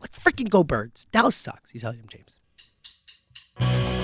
Let's 0.01 0.19
freaking 0.19 0.49
go 0.51 0.63
birds. 0.65 1.07
Dallas 1.13 1.37
sucks. 1.37 1.71
He's 1.71 1.85
Eliot 1.85 2.07
James. 2.07 3.96